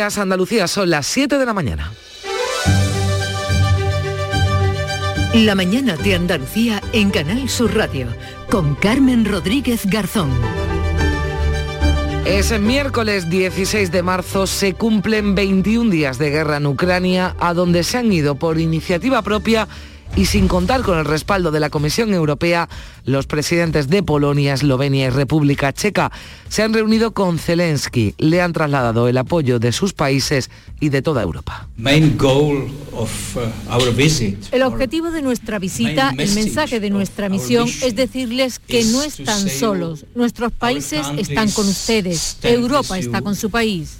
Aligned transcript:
Andalucía 0.00 0.66
son 0.66 0.88
las 0.88 1.06
7 1.06 1.38
de 1.38 1.46
la 1.46 1.52
mañana. 1.52 1.92
La 5.34 5.54
mañana 5.54 5.96
de 5.96 6.14
Andalucía 6.14 6.82
en 6.92 7.10
Canal 7.10 7.48
Sur 7.48 7.76
Radio 7.76 8.06
con 8.50 8.74
Carmen 8.74 9.24
Rodríguez 9.24 9.84
Garzón. 9.84 10.30
Es 12.24 12.58
miércoles 12.58 13.28
16 13.28 13.92
de 13.92 14.02
marzo, 14.02 14.46
se 14.46 14.74
cumplen 14.74 15.34
21 15.34 15.90
días 15.90 16.18
de 16.18 16.30
guerra 16.30 16.56
en 16.56 16.66
Ucrania, 16.66 17.36
a 17.38 17.52
donde 17.54 17.84
se 17.84 17.98
han 17.98 18.10
ido 18.12 18.36
por 18.36 18.58
iniciativa 18.58 19.22
propia 19.22 19.68
y 20.16 20.26
sin 20.26 20.48
contar 20.48 20.82
con 20.82 20.98
el 20.98 21.04
respaldo 21.04 21.50
de 21.50 21.60
la 21.60 21.70
Comisión 21.70 22.12
Europea, 22.12 22.68
los 23.04 23.26
presidentes 23.26 23.88
de 23.88 24.02
Polonia, 24.02 24.54
Eslovenia 24.54 25.06
y 25.06 25.10
República 25.10 25.72
Checa 25.72 26.10
se 26.48 26.62
han 26.62 26.74
reunido 26.74 27.12
con 27.12 27.38
Zelensky. 27.38 28.14
Le 28.18 28.42
han 28.42 28.52
trasladado 28.52 29.08
el 29.08 29.16
apoyo 29.18 29.58
de 29.58 29.72
sus 29.72 29.92
países 29.92 30.50
y 30.80 30.88
de 30.88 31.02
toda 31.02 31.22
Europa. 31.22 31.68
Uh, 31.78 31.84
el 34.52 34.62
objetivo 34.62 35.10
de 35.10 35.22
nuestra 35.22 35.58
visita, 35.58 36.12
el 36.18 36.34
mensaje 36.34 36.80
de 36.80 36.90
nuestra 36.90 37.28
misión 37.28 37.68
es 37.68 37.94
decirles 37.94 38.58
que 38.58 38.84
no 38.84 39.02
están 39.02 39.48
solos. 39.48 40.06
Nuestros 40.14 40.52
países 40.52 41.06
están 41.16 41.50
con 41.50 41.68
ustedes. 41.68 42.38
Europa 42.42 42.98
está 42.98 43.22
con 43.22 43.36
su 43.36 43.50
país. 43.50 43.96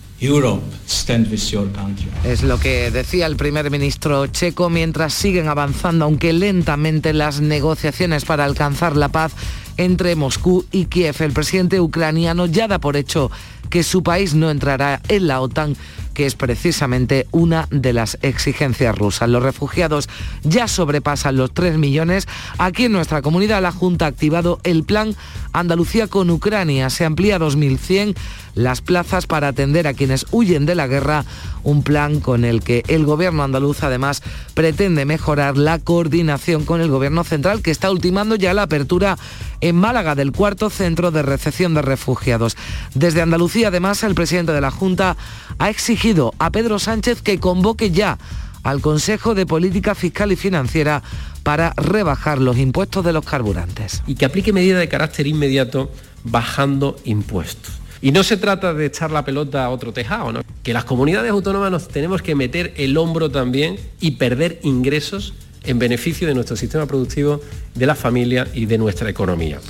Es 2.24 2.42
lo 2.42 2.60
que 2.60 2.90
decía 2.90 3.24
el 3.24 3.36
primer 3.36 3.70
ministro 3.70 4.26
checo 4.26 4.68
mientras 4.68 5.14
siguen 5.14 5.48
avanzando, 5.48 6.04
aunque 6.04 6.34
lentamente, 6.34 7.14
las 7.14 7.40
negociaciones 7.40 8.26
para 8.26 8.44
alcanzar 8.44 8.96
la 8.96 9.08
paz 9.08 9.32
entre 9.78 10.16
Moscú 10.16 10.66
y 10.70 10.84
Kiev. 10.84 11.16
El 11.20 11.32
presidente 11.32 11.80
ucraniano 11.80 12.44
ya 12.44 12.68
da 12.68 12.78
por 12.78 12.98
hecho 12.98 13.30
que 13.70 13.82
su 13.82 14.02
país 14.02 14.34
no 14.34 14.50
entrará 14.50 15.00
en 15.08 15.26
la 15.26 15.40
OTAN 15.40 15.74
que 16.14 16.26
es 16.26 16.34
precisamente 16.34 17.26
una 17.30 17.66
de 17.70 17.92
las 17.92 18.18
exigencias 18.22 18.96
rusas. 18.96 19.28
Los 19.28 19.42
refugiados 19.42 20.08
ya 20.42 20.68
sobrepasan 20.68 21.36
los 21.36 21.54
3 21.54 21.78
millones. 21.78 22.28
Aquí 22.58 22.84
en 22.84 22.92
nuestra 22.92 23.22
comunidad 23.22 23.62
la 23.62 23.72
Junta 23.72 24.04
ha 24.04 24.08
activado 24.08 24.60
el 24.64 24.84
plan 24.84 25.16
Andalucía 25.52 26.08
con 26.08 26.30
Ucrania. 26.30 26.90
Se 26.90 27.04
amplía 27.04 27.36
a 27.36 27.38
2.100 27.38 28.16
las 28.54 28.80
plazas 28.80 29.26
para 29.26 29.48
atender 29.48 29.86
a 29.86 29.94
quienes 29.94 30.26
huyen 30.30 30.66
de 30.66 30.74
la 30.74 30.86
guerra, 30.86 31.24
un 31.62 31.82
plan 31.82 32.20
con 32.20 32.44
el 32.44 32.62
que 32.62 32.82
el 32.88 33.04
gobierno 33.04 33.42
andaluz 33.42 33.82
además 33.82 34.22
pretende 34.54 35.04
mejorar 35.04 35.56
la 35.56 35.78
coordinación 35.78 36.64
con 36.64 36.80
el 36.80 36.88
gobierno 36.88 37.24
central 37.24 37.62
que 37.62 37.70
está 37.70 37.90
ultimando 37.90 38.36
ya 38.36 38.54
la 38.54 38.62
apertura 38.62 39.18
en 39.60 39.76
Málaga 39.76 40.14
del 40.14 40.32
cuarto 40.32 40.70
centro 40.70 41.10
de 41.10 41.22
recepción 41.22 41.74
de 41.74 41.82
refugiados. 41.82 42.56
Desde 42.94 43.22
Andalucía 43.22 43.68
además 43.68 44.02
el 44.02 44.14
presidente 44.14 44.52
de 44.52 44.60
la 44.60 44.70
Junta 44.70 45.16
ha 45.58 45.70
exigido 45.70 46.32
a 46.38 46.50
Pedro 46.50 46.78
Sánchez 46.78 47.22
que 47.22 47.38
convoque 47.38 47.90
ya 47.90 48.18
al 48.62 48.80
Consejo 48.80 49.34
de 49.34 49.46
Política 49.46 49.94
Fiscal 49.94 50.32
y 50.32 50.36
Financiera 50.36 51.02
para 51.42 51.72
rebajar 51.76 52.38
los 52.38 52.58
impuestos 52.58 53.04
de 53.04 53.12
los 53.12 53.24
carburantes. 53.24 54.02
Y 54.06 54.14
que 54.14 54.26
aplique 54.26 54.52
medidas 54.52 54.80
de 54.80 54.88
carácter 54.88 55.26
inmediato 55.26 55.90
bajando 56.24 56.96
impuestos. 57.04 57.79
Y 58.02 58.12
no 58.12 58.22
se 58.22 58.36
trata 58.36 58.72
de 58.72 58.86
echar 58.86 59.10
la 59.10 59.24
pelota 59.24 59.64
a 59.64 59.70
otro 59.70 59.92
tejado, 59.92 60.32
¿no? 60.32 60.40
Que 60.62 60.72
las 60.72 60.84
comunidades 60.84 61.30
autónomas 61.30 61.70
nos 61.70 61.88
tenemos 61.88 62.22
que 62.22 62.34
meter 62.34 62.72
el 62.76 62.96
hombro 62.96 63.30
también 63.30 63.78
y 64.00 64.12
perder 64.12 64.58
ingresos 64.62 65.34
en 65.64 65.78
beneficio 65.78 66.26
de 66.26 66.34
nuestro 66.34 66.56
sistema 66.56 66.86
productivo, 66.86 67.40
de 67.74 67.86
la 67.86 67.94
familia 67.94 68.48
y 68.54 68.64
de 68.66 68.78
nuestra 68.78 69.10
economía. 69.10 69.60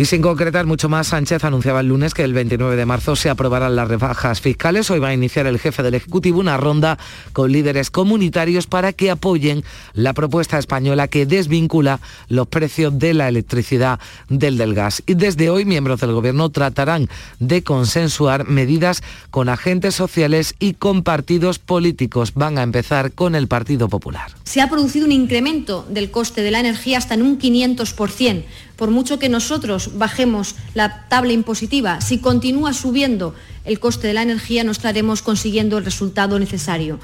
Y 0.00 0.06
sin 0.06 0.22
concretar 0.22 0.64
mucho 0.64 0.88
más, 0.88 1.08
Sánchez 1.08 1.44
anunciaba 1.44 1.80
el 1.80 1.88
lunes 1.88 2.14
que 2.14 2.24
el 2.24 2.32
29 2.32 2.74
de 2.74 2.86
marzo 2.86 3.16
se 3.16 3.28
aprobarán 3.28 3.76
las 3.76 3.86
rebajas 3.86 4.40
fiscales. 4.40 4.90
Hoy 4.90 4.98
va 4.98 5.08
a 5.08 5.12
iniciar 5.12 5.46
el 5.46 5.58
jefe 5.58 5.82
del 5.82 5.92
Ejecutivo 5.92 6.40
una 6.40 6.56
ronda 6.56 6.96
con 7.34 7.52
líderes 7.52 7.90
comunitarios 7.90 8.66
para 8.66 8.94
que 8.94 9.10
apoyen 9.10 9.62
la 9.92 10.14
propuesta 10.14 10.58
española 10.58 11.06
que 11.06 11.26
desvincula 11.26 12.00
los 12.28 12.46
precios 12.46 12.98
de 12.98 13.12
la 13.12 13.28
electricidad 13.28 14.00
del 14.30 14.56
del 14.56 14.72
gas. 14.72 15.02
Y 15.04 15.16
desde 15.16 15.50
hoy 15.50 15.66
miembros 15.66 16.00
del 16.00 16.12
Gobierno 16.12 16.48
tratarán 16.48 17.10
de 17.38 17.62
consensuar 17.62 18.48
medidas 18.48 19.02
con 19.30 19.50
agentes 19.50 19.96
sociales 19.96 20.54
y 20.58 20.72
con 20.72 21.02
partidos 21.02 21.58
políticos. 21.58 22.32
Van 22.32 22.56
a 22.56 22.62
empezar 22.62 23.12
con 23.12 23.34
el 23.34 23.48
Partido 23.48 23.90
Popular. 23.90 24.30
Se 24.44 24.62
ha 24.62 24.70
producido 24.70 25.04
un 25.04 25.12
incremento 25.12 25.86
del 25.90 26.10
coste 26.10 26.40
de 26.40 26.52
la 26.52 26.60
energía 26.60 26.96
hasta 26.96 27.12
en 27.12 27.20
un 27.20 27.38
500% 27.38 28.44
por 28.80 28.90
mucho 28.90 29.18
que 29.18 29.28
nosotros 29.28 29.98
bajemos 29.98 30.54
la 30.72 31.04
tabla 31.10 31.34
impositiva, 31.34 32.00
si 32.00 32.16
continúa 32.16 32.72
subiendo 32.72 33.34
el 33.66 33.78
coste 33.78 34.06
de 34.06 34.14
la 34.14 34.22
energía 34.22 34.64
no 34.64 34.72
estaremos 34.72 35.20
consiguiendo 35.20 35.76
el 35.76 35.84
resultado 35.84 36.38
necesario. 36.38 36.98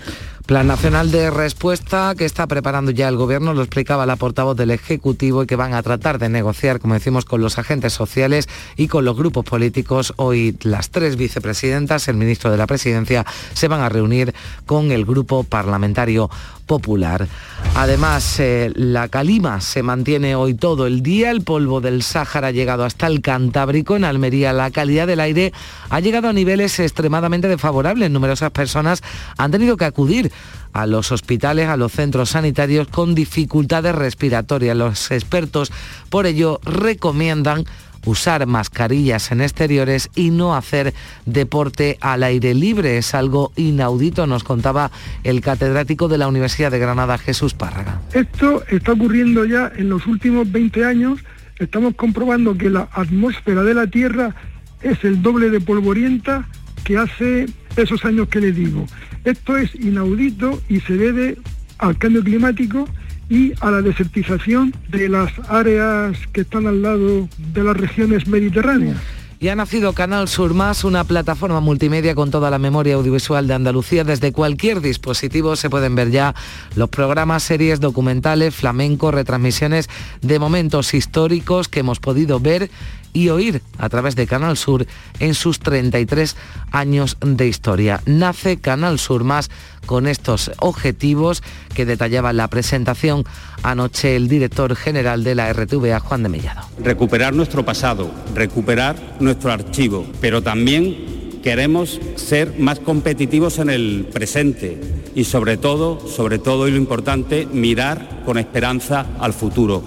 Plan 0.46 0.68
Nacional 0.68 1.10
de 1.10 1.28
Respuesta 1.28 2.14
que 2.16 2.24
está 2.24 2.46
preparando 2.46 2.92
ya 2.92 3.08
el 3.08 3.16
Gobierno, 3.16 3.52
lo 3.52 3.62
explicaba 3.62 4.06
la 4.06 4.14
portavoz 4.14 4.56
del 4.56 4.70
Ejecutivo 4.70 5.42
y 5.42 5.46
que 5.46 5.56
van 5.56 5.74
a 5.74 5.82
tratar 5.82 6.20
de 6.20 6.28
negociar, 6.28 6.78
como 6.78 6.94
decimos, 6.94 7.24
con 7.24 7.40
los 7.40 7.58
agentes 7.58 7.92
sociales 7.92 8.48
y 8.76 8.86
con 8.86 9.04
los 9.04 9.16
grupos 9.16 9.44
políticos. 9.44 10.14
Hoy 10.14 10.56
las 10.62 10.90
tres 10.90 11.16
vicepresidentas, 11.16 12.06
el 12.06 12.14
ministro 12.14 12.52
de 12.52 12.58
la 12.58 12.68
Presidencia, 12.68 13.26
se 13.54 13.66
van 13.66 13.80
a 13.80 13.88
reunir 13.88 14.36
con 14.66 14.92
el 14.92 15.04
Grupo 15.04 15.42
Parlamentario 15.42 16.30
Popular. 16.66 17.28
Además, 17.76 18.40
eh, 18.40 18.72
la 18.74 19.08
calima 19.08 19.60
se 19.60 19.82
mantiene 19.82 20.34
hoy 20.34 20.54
todo 20.54 20.86
el 20.86 21.02
día. 21.02 21.30
El 21.30 21.42
polvo 21.42 21.80
del 21.80 22.02
Sáhara 22.02 22.48
ha 22.48 22.50
llegado 22.52 22.84
hasta 22.84 23.06
el 23.06 23.20
Cantábrico. 23.20 23.96
En 23.96 24.04
Almería 24.04 24.52
la 24.52 24.70
calidad 24.70 25.06
del 25.06 25.20
aire 25.20 25.52
ha 25.90 26.00
llegado 26.00 26.28
a 26.28 26.32
niveles 26.32 26.78
extremadamente 26.80 27.46
desfavorables. 27.46 28.10
Numerosas 28.10 28.50
personas 28.50 29.02
han 29.36 29.52
tenido 29.52 29.76
que 29.76 29.84
acudir 29.84 30.32
a 30.76 30.86
los 30.86 31.10
hospitales, 31.10 31.68
a 31.68 31.78
los 31.78 31.92
centros 31.92 32.30
sanitarios 32.30 32.86
con 32.88 33.14
dificultades 33.14 33.94
respiratorias. 33.94 34.76
Los 34.76 35.10
expertos 35.10 35.72
por 36.10 36.26
ello 36.26 36.60
recomiendan 36.64 37.64
usar 38.04 38.46
mascarillas 38.46 39.32
en 39.32 39.40
exteriores 39.40 40.10
y 40.14 40.30
no 40.30 40.54
hacer 40.54 40.92
deporte 41.24 41.96
al 42.02 42.22
aire 42.22 42.54
libre. 42.54 42.98
Es 42.98 43.14
algo 43.14 43.52
inaudito, 43.56 44.26
nos 44.26 44.44
contaba 44.44 44.90
el 45.24 45.40
catedrático 45.40 46.08
de 46.08 46.18
la 46.18 46.28
Universidad 46.28 46.70
de 46.70 46.78
Granada, 46.78 47.16
Jesús 47.16 47.54
Párraga. 47.54 48.02
Esto 48.12 48.62
está 48.68 48.92
ocurriendo 48.92 49.46
ya 49.46 49.72
en 49.76 49.88
los 49.88 50.06
últimos 50.06 50.52
20 50.52 50.84
años. 50.84 51.20
Estamos 51.58 51.94
comprobando 51.96 52.56
que 52.56 52.68
la 52.68 52.88
atmósfera 52.92 53.62
de 53.62 53.72
la 53.72 53.86
Tierra 53.86 54.34
es 54.82 55.02
el 55.04 55.22
doble 55.22 55.48
de 55.48 55.60
polvorienta 55.60 56.46
que 56.84 56.98
hace 56.98 57.46
esos 57.76 58.04
años 58.04 58.28
que 58.28 58.40
le 58.40 58.52
digo. 58.52 58.86
Esto 59.26 59.56
es 59.56 59.74
inaudito 59.74 60.62
y 60.68 60.78
se 60.78 60.94
debe 60.94 61.36
al 61.78 61.98
cambio 61.98 62.22
climático 62.22 62.88
y 63.28 63.52
a 63.60 63.72
la 63.72 63.82
desertización 63.82 64.72
de 64.88 65.08
las 65.08 65.32
áreas 65.48 66.16
que 66.32 66.42
están 66.42 66.68
al 66.68 66.80
lado 66.80 67.28
de 67.52 67.64
las 67.64 67.76
regiones 67.76 68.28
mediterráneas. 68.28 68.96
Y 69.40 69.48
ha 69.48 69.56
nacido 69.56 69.94
Canal 69.94 70.28
Sur 70.28 70.54
Más, 70.54 70.84
una 70.84 71.02
plataforma 71.02 71.58
multimedia 71.58 72.14
con 72.14 72.30
toda 72.30 72.50
la 72.50 72.58
memoria 72.58 72.94
audiovisual 72.94 73.48
de 73.48 73.54
Andalucía. 73.54 74.04
Desde 74.04 74.30
cualquier 74.30 74.80
dispositivo 74.80 75.56
se 75.56 75.68
pueden 75.70 75.96
ver 75.96 76.12
ya 76.12 76.34
los 76.76 76.88
programas, 76.88 77.42
series, 77.42 77.80
documentales, 77.80 78.54
flamenco, 78.54 79.10
retransmisiones 79.10 79.90
de 80.22 80.38
momentos 80.38 80.94
históricos 80.94 81.68
que 81.68 81.80
hemos 81.80 81.98
podido 81.98 82.38
ver 82.38 82.70
y 83.16 83.30
oír 83.30 83.62
a 83.78 83.88
través 83.88 84.14
de 84.14 84.26
Canal 84.26 84.58
Sur 84.58 84.86
en 85.20 85.32
sus 85.32 85.58
33 85.58 86.36
años 86.70 87.16
de 87.22 87.48
historia. 87.48 88.02
Nace 88.04 88.58
Canal 88.58 88.98
Sur 88.98 89.24
Más 89.24 89.50
con 89.86 90.06
estos 90.06 90.50
objetivos 90.58 91.42
que 91.74 91.86
detallaba 91.86 92.34
la 92.34 92.48
presentación 92.48 93.24
anoche 93.62 94.16
el 94.16 94.28
director 94.28 94.76
general 94.76 95.24
de 95.24 95.34
la 95.34 95.50
RTVA, 95.50 95.98
Juan 95.98 96.24
de 96.24 96.28
Mellado. 96.28 96.60
Recuperar 96.78 97.34
nuestro 97.34 97.64
pasado, 97.64 98.10
recuperar 98.34 98.96
nuestro 99.18 99.50
archivo, 99.50 100.06
pero 100.20 100.42
también 100.42 101.40
queremos 101.42 101.98
ser 102.16 102.58
más 102.58 102.80
competitivos 102.80 103.58
en 103.60 103.70
el 103.70 104.08
presente 104.12 104.78
y 105.14 105.24
sobre 105.24 105.56
todo, 105.56 106.06
sobre 106.06 106.38
todo 106.38 106.68
y 106.68 106.72
lo 106.72 106.76
importante, 106.76 107.46
mirar 107.46 108.24
con 108.26 108.36
esperanza 108.36 109.06
al 109.18 109.32
futuro. 109.32 109.84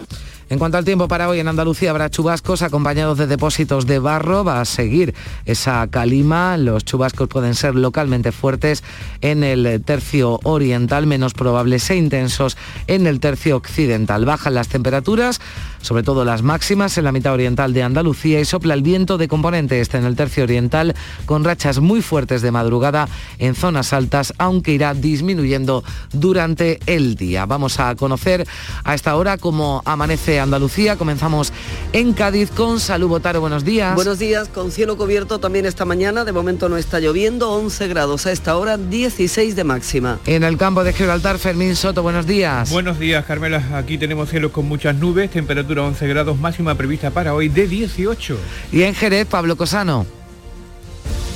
En 0.49 0.57
cuanto 0.57 0.79
al 0.79 0.85
tiempo 0.85 1.07
para 1.07 1.29
hoy 1.29 1.39
en 1.39 1.47
Andalucía 1.47 1.91
habrá 1.91 2.09
chubascos 2.09 2.63
acompañados 2.63 3.19
de 3.19 3.27
depósitos 3.27 3.85
de 3.85 3.99
barro. 3.99 4.43
Va 4.43 4.61
a 4.61 4.65
seguir 4.65 5.13
esa 5.45 5.85
calima. 5.91 6.57
Los 6.57 6.83
chubascos 6.85 7.27
pueden 7.27 7.53
ser 7.53 7.75
localmente 7.75 8.31
fuertes 8.31 8.83
en 9.21 9.43
el 9.43 9.83
tercio 9.85 10.39
oriental, 10.43 11.05
menos 11.05 11.35
probables 11.35 11.87
e 11.91 11.97
intensos 11.97 12.57
en 12.87 13.05
el 13.05 13.19
tercio 13.19 13.57
occidental. 13.57 14.25
Bajan 14.25 14.55
las 14.55 14.69
temperaturas 14.69 15.39
sobre 15.81 16.03
todo 16.03 16.25
las 16.25 16.41
máximas 16.41 16.97
en 16.97 17.03
la 17.03 17.11
mitad 17.11 17.33
oriental 17.33 17.73
de 17.73 17.83
Andalucía 17.83 18.39
y 18.39 18.45
sopla 18.45 18.73
el 18.73 18.81
viento 18.81 19.17
de 19.17 19.27
componente 19.27 19.79
este 19.79 19.97
en 19.97 20.05
el 20.05 20.15
tercio 20.15 20.43
oriental 20.43 20.95
con 21.25 21.43
rachas 21.43 21.79
muy 21.79 22.01
fuertes 22.01 22.41
de 22.41 22.51
madrugada 22.51 23.07
en 23.37 23.55
zonas 23.55 23.93
altas, 23.93 24.33
aunque 24.37 24.73
irá 24.73 24.93
disminuyendo 24.93 25.83
durante 26.11 26.79
el 26.85 27.15
día. 27.15 27.45
Vamos 27.45 27.79
a 27.79 27.95
conocer 27.95 28.47
a 28.83 28.93
esta 28.93 29.15
hora 29.15 29.37
cómo 29.37 29.81
amanece 29.85 30.39
Andalucía. 30.39 30.97
Comenzamos 30.97 31.53
en 31.93 32.13
Cádiz 32.13 32.51
con 32.51 32.79
Salud 32.79 33.07
Botaro. 33.07 33.41
Buenos 33.41 33.63
días. 33.63 33.95
Buenos 33.95 34.19
días, 34.19 34.47
con 34.49 34.71
cielo 34.71 34.97
cubierto 34.97 35.39
también 35.39 35.65
esta 35.65 35.85
mañana. 35.85 36.25
De 36.25 36.31
momento 36.31 36.69
no 36.69 36.77
está 36.77 36.99
lloviendo, 36.99 37.51
11 37.51 37.87
grados 37.87 38.25
a 38.25 38.31
esta 38.31 38.57
hora, 38.57 38.77
16 38.77 39.55
de 39.55 39.63
máxima. 39.63 40.19
En 40.25 40.43
el 40.43 40.57
campo 40.57 40.83
de 40.83 40.93
Gibraltar, 40.93 41.37
Fermín 41.37 41.75
Soto, 41.75 42.03
buenos 42.03 42.25
días. 42.25 42.71
Buenos 42.71 42.99
días, 42.99 43.25
Carmela. 43.25 43.63
Aquí 43.77 43.97
tenemos 43.97 44.29
cielos 44.29 44.51
con 44.51 44.67
muchas 44.67 44.95
nubes, 44.95 45.29
temperatura 45.29 45.68
11 45.77 46.07
grados 46.07 46.39
máxima 46.39 46.73
prevista 46.73 47.11
para 47.11 47.35
hoy 47.35 47.49
de 47.49 47.67
18. 47.67 48.37
Y 48.71 48.81
en 48.81 48.95
Jerez, 48.95 49.27
Pablo 49.27 49.55
Cosano. 49.55 50.05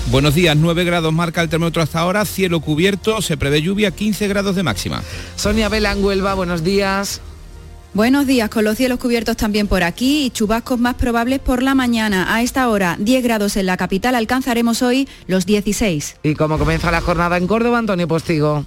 Buenos 0.09 0.35
días, 0.35 0.55
9 0.57 0.83
grados 0.83 1.13
marca 1.13 1.41
el 1.41 1.49
termómetro 1.49 1.81
hasta 1.81 1.99
ahora, 1.99 2.25
cielo 2.25 2.59
cubierto, 2.59 3.21
se 3.21 3.37
prevé 3.37 3.61
lluvia, 3.61 3.91
15 3.91 4.27
grados 4.27 4.55
de 4.55 4.63
máxima. 4.63 5.01
Sonia 5.35 5.69
Vela 5.69 5.95
Huelva, 5.95 6.33
buenos 6.33 6.63
días. 6.63 7.21
Buenos 7.93 8.25
días, 8.25 8.49
con 8.49 8.63
los 8.63 8.75
cielos 8.75 8.97
cubiertos 8.97 9.37
también 9.37 9.67
por 9.67 9.83
aquí 9.83 10.25
y 10.25 10.29
chubascos 10.31 10.79
más 10.79 10.95
probables 10.95 11.39
por 11.39 11.61
la 11.61 11.75
mañana. 11.75 12.33
A 12.33 12.41
esta 12.41 12.67
hora, 12.69 12.97
10 12.99 13.23
grados 13.23 13.55
en 13.55 13.67
la 13.67 13.77
capital, 13.77 14.15
alcanzaremos 14.15 14.81
hoy 14.81 15.07
los 15.27 15.45
16. 15.45 16.17
¿Y 16.23 16.33
cómo 16.33 16.57
comienza 16.57 16.89
la 16.89 17.01
jornada 17.01 17.37
en 17.37 17.45
Córdoba, 17.45 17.77
Antonio 17.77 18.07
Postigo? 18.07 18.65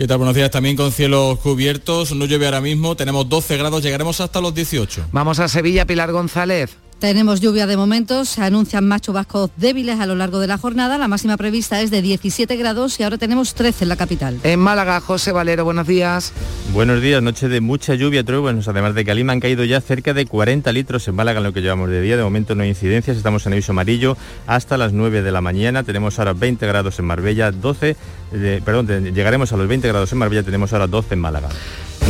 ¿Qué 0.00 0.06
tal? 0.06 0.16
Buenos 0.16 0.34
días, 0.34 0.50
también 0.50 0.78
con 0.78 0.92
cielos 0.92 1.38
cubiertos, 1.40 2.12
no 2.14 2.24
llueve 2.24 2.46
ahora 2.46 2.62
mismo, 2.62 2.96
tenemos 2.96 3.28
12 3.28 3.58
grados, 3.58 3.82
llegaremos 3.82 4.18
hasta 4.22 4.40
los 4.40 4.54
18. 4.54 5.08
Vamos 5.12 5.40
a 5.40 5.46
Sevilla, 5.46 5.86
Pilar 5.86 6.10
González. 6.10 6.74
Tenemos 7.00 7.40
lluvia 7.40 7.66
de 7.66 7.78
momentos, 7.78 8.28
se 8.28 8.42
anuncian 8.42 8.86
más 8.86 9.00
chubascos 9.00 9.50
débiles 9.56 9.98
a 10.00 10.04
lo 10.04 10.16
largo 10.16 10.38
de 10.38 10.46
la 10.46 10.58
jornada, 10.58 10.98
la 10.98 11.08
máxima 11.08 11.38
prevista 11.38 11.80
es 11.80 11.90
de 11.90 12.02
17 12.02 12.54
grados 12.56 13.00
y 13.00 13.04
ahora 13.04 13.16
tenemos 13.16 13.54
13 13.54 13.84
en 13.84 13.88
la 13.88 13.96
capital. 13.96 14.38
En 14.44 14.60
Málaga, 14.60 15.00
José 15.00 15.32
Valero, 15.32 15.64
buenos 15.64 15.86
días. 15.86 16.34
Buenos 16.74 17.00
días, 17.00 17.22
noche 17.22 17.48
de 17.48 17.62
mucha 17.62 17.94
lluvia, 17.94 18.22
truenos, 18.22 18.68
además 18.68 18.94
de 18.94 19.06
Calima 19.06 19.32
han 19.32 19.40
caído 19.40 19.64
ya 19.64 19.80
cerca 19.80 20.12
de 20.12 20.26
40 20.26 20.70
litros 20.72 21.08
en 21.08 21.14
Málaga 21.14 21.38
en 21.38 21.44
lo 21.44 21.54
que 21.54 21.62
llevamos 21.62 21.88
de 21.88 22.02
día, 22.02 22.18
de 22.18 22.22
momento 22.22 22.54
no 22.54 22.64
hay 22.64 22.68
incidencias, 22.68 23.16
estamos 23.16 23.46
en 23.46 23.54
aviso 23.54 23.72
amarillo 23.72 24.18
hasta 24.46 24.76
las 24.76 24.92
9 24.92 25.22
de 25.22 25.32
la 25.32 25.40
mañana, 25.40 25.84
tenemos 25.84 26.18
ahora 26.18 26.34
20 26.34 26.66
grados 26.66 26.98
en 26.98 27.06
Marbella, 27.06 27.50
12, 27.50 27.96
eh, 28.34 28.60
perdón, 28.62 29.14
llegaremos 29.14 29.50
a 29.54 29.56
los 29.56 29.66
20 29.68 29.88
grados 29.88 30.12
en 30.12 30.18
Marbella, 30.18 30.42
tenemos 30.42 30.74
ahora 30.74 30.86
12 30.86 31.14
en 31.14 31.20
Málaga. 31.20 31.48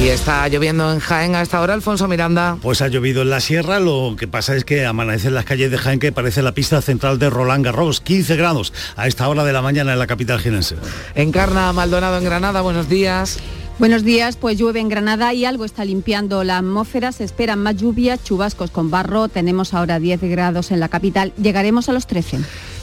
Y 0.01 0.09
está 0.09 0.49
lloviendo 0.49 0.91
en 0.91 0.99
Jaén 0.99 1.35
a 1.35 1.43
esta 1.43 1.61
hora, 1.61 1.75
Alfonso 1.75 2.09
Miranda. 2.09 2.57
Pues 2.63 2.81
ha 2.81 2.89
llovido 2.89 3.21
en 3.21 3.29
la 3.29 3.41
sierra, 3.41 3.81
lo 3.81 4.17
que 4.19 4.27
pasa 4.27 4.57
es 4.57 4.65
que 4.65 4.87
amanece 4.87 5.29
en 5.29 5.35
las 5.35 5.45
calles 5.45 5.71
de 5.71 5.77
Jaén 5.77 6.01
que 6.01 6.11
parece 6.11 6.41
la 6.41 6.53
pista 6.53 6.81
central 6.81 7.19
de 7.19 7.29
Roland 7.29 7.67
Garros, 7.67 8.01
15 8.01 8.35
grados 8.37 8.73
a 8.97 9.07
esta 9.07 9.29
hora 9.29 9.45
de 9.45 9.53
la 9.53 9.61
mañana 9.61 9.93
en 9.93 9.99
la 9.99 10.07
capital 10.07 10.41
jienense. 10.41 10.77
Encarna 11.15 11.71
Maldonado 11.75 12.17
en 12.17 12.25
Granada, 12.25 12.63
buenos 12.63 12.89
días. 12.89 13.41
Buenos 13.79 14.03
días, 14.05 14.37
pues 14.37 14.59
llueve 14.59 14.81
en 14.81 14.89
Granada 14.89 15.33
y 15.33 15.47
algo 15.47 15.65
está 15.65 15.87
limpiando 15.87 16.45
la 16.45 16.59
atmósfera, 16.59 17.13
se 17.13 17.25
esperan 17.25 17.63
más 17.63 17.77
lluvia, 17.77 18.19
chubascos 18.19 18.71
con 18.71 18.91
barro, 18.91 19.29
tenemos 19.29 19.73
ahora 19.73 19.99
10 19.99 20.21
grados 20.23 20.71
en 20.71 20.81
la 20.81 20.89
capital, 20.89 21.33
llegaremos 21.41 21.89
a 21.89 21.93
los 21.93 22.07
13. 22.07 22.41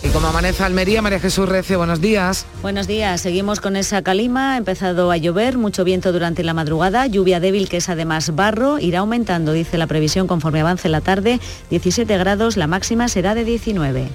Y 0.07 0.09
como 0.09 0.27
amanece 0.27 0.63
Almería, 0.63 1.01
María 1.01 1.19
Jesús 1.19 1.49
Recio, 1.49 1.79
buenos 1.79 1.99
días. 1.99 2.45
Buenos 2.61 2.87
días, 2.87 3.19
seguimos 3.19 3.59
con 3.59 3.75
esa 3.75 4.01
calima, 4.03 4.53
ha 4.53 4.57
empezado 4.57 5.11
a 5.11 5.17
llover, 5.17 5.57
mucho 5.57 5.83
viento 5.83 6.13
durante 6.13 6.43
la 6.43 6.53
madrugada, 6.53 7.07
lluvia 7.07 7.41
débil 7.41 7.67
que 7.67 7.77
es 7.77 7.89
además 7.89 8.33
barro, 8.33 8.79
irá 8.79 8.99
aumentando, 8.99 9.51
dice 9.51 9.77
la 9.77 9.85
previsión 9.85 10.25
conforme 10.25 10.61
avance 10.61 10.87
la 10.87 11.01
tarde, 11.01 11.41
17 11.71 12.17
grados, 12.17 12.55
la 12.55 12.67
máxima 12.67 13.09
será 13.09 13.35
de 13.35 13.43
19. 13.43 14.07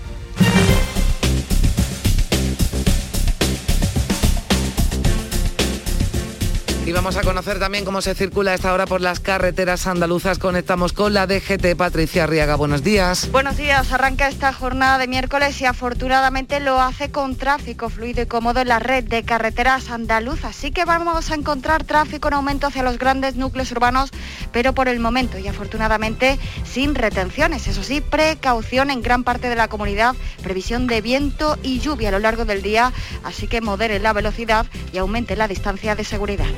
Y 6.93 6.95
vamos 6.95 7.17
a 7.17 7.23
conocer 7.23 7.59
también 7.59 7.87
cómo 7.87 8.03
se 8.03 8.15
circula 8.15 8.53
esta 8.53 8.71
hora 8.71 8.85
por 8.85 9.01
las 9.01 9.19
carreteras 9.19 9.87
andaluzas. 9.87 10.39
Conectamos 10.39 10.93
con 10.93 11.15
la 11.15 11.27
DGT. 11.27 11.75
Patricia 11.75 12.25
Arriaga, 12.25 12.55
buenos 12.57 12.85
días. 12.85 13.31
Buenos 13.33 13.57
días. 13.57 13.91
Arranca 13.93 14.29
esta 14.29 14.53
jornada 14.53 14.99
de 14.99 15.09
miércoles 15.09 15.59
y 15.63 15.65
afortunadamente 15.65 16.61
lo 16.61 16.79
hace 16.83 17.11
con 17.11 17.37
tráfico 17.37 17.89
fluido 17.89 18.21
y 18.21 18.27
cómodo 18.27 18.61
en 18.61 18.69
la 18.69 18.79
red 18.79 19.05
de 19.05 19.23
carreteras 19.23 19.89
andaluzas. 19.89 20.55
Sí 20.55 20.71
que 20.71 20.85
vamos 20.85 21.31
a 21.31 21.35
encontrar 21.35 21.85
tráfico 21.85 22.29
en 22.29 22.35
aumento 22.35 22.67
hacia 22.67 22.83
los 22.83 22.99
grandes 22.99 23.37
núcleos 23.37 23.73
urbanos, 23.73 24.11
pero 24.53 24.75
por 24.75 24.87
el 24.89 25.01
momento 25.01 25.39
y 25.39 25.49
afortunadamente 25.49 26.39
sin 26.71 26.95
retenciones. 26.95 27.69
Eso 27.69 27.83
sí, 27.83 28.03
precaución 28.03 28.91
en 28.91 29.01
gran 29.01 29.25
parte 29.25 29.49
de 29.49 29.57
la 29.57 29.69
comunidad, 29.69 30.15
previsión 30.43 30.87
de 30.89 31.01
viento 31.01 31.57
y 31.63 31.79
lluvia 31.79 32.11
a 32.11 32.13
lo 32.13 32.19
largo 32.19 32.45
del 32.45 32.61
día, 32.61 32.93
así 33.25 33.49
que 33.49 33.63
modere 33.63 33.99
la 33.99 34.13
velocidad 34.13 34.67
y 34.93 34.99
aumente 34.99 35.37
la 35.37 35.49
distancia 35.49 35.97
de 35.97 36.05
seguridad. 36.05 36.49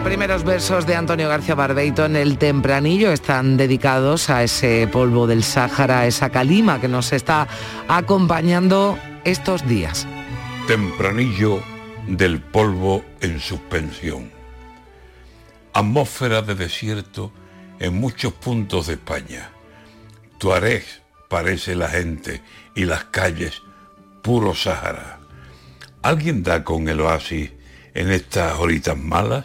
Primeros 0.00 0.44
versos 0.44 0.86
de 0.86 0.94
Antonio 0.94 1.28
García 1.28 1.54
Barbeito 1.54 2.04
en 2.04 2.16
el 2.16 2.38
Tempranillo 2.38 3.12
están 3.12 3.56
dedicados 3.56 4.30
a 4.30 4.42
ese 4.42 4.88
polvo 4.88 5.26
del 5.26 5.42
Sáhara, 5.42 6.06
esa 6.06 6.30
calima 6.30 6.80
que 6.80 6.88
nos 6.88 7.12
está 7.12 7.46
acompañando 7.88 8.98
estos 9.24 9.66
días. 9.66 10.06
Tempranillo 10.66 11.62
del 12.08 12.40
polvo 12.40 13.04
en 13.20 13.40
suspensión. 13.40 14.30
Atmósfera 15.72 16.42
de 16.42 16.54
desierto 16.54 17.32
en 17.78 17.94
muchos 17.98 18.32
puntos 18.32 18.88
de 18.88 18.94
España. 18.94 19.50
Tuareg 20.38 20.84
parece 21.28 21.74
la 21.74 21.88
gente 21.88 22.42
y 22.74 22.84
las 22.84 23.04
calles 23.04 23.62
puro 24.22 24.54
Sáhara. 24.54 25.20
¿Alguien 26.02 26.42
da 26.42 26.64
con 26.64 26.88
el 26.88 27.00
oasis 27.00 27.52
en 27.94 28.10
estas 28.10 28.58
horitas 28.58 28.96
malas? 28.96 29.44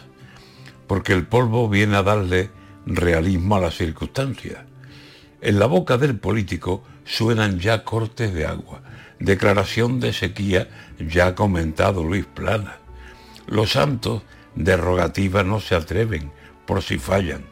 Porque 0.86 1.12
el 1.12 1.26
polvo 1.26 1.68
viene 1.68 1.96
a 1.96 2.02
darle 2.02 2.50
realismo 2.86 3.56
a 3.56 3.60
las 3.60 3.76
circunstancias. 3.76 4.64
En 5.40 5.58
la 5.58 5.66
boca 5.66 5.98
del 5.98 6.18
político 6.18 6.84
suenan 7.04 7.58
ya 7.58 7.84
cortes 7.84 8.32
de 8.32 8.46
agua, 8.46 8.82
declaración 9.18 10.00
de 10.00 10.12
sequía 10.12 10.68
ya 10.98 11.28
ha 11.28 11.34
comentado 11.34 12.04
Luis 12.04 12.26
Plana. 12.26 12.78
Los 13.46 13.72
santos 13.72 14.22
de 14.54 14.76
rogativa 14.76 15.42
no 15.42 15.60
se 15.60 15.74
atreven 15.74 16.30
por 16.66 16.82
si 16.82 16.98
fallan 16.98 17.44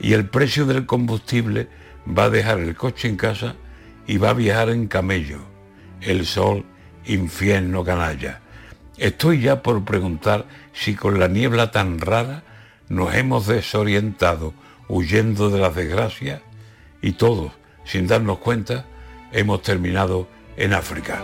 y 0.00 0.12
el 0.12 0.28
precio 0.28 0.66
del 0.66 0.86
combustible 0.86 1.68
va 2.06 2.24
a 2.24 2.30
dejar 2.30 2.60
el 2.60 2.74
coche 2.76 3.08
en 3.08 3.16
casa 3.16 3.54
y 4.06 4.18
va 4.18 4.30
a 4.30 4.34
viajar 4.34 4.70
en 4.70 4.86
camello. 4.86 5.40
El 6.00 6.26
sol, 6.26 6.64
infierno 7.04 7.84
canalla. 7.84 8.40
Estoy 8.98 9.40
ya 9.40 9.62
por 9.62 9.84
preguntar 9.84 10.46
si 10.72 10.94
con 10.94 11.18
la 11.18 11.28
niebla 11.28 11.70
tan 11.70 11.98
rara 11.98 12.42
nos 12.88 13.14
hemos 13.14 13.46
desorientado 13.46 14.54
huyendo 14.88 15.50
de 15.50 15.58
las 15.58 15.74
desgracias 15.74 16.42
y 17.02 17.12
todos, 17.12 17.52
sin 17.84 18.06
darnos 18.06 18.38
cuenta, 18.38 18.84
hemos 19.32 19.62
terminado 19.62 20.28
en 20.56 20.72
África. 20.72 21.22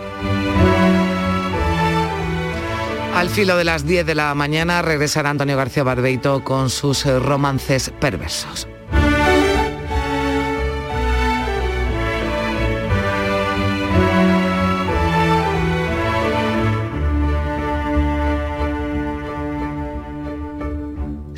Al 3.15 3.29
filo 3.29 3.57
de 3.57 3.63
las 3.63 3.85
10 3.85 4.05
de 4.05 4.15
la 4.15 4.33
mañana 4.33 4.81
regresará 4.81 5.29
Antonio 5.29 5.55
García 5.55 5.83
Barbeito 5.83 6.43
con 6.43 6.69
sus 6.69 7.05
romances 7.05 7.91
perversos. 7.99 8.67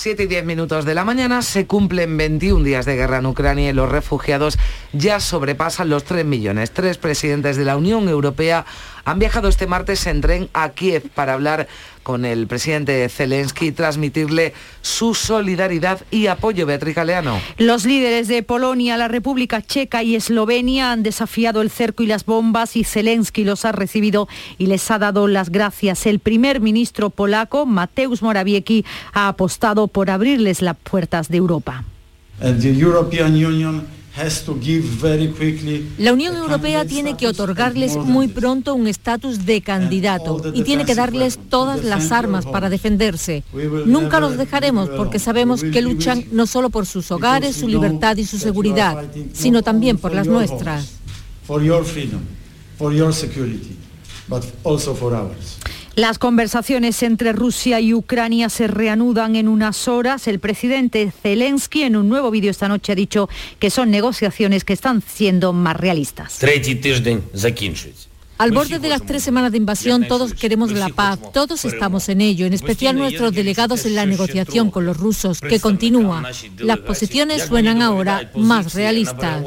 7 0.00 0.22
y 0.22 0.26
10 0.28 0.46
minutos 0.46 0.86
de 0.86 0.94
la 0.94 1.04
mañana 1.04 1.42
se 1.42 1.66
cumplen 1.66 2.16
21 2.16 2.64
días 2.64 2.86
de 2.86 2.96
guerra 2.96 3.18
en 3.18 3.26
Ucrania 3.26 3.68
y 3.68 3.74
los 3.74 3.90
refugiados 3.90 4.58
ya 4.94 5.20
sobrepasan 5.20 5.90
los 5.90 6.04
3 6.04 6.24
millones. 6.24 6.70
Tres 6.70 6.96
presidentes 6.96 7.58
de 7.58 7.66
la 7.66 7.76
Unión 7.76 8.08
Europea 8.08 8.64
han 9.04 9.18
viajado 9.18 9.48
este 9.48 9.66
martes 9.66 10.06
en 10.06 10.20
tren 10.20 10.48
a 10.52 10.70
Kiev 10.70 11.08
para 11.10 11.34
hablar 11.34 11.68
con 12.02 12.24
el 12.24 12.46
presidente 12.46 13.08
Zelensky 13.08 13.66
y 13.66 13.72
transmitirle 13.72 14.54
su 14.80 15.14
solidaridad 15.14 16.00
y 16.10 16.26
apoyo. 16.26 16.66
Beatriz 16.66 16.94
Galeano. 16.94 17.38
Los 17.58 17.84
líderes 17.84 18.28
de 18.28 18.42
Polonia, 18.42 18.96
la 18.96 19.08
República 19.08 19.62
Checa 19.62 20.02
y 20.02 20.16
Eslovenia 20.16 20.92
han 20.92 21.02
desafiado 21.02 21.62
el 21.62 21.70
cerco 21.70 22.02
y 22.02 22.06
las 22.06 22.24
bombas 22.24 22.76
y 22.76 22.84
Zelensky 22.84 23.44
los 23.44 23.64
ha 23.64 23.72
recibido 23.72 24.28
y 24.58 24.66
les 24.66 24.90
ha 24.90 24.98
dado 24.98 25.28
las 25.28 25.50
gracias. 25.50 26.06
El 26.06 26.18
primer 26.18 26.60
ministro 26.60 27.10
polaco, 27.10 27.66
Mateusz 27.66 28.22
Morawiecki, 28.22 28.84
ha 29.12 29.28
apostado 29.28 29.86
por 29.88 30.10
abrirles 30.10 30.62
las 30.62 30.76
puertas 30.76 31.28
de 31.28 31.36
Europa. 31.36 31.84
La 35.98 36.12
Unión 36.12 36.36
Europea 36.36 36.84
tiene 36.84 37.16
que 37.16 37.26
otorgarles 37.26 37.96
muy 37.96 38.28
pronto 38.28 38.74
un 38.74 38.86
estatus 38.86 39.46
de 39.46 39.62
candidato 39.62 40.42
y 40.54 40.62
tiene 40.62 40.84
que 40.84 40.94
darles 40.94 41.38
todas 41.48 41.84
las 41.84 42.12
armas 42.12 42.46
para 42.46 42.68
defenderse. 42.68 43.42
Nunca 43.86 44.20
los 44.20 44.36
dejaremos 44.36 44.88
porque 44.90 45.18
sabemos 45.18 45.62
que 45.62 45.82
luchan 45.82 46.24
no 46.32 46.46
solo 46.46 46.70
por 46.70 46.86
sus 46.86 47.10
hogares, 47.10 47.56
su 47.56 47.68
libertad 47.68 48.16
y 48.16 48.26
su 48.26 48.38
seguridad, 48.38 49.04
sino 49.32 49.62
también 49.62 49.98
por 49.98 50.14
las 50.14 50.26
nuestras. 50.26 50.88
Las 55.96 56.18
conversaciones 56.18 57.02
entre 57.02 57.32
Rusia 57.32 57.80
y 57.80 57.92
Ucrania 57.94 58.48
se 58.48 58.68
reanudan 58.68 59.34
en 59.34 59.48
unas 59.48 59.88
horas. 59.88 60.28
El 60.28 60.38
presidente 60.38 61.12
Zelensky 61.22 61.82
en 61.82 61.96
un 61.96 62.08
nuevo 62.08 62.30
vídeo 62.30 62.50
esta 62.50 62.68
noche 62.68 62.92
ha 62.92 62.94
dicho 62.94 63.28
que 63.58 63.70
son 63.70 63.90
negociaciones 63.90 64.64
que 64.64 64.72
están 64.72 65.02
siendo 65.02 65.52
más 65.52 65.76
realistas. 65.76 66.38
Al 68.38 68.52
borde 68.52 68.78
de 68.78 68.88
las 68.88 69.04
tres 69.04 69.22
semanas 69.22 69.52
de 69.52 69.58
invasión 69.58 70.08
todos 70.08 70.32
queremos 70.32 70.72
la 70.72 70.88
paz, 70.88 71.18
todos 71.30 71.62
estamos 71.66 72.08
en 72.08 72.22
ello, 72.22 72.46
en 72.46 72.54
especial 72.54 72.96
nuestros 72.96 73.34
delegados 73.34 73.84
en 73.84 73.94
la 73.96 74.06
negociación 74.06 74.70
con 74.70 74.86
los 74.86 74.96
rusos, 74.96 75.42
que 75.42 75.60
continúa. 75.60 76.22
Las 76.56 76.78
posiciones 76.78 77.42
suenan 77.42 77.82
ahora 77.82 78.30
más 78.36 78.72
realistas. 78.72 79.42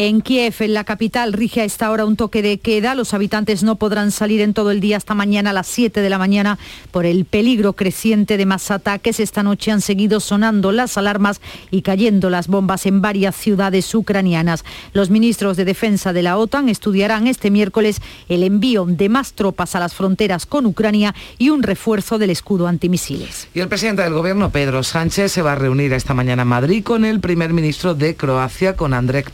En 0.00 0.20
Kiev, 0.20 0.54
en 0.60 0.74
la 0.74 0.84
capital, 0.84 1.32
rige 1.32 1.60
a 1.60 1.64
esta 1.64 1.90
hora 1.90 2.04
un 2.04 2.14
toque 2.14 2.40
de 2.40 2.58
queda. 2.58 2.94
Los 2.94 3.14
habitantes 3.14 3.64
no 3.64 3.74
podrán 3.74 4.12
salir 4.12 4.40
en 4.42 4.54
todo 4.54 4.70
el 4.70 4.78
día 4.78 4.96
hasta 4.96 5.12
mañana 5.12 5.50
a 5.50 5.52
las 5.52 5.66
7 5.66 6.00
de 6.02 6.08
la 6.08 6.18
mañana 6.18 6.56
por 6.92 7.04
el 7.04 7.24
peligro 7.24 7.72
creciente 7.72 8.36
de 8.36 8.46
más 8.46 8.70
ataques. 8.70 9.18
Esta 9.18 9.42
noche 9.42 9.72
han 9.72 9.80
seguido 9.80 10.20
sonando 10.20 10.70
las 10.70 10.96
alarmas 10.96 11.40
y 11.72 11.82
cayendo 11.82 12.30
las 12.30 12.46
bombas 12.46 12.86
en 12.86 13.02
varias 13.02 13.34
ciudades 13.34 13.92
ucranianas. 13.92 14.64
Los 14.92 15.10
ministros 15.10 15.56
de 15.56 15.64
Defensa 15.64 16.12
de 16.12 16.22
la 16.22 16.38
OTAN 16.38 16.68
estudiarán 16.68 17.26
este 17.26 17.50
miércoles 17.50 18.00
el 18.28 18.44
envío 18.44 18.86
de 18.86 19.08
más 19.08 19.32
tropas 19.32 19.74
a 19.74 19.80
las 19.80 19.94
fronteras 19.94 20.46
con 20.46 20.64
Ucrania 20.66 21.12
y 21.38 21.50
un 21.50 21.64
refuerzo 21.64 22.18
del 22.18 22.30
escudo 22.30 22.68
antimisiles. 22.68 23.48
Y 23.52 23.58
el 23.58 23.68
presidente 23.68 24.02
del 24.02 24.12
gobierno, 24.12 24.50
Pedro 24.50 24.84
Sánchez, 24.84 25.32
se 25.32 25.42
va 25.42 25.54
a 25.54 25.56
reunir 25.56 25.92
esta 25.92 26.14
mañana 26.14 26.42
en 26.42 26.48
Madrid 26.48 26.84
con 26.84 27.04
el 27.04 27.18
primer 27.18 27.52
ministro 27.52 27.96
de 27.96 28.14
Croacia, 28.14 28.76
con 28.76 28.94
Andrej 28.94 29.32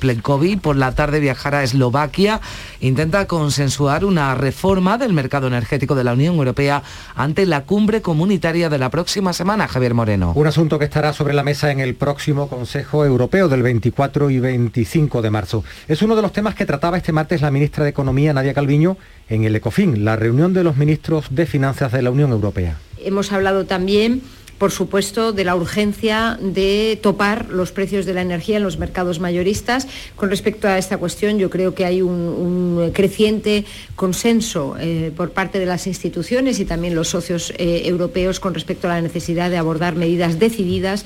Por 0.56 0.76
la 0.76 0.94
tarde 0.94 1.20
viajará 1.20 1.58
a 1.58 1.62
Eslovaquia. 1.62 2.40
Intenta 2.80 3.26
consensuar 3.26 4.04
una 4.04 4.34
reforma 4.34 4.99
del 4.99 5.12
mercado 5.12 5.46
energético 5.46 5.94
de 5.94 6.04
la 6.04 6.12
Unión 6.12 6.37
Europea 6.37 6.82
ante 7.14 7.46
la 7.46 7.62
cumbre 7.64 8.02
comunitaria 8.02 8.68
de 8.68 8.78
la 8.78 8.90
próxima 8.90 9.32
semana, 9.32 9.68
Javier 9.68 9.94
Moreno. 9.94 10.32
Un 10.34 10.46
asunto 10.46 10.78
que 10.78 10.84
estará 10.84 11.12
sobre 11.12 11.34
la 11.34 11.42
mesa 11.42 11.70
en 11.70 11.80
el 11.80 11.94
próximo 11.94 12.49
Consejo 12.49 13.04
Europeo 13.04 13.49
del 13.49 13.62
24 13.62 14.30
y 14.30 14.40
25 14.40 15.23
de 15.23 15.30
marzo. 15.30 15.64
Es 15.88 16.02
uno 16.02 16.16
de 16.16 16.23
los 16.23 16.32
temas 16.32 16.54
que 16.54 16.66
trataba 16.66 16.96
este 16.96 17.12
martes 17.12 17.40
la 17.40 17.50
ministra 17.50 17.84
de 17.84 17.90
Economía, 17.90 18.32
Nadia 18.32 18.54
Calviño, 18.54 18.96
en 19.28 19.44
el 19.44 19.56
ECOFIN, 19.56 20.04
la 20.04 20.16
reunión 20.16 20.52
de 20.52 20.64
los 20.64 20.76
ministros 20.76 21.26
de 21.30 21.46
Finanzas 21.46 21.92
de 21.92 22.02
la 22.02 22.11
Unión 22.11 22.30
Europea. 22.30 22.78
Hemos 22.99 23.32
hablado 23.32 23.66
también 23.66 24.23
por 24.58 24.70
supuesto, 24.70 25.32
de 25.32 25.44
la 25.44 25.56
urgencia 25.56 26.38
de 26.40 26.99
topar 27.02 27.49
los 27.50 27.73
precios 27.73 28.06
de 28.06 28.14
la 28.14 28.23
energía 28.23 28.56
en 28.56 28.62
los 28.62 28.78
mercados 28.78 29.20
mayoristas. 29.20 29.87
Con 30.16 30.30
respecto 30.30 30.68
a 30.68 30.78
esta 30.78 30.99
cuestión, 30.99 31.38
yo 31.38 31.50
creo 31.50 31.75
que 31.75 31.84
hay 31.84 32.02
un, 32.02 32.90
creciente 32.92 33.64
consenso 33.96 34.76
eh, 34.78 35.12
por 35.16 35.30
parte 35.30 35.58
de 35.58 35.66
las 35.66 35.87
instituciones 35.87 36.61
y 36.61 36.64
también 36.64 36.94
los 36.94 37.08
socios 37.08 37.52
eh, 37.56 37.82
europeos 37.87 38.40
con 38.40 38.54
respecto 38.54 38.88
a 38.88 38.94
la 38.94 39.00
necesidad 39.00 39.50
de 39.50 39.56
abordar 39.56 39.96
medidas 39.96 40.38
decididas 40.38 41.04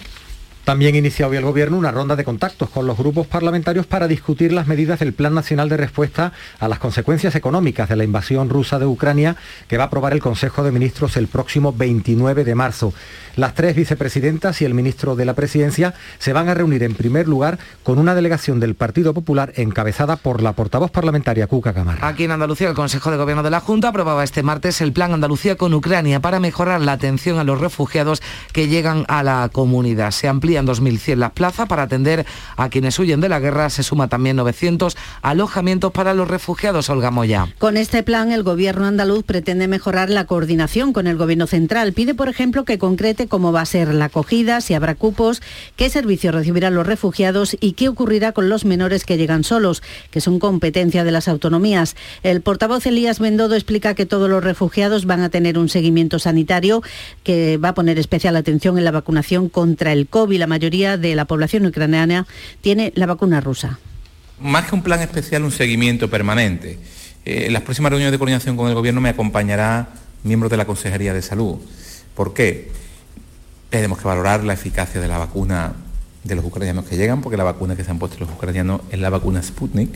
también 0.68 0.94
inicia 0.94 1.26
hoy 1.26 1.38
el 1.38 1.44
Gobierno 1.44 1.78
una 1.78 1.92
ronda 1.92 2.14
de 2.14 2.24
contactos 2.24 2.68
con 2.68 2.86
los 2.86 2.98
grupos 2.98 3.26
parlamentarios 3.26 3.86
para 3.86 4.06
discutir 4.06 4.52
las 4.52 4.66
medidas 4.66 4.98
del 4.98 5.14
Plan 5.14 5.32
Nacional 5.32 5.70
de 5.70 5.78
Respuesta 5.78 6.34
a 6.60 6.68
las 6.68 6.78
consecuencias 6.78 7.34
económicas 7.36 7.88
de 7.88 7.96
la 7.96 8.04
invasión 8.04 8.50
rusa 8.50 8.78
de 8.78 8.84
Ucrania 8.84 9.36
que 9.66 9.78
va 9.78 9.84
a 9.84 9.86
aprobar 9.86 10.12
el 10.12 10.20
Consejo 10.20 10.62
de 10.62 10.70
Ministros 10.70 11.16
el 11.16 11.26
próximo 11.26 11.72
29 11.72 12.44
de 12.44 12.54
marzo. 12.54 12.92
Las 13.36 13.54
tres 13.54 13.76
vicepresidentas 13.76 14.60
y 14.60 14.66
el 14.66 14.74
ministro 14.74 15.14
de 15.16 15.24
la 15.24 15.34
Presidencia 15.34 15.94
se 16.18 16.32
van 16.34 16.50
a 16.50 16.54
reunir 16.54 16.82
en 16.82 16.94
primer 16.94 17.28
lugar 17.28 17.58
con 17.82 17.98
una 17.98 18.14
delegación 18.14 18.60
del 18.60 18.74
Partido 18.74 19.14
Popular 19.14 19.52
encabezada 19.56 20.16
por 20.16 20.42
la 20.42 20.52
portavoz 20.52 20.90
parlamentaria 20.90 21.46
Cuca 21.46 21.72
Camarra. 21.72 22.06
Aquí 22.06 22.24
en 22.24 22.32
Andalucía 22.32 22.68
el 22.68 22.74
Consejo 22.74 23.10
de 23.10 23.16
Gobierno 23.16 23.44
de 23.44 23.50
la 23.50 23.60
Junta 23.60 23.88
aprobaba 23.88 24.24
este 24.24 24.42
martes 24.42 24.82
el 24.82 24.92
Plan 24.92 25.14
Andalucía 25.14 25.56
con 25.56 25.72
Ucrania 25.72 26.20
para 26.20 26.40
mejorar 26.40 26.82
la 26.82 26.92
atención 26.92 27.38
a 27.38 27.44
los 27.44 27.58
refugiados 27.58 28.20
que 28.52 28.68
llegan 28.68 29.06
a 29.08 29.22
la 29.22 29.48
comunidad. 29.50 30.10
Se 30.10 30.28
amplía 30.28 30.57
en 30.58 30.66
2.100 30.66 31.16
las 31.16 31.32
plazas 31.32 31.68
para 31.68 31.82
atender 31.82 32.26
a 32.56 32.68
quienes 32.68 32.98
huyen 32.98 33.20
de 33.20 33.28
la 33.28 33.40
guerra. 33.40 33.70
Se 33.70 33.82
suma 33.82 34.08
también 34.08 34.36
900 34.36 34.96
alojamientos 35.22 35.92
para 35.92 36.14
los 36.14 36.28
refugiados, 36.28 36.90
Olga 36.90 37.10
Moya. 37.10 37.48
Con 37.58 37.76
este 37.76 38.02
plan, 38.02 38.32
el 38.32 38.42
gobierno 38.42 38.86
andaluz 38.86 39.24
pretende 39.24 39.68
mejorar 39.68 40.10
la 40.10 40.26
coordinación 40.26 40.92
con 40.92 41.06
el 41.06 41.16
gobierno 41.16 41.46
central. 41.46 41.92
Pide, 41.92 42.14
por 42.14 42.28
ejemplo, 42.28 42.64
que 42.64 42.78
concrete 42.78 43.28
cómo 43.28 43.52
va 43.52 43.62
a 43.62 43.66
ser 43.66 43.92
la 43.94 44.06
acogida, 44.06 44.60
si 44.60 44.74
habrá 44.74 44.94
cupos, 44.94 45.42
qué 45.76 45.90
servicios 45.90 46.34
recibirán 46.34 46.74
los 46.74 46.86
refugiados 46.86 47.56
y 47.60 47.72
qué 47.72 47.88
ocurrirá 47.88 48.32
con 48.32 48.48
los 48.48 48.64
menores 48.64 49.04
que 49.04 49.16
llegan 49.16 49.44
solos, 49.44 49.82
que 50.10 50.20
son 50.20 50.38
competencia 50.38 51.04
de 51.04 51.10
las 51.10 51.28
autonomías. 51.28 51.96
El 52.22 52.40
portavoz 52.40 52.86
Elías 52.86 53.18
Bendodo 53.18 53.54
explica 53.54 53.94
que 53.94 54.06
todos 54.06 54.28
los 54.28 54.42
refugiados 54.42 55.06
van 55.06 55.20
a 55.20 55.28
tener 55.28 55.58
un 55.58 55.68
seguimiento 55.68 56.18
sanitario 56.18 56.82
que 57.22 57.56
va 57.56 57.70
a 57.70 57.74
poner 57.74 57.98
especial 57.98 58.36
atención 58.36 58.78
en 58.78 58.84
la 58.84 58.90
vacunación 58.90 59.48
contra 59.48 59.92
el 59.92 60.06
COVID 60.06 60.42
mayoría 60.48 60.96
de 60.96 61.14
la 61.14 61.26
población 61.26 61.66
ucraniana 61.66 62.26
tiene 62.60 62.92
la 62.96 63.06
vacuna 63.06 63.40
rusa. 63.40 63.78
Más 64.40 64.66
que 64.66 64.74
un 64.74 64.82
plan 64.82 65.00
especial, 65.00 65.44
un 65.44 65.52
seguimiento 65.52 66.10
permanente. 66.10 66.78
Eh, 67.24 67.48
las 67.50 67.62
próximas 67.62 67.90
reuniones 67.90 68.12
de 68.12 68.18
coordinación 68.18 68.56
con 68.56 68.68
el 68.68 68.74
Gobierno 68.74 69.00
me 69.00 69.10
acompañará 69.10 69.88
miembros 70.22 70.50
de 70.50 70.56
la 70.56 70.64
Consejería 70.64 71.12
de 71.12 71.22
Salud. 71.22 71.58
¿Por 72.14 72.34
qué? 72.34 72.70
Tenemos 73.70 73.98
que 73.98 74.04
valorar 74.04 74.44
la 74.44 74.54
eficacia 74.54 75.00
de 75.00 75.08
la 75.08 75.18
vacuna 75.18 75.74
de 76.24 76.34
los 76.34 76.44
ucranianos 76.44 76.84
que 76.84 76.96
llegan, 76.96 77.20
porque 77.20 77.36
la 77.36 77.44
vacuna 77.44 77.76
que 77.76 77.84
se 77.84 77.90
han 77.90 77.98
puesto 77.98 78.18
los 78.18 78.30
ucranianos 78.30 78.80
es 78.90 78.98
la 78.98 79.10
vacuna 79.10 79.42
Sputnik, 79.42 79.90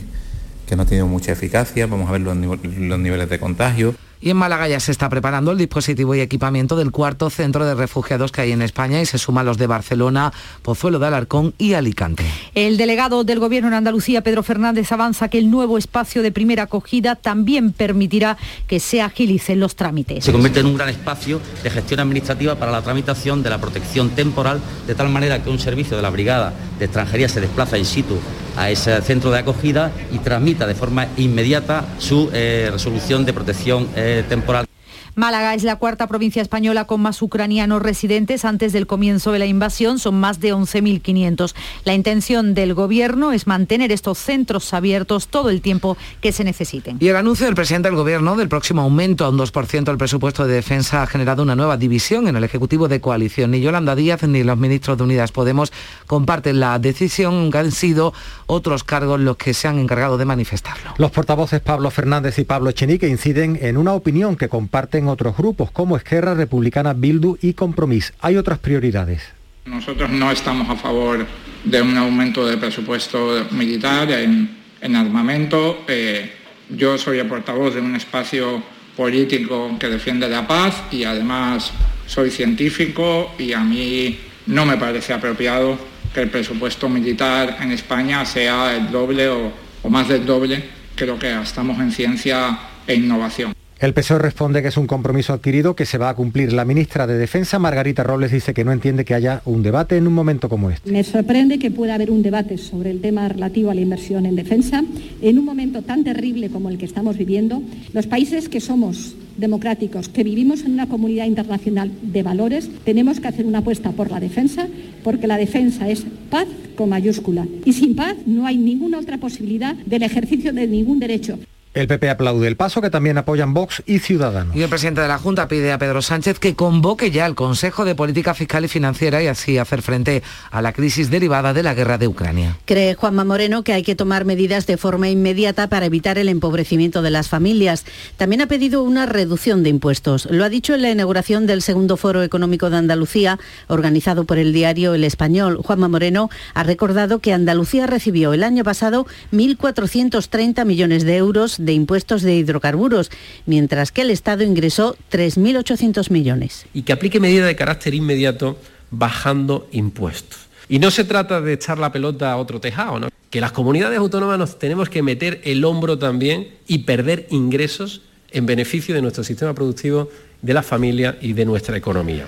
que 0.66 0.76
no 0.76 0.82
ha 0.82 0.86
tenido 0.86 1.06
mucha 1.06 1.32
eficacia. 1.32 1.86
Vamos 1.86 2.08
a 2.08 2.12
ver 2.12 2.20
los 2.20 2.36
niveles 2.36 3.28
de 3.28 3.38
contagio. 3.38 3.94
Y 4.22 4.30
en 4.30 4.36
Málaga 4.36 4.68
ya 4.68 4.78
se 4.78 4.92
está 4.92 5.08
preparando 5.08 5.50
el 5.50 5.58
dispositivo 5.58 6.14
y 6.14 6.20
equipamiento 6.20 6.76
del 6.76 6.92
cuarto 6.92 7.28
centro 7.28 7.66
de 7.66 7.74
refugiados 7.74 8.30
que 8.30 8.42
hay 8.42 8.52
en 8.52 8.62
España 8.62 9.02
y 9.02 9.06
se 9.06 9.18
suman 9.18 9.44
los 9.44 9.58
de 9.58 9.66
Barcelona, 9.66 10.32
Pozuelo 10.62 11.00
de 11.00 11.08
Alarcón 11.08 11.54
y 11.58 11.72
Alicante. 11.72 12.24
El 12.54 12.76
delegado 12.76 13.24
del 13.24 13.40
Gobierno 13.40 13.66
en 13.66 13.74
Andalucía, 13.74 14.22
Pedro 14.22 14.44
Fernández, 14.44 14.92
avanza 14.92 15.26
que 15.28 15.38
el 15.38 15.50
nuevo 15.50 15.76
espacio 15.76 16.22
de 16.22 16.30
primera 16.30 16.62
acogida 16.62 17.16
también 17.16 17.72
permitirá 17.72 18.38
que 18.68 18.78
se 18.78 19.02
agilicen 19.02 19.58
los 19.58 19.74
trámites. 19.74 20.24
Se 20.24 20.30
convierte 20.30 20.60
en 20.60 20.66
un 20.66 20.76
gran 20.76 20.88
espacio 20.88 21.40
de 21.64 21.70
gestión 21.70 21.98
administrativa 21.98 22.54
para 22.54 22.70
la 22.70 22.82
tramitación 22.82 23.42
de 23.42 23.50
la 23.50 23.60
protección 23.60 24.10
temporal, 24.10 24.60
de 24.86 24.94
tal 24.94 25.08
manera 25.08 25.42
que 25.42 25.50
un 25.50 25.58
servicio 25.58 25.96
de 25.96 26.02
la 26.02 26.10
Brigada 26.10 26.52
de 26.78 26.84
Extranjería 26.84 27.28
se 27.28 27.40
desplaza 27.40 27.76
in 27.76 27.84
situ 27.84 28.18
a 28.56 28.70
ese 28.70 29.00
centro 29.02 29.30
de 29.30 29.38
acogida 29.38 29.90
y 30.12 30.18
tramita 30.18 30.66
de 30.66 30.74
forma 30.74 31.08
inmediata 31.16 31.84
su 31.98 32.30
eh, 32.32 32.68
resolución 32.70 33.24
de 33.24 33.32
protección 33.32 33.88
eh, 33.96 34.11
temporal. 34.28 34.71
Málaga 35.14 35.54
es 35.54 35.62
la 35.62 35.76
cuarta 35.76 36.06
provincia 36.06 36.40
española 36.40 36.86
con 36.86 37.02
más 37.02 37.20
ucranianos 37.20 37.82
residentes 37.82 38.46
antes 38.46 38.72
del 38.72 38.86
comienzo 38.86 39.30
de 39.30 39.38
la 39.38 39.44
invasión, 39.44 39.98
son 39.98 40.18
más 40.18 40.40
de 40.40 40.54
11.500. 40.54 41.54
La 41.84 41.92
intención 41.92 42.54
del 42.54 42.72
gobierno 42.72 43.32
es 43.32 43.46
mantener 43.46 43.92
estos 43.92 44.16
centros 44.16 44.72
abiertos 44.72 45.28
todo 45.28 45.50
el 45.50 45.60
tiempo 45.60 45.98
que 46.22 46.32
se 46.32 46.44
necesiten. 46.44 46.96
Y 46.98 47.08
el 47.08 47.16
anuncio 47.16 47.44
del 47.44 47.54
presidente 47.54 47.88
del 47.88 47.96
gobierno 47.96 48.36
del 48.36 48.48
próximo 48.48 48.80
aumento 48.80 49.26
a 49.26 49.28
un 49.28 49.38
2% 49.38 49.84
del 49.84 49.98
presupuesto 49.98 50.46
de 50.46 50.54
defensa 50.54 51.02
ha 51.02 51.06
generado 51.06 51.42
una 51.42 51.56
nueva 51.56 51.76
división 51.76 52.26
en 52.26 52.36
el 52.36 52.44
Ejecutivo 52.44 52.88
de 52.88 53.02
Coalición. 53.02 53.50
Ni 53.50 53.60
Yolanda 53.60 53.94
Díaz 53.94 54.22
ni 54.22 54.42
los 54.42 54.56
ministros 54.56 54.96
de 54.96 55.04
Unidas 55.04 55.30
Podemos 55.30 55.72
comparten 56.06 56.58
la 56.58 56.78
decisión 56.78 57.50
que 57.50 57.58
han 57.58 57.72
sido 57.72 58.14
otros 58.46 58.82
cargos 58.82 59.20
los 59.20 59.36
que 59.36 59.52
se 59.52 59.68
han 59.68 59.78
encargado 59.78 60.16
de 60.16 60.24
manifestarlo. 60.24 60.94
Los 60.96 61.10
portavoces 61.10 61.60
Pablo 61.60 61.90
Fernández 61.90 62.38
y 62.38 62.44
Pablo 62.44 62.70
Echenique 62.70 63.08
inciden 63.08 63.58
en 63.60 63.76
una 63.76 63.92
opinión 63.92 64.36
que 64.36 64.48
comparten 64.48 65.01
otros 65.08 65.36
grupos 65.36 65.70
como 65.70 65.96
Esquerra 65.96 66.34
Republicana, 66.34 66.92
Bildu 66.92 67.38
y 67.40 67.54
Compromís. 67.54 68.12
Hay 68.20 68.36
otras 68.36 68.58
prioridades. 68.58 69.22
Nosotros 69.64 70.10
no 70.10 70.30
estamos 70.30 70.68
a 70.68 70.76
favor 70.76 71.24
de 71.64 71.82
un 71.82 71.96
aumento 71.96 72.46
de 72.46 72.56
presupuesto 72.56 73.46
militar 73.52 74.10
en, 74.10 74.50
en 74.80 74.96
armamento. 74.96 75.84
Eh, 75.86 76.32
yo 76.68 76.98
soy 76.98 77.18
el 77.18 77.26
portavoz 77.26 77.74
de 77.74 77.80
un 77.80 77.94
espacio 77.94 78.62
político 78.96 79.76
que 79.78 79.88
defiende 79.88 80.28
la 80.28 80.46
paz 80.46 80.82
y 80.90 81.04
además 81.04 81.70
soy 82.06 82.30
científico 82.30 83.32
y 83.38 83.52
a 83.52 83.60
mí 83.60 84.18
no 84.46 84.66
me 84.66 84.76
parece 84.76 85.12
apropiado 85.12 85.78
que 86.12 86.20
el 86.20 86.30
presupuesto 86.30 86.88
militar 86.88 87.58
en 87.60 87.72
España 87.72 88.24
sea 88.26 88.76
el 88.76 88.90
doble 88.90 89.28
o, 89.28 89.52
o 89.82 89.88
más 89.88 90.08
del 90.08 90.26
doble 90.26 90.62
que 90.94 91.06
lo 91.06 91.18
que 91.18 91.30
gastamos 91.30 91.78
en 91.78 91.90
ciencia 91.90 92.58
e 92.86 92.94
innovación. 92.94 93.54
El 93.82 93.94
PSOE 93.94 94.20
responde 94.20 94.62
que 94.62 94.68
es 94.68 94.76
un 94.76 94.86
compromiso 94.86 95.32
adquirido 95.32 95.74
que 95.74 95.86
se 95.86 95.98
va 95.98 96.08
a 96.08 96.14
cumplir. 96.14 96.52
La 96.52 96.64
ministra 96.64 97.08
de 97.08 97.18
Defensa, 97.18 97.58
Margarita 97.58 98.04
Robles, 98.04 98.30
dice 98.30 98.54
que 98.54 98.64
no 98.64 98.70
entiende 98.70 99.04
que 99.04 99.12
haya 99.12 99.42
un 99.44 99.64
debate 99.64 99.96
en 99.96 100.06
un 100.06 100.12
momento 100.12 100.48
como 100.48 100.70
este. 100.70 100.88
Me 100.88 101.02
sorprende 101.02 101.58
que 101.58 101.72
pueda 101.72 101.96
haber 101.96 102.12
un 102.12 102.22
debate 102.22 102.58
sobre 102.58 102.92
el 102.92 103.00
tema 103.00 103.28
relativo 103.28 103.72
a 103.72 103.74
la 103.74 103.80
inversión 103.80 104.24
en 104.24 104.36
defensa 104.36 104.84
en 105.20 105.36
un 105.36 105.44
momento 105.44 105.82
tan 105.82 106.04
terrible 106.04 106.48
como 106.48 106.68
el 106.68 106.78
que 106.78 106.84
estamos 106.84 107.18
viviendo. 107.18 107.60
Los 107.92 108.06
países 108.06 108.48
que 108.48 108.60
somos 108.60 109.16
democráticos, 109.36 110.08
que 110.08 110.22
vivimos 110.22 110.62
en 110.62 110.74
una 110.74 110.86
comunidad 110.86 111.26
internacional 111.26 111.90
de 112.02 112.22
valores, 112.22 112.70
tenemos 112.84 113.18
que 113.18 113.26
hacer 113.26 113.46
una 113.46 113.58
apuesta 113.58 113.90
por 113.90 114.12
la 114.12 114.20
defensa, 114.20 114.68
porque 115.02 115.26
la 115.26 115.38
defensa 115.38 115.88
es 115.88 116.06
paz 116.30 116.46
con 116.76 116.90
mayúscula. 116.90 117.48
Y 117.64 117.72
sin 117.72 117.96
paz 117.96 118.14
no 118.26 118.46
hay 118.46 118.58
ninguna 118.58 119.00
otra 119.00 119.18
posibilidad 119.18 119.74
del 119.74 120.04
ejercicio 120.04 120.52
de 120.52 120.68
ningún 120.68 121.00
derecho. 121.00 121.36
El 121.74 121.86
PP 121.86 122.10
aplaude 122.10 122.48
el 122.48 122.56
paso 122.56 122.82
que 122.82 122.90
también 122.90 123.16
apoyan 123.16 123.54
Vox 123.54 123.82
y 123.86 124.00
Ciudadanos. 124.00 124.54
Y 124.54 124.62
el 124.62 124.68
presidente 124.68 125.00
de 125.00 125.08
la 125.08 125.16
Junta 125.16 125.48
pide 125.48 125.72
a 125.72 125.78
Pedro 125.78 126.02
Sánchez 126.02 126.38
que 126.38 126.54
convoque 126.54 127.10
ya 127.10 127.24
el 127.24 127.34
Consejo 127.34 127.86
de 127.86 127.94
Política 127.94 128.34
Fiscal 128.34 128.66
y 128.66 128.68
Financiera 128.68 129.22
y 129.22 129.26
así 129.26 129.56
hacer 129.56 129.80
frente 129.80 130.22
a 130.50 130.60
la 130.60 130.74
crisis 130.74 131.10
derivada 131.10 131.54
de 131.54 131.62
la 131.62 131.72
guerra 131.72 131.96
de 131.96 132.08
Ucrania. 132.08 132.58
Cree 132.66 132.94
Juanma 132.94 133.24
Moreno 133.24 133.62
que 133.64 133.72
hay 133.72 133.82
que 133.82 133.94
tomar 133.94 134.26
medidas 134.26 134.66
de 134.66 134.76
forma 134.76 135.08
inmediata 135.08 135.68
para 135.68 135.86
evitar 135.86 136.18
el 136.18 136.28
empobrecimiento 136.28 137.00
de 137.00 137.10
las 137.10 137.30
familias. 137.30 137.86
También 138.18 138.42
ha 138.42 138.48
pedido 138.48 138.82
una 138.82 139.06
reducción 139.06 139.62
de 139.62 139.70
impuestos. 139.70 140.28
Lo 140.30 140.44
ha 140.44 140.50
dicho 140.50 140.74
en 140.74 140.82
la 140.82 140.90
inauguración 140.90 141.46
del 141.46 141.62
segundo 141.62 141.96
Foro 141.96 142.22
Económico 142.22 142.68
de 142.68 142.76
Andalucía, 142.76 143.38
organizado 143.68 144.24
por 144.24 144.36
el 144.36 144.52
diario 144.52 144.92
El 144.92 145.04
Español. 145.04 145.58
Juanma 145.62 145.88
Moreno 145.88 146.28
ha 146.52 146.64
recordado 146.64 147.20
que 147.20 147.32
Andalucía 147.32 147.86
recibió 147.86 148.34
el 148.34 148.44
año 148.44 148.62
pasado 148.62 149.06
1.430 149.32 150.66
millones 150.66 151.04
de 151.04 151.16
euros 151.16 151.61
de 151.64 151.72
impuestos 151.72 152.22
de 152.22 152.34
hidrocarburos, 152.34 153.10
mientras 153.46 153.92
que 153.92 154.02
el 154.02 154.10
Estado 154.10 154.42
ingresó 154.42 154.96
3.800 155.10 156.10
millones. 156.10 156.66
Y 156.74 156.82
que 156.82 156.92
aplique 156.92 157.20
medidas 157.20 157.46
de 157.46 157.56
carácter 157.56 157.94
inmediato 157.94 158.58
bajando 158.90 159.68
impuestos. 159.72 160.40
Y 160.68 160.78
no 160.78 160.90
se 160.90 161.04
trata 161.04 161.40
de 161.40 161.52
echar 161.52 161.78
la 161.78 161.92
pelota 161.92 162.32
a 162.32 162.36
otro 162.36 162.60
tejado, 162.60 163.00
¿no? 163.00 163.08
que 163.32 163.40
las 163.40 163.52
comunidades 163.52 163.98
autónomas 163.98 164.38
nos 164.38 164.58
tenemos 164.58 164.90
que 164.90 165.02
meter 165.02 165.40
el 165.44 165.64
hombro 165.64 165.98
también 165.98 166.48
y 166.68 166.80
perder 166.80 167.26
ingresos 167.30 168.02
en 168.30 168.44
beneficio 168.44 168.94
de 168.94 169.00
nuestro 169.00 169.24
sistema 169.24 169.54
productivo, 169.54 170.10
de 170.42 170.52
la 170.52 170.62
familia 170.62 171.16
y 171.20 171.32
de 171.32 171.46
nuestra 171.46 171.76
economía. 171.76 172.26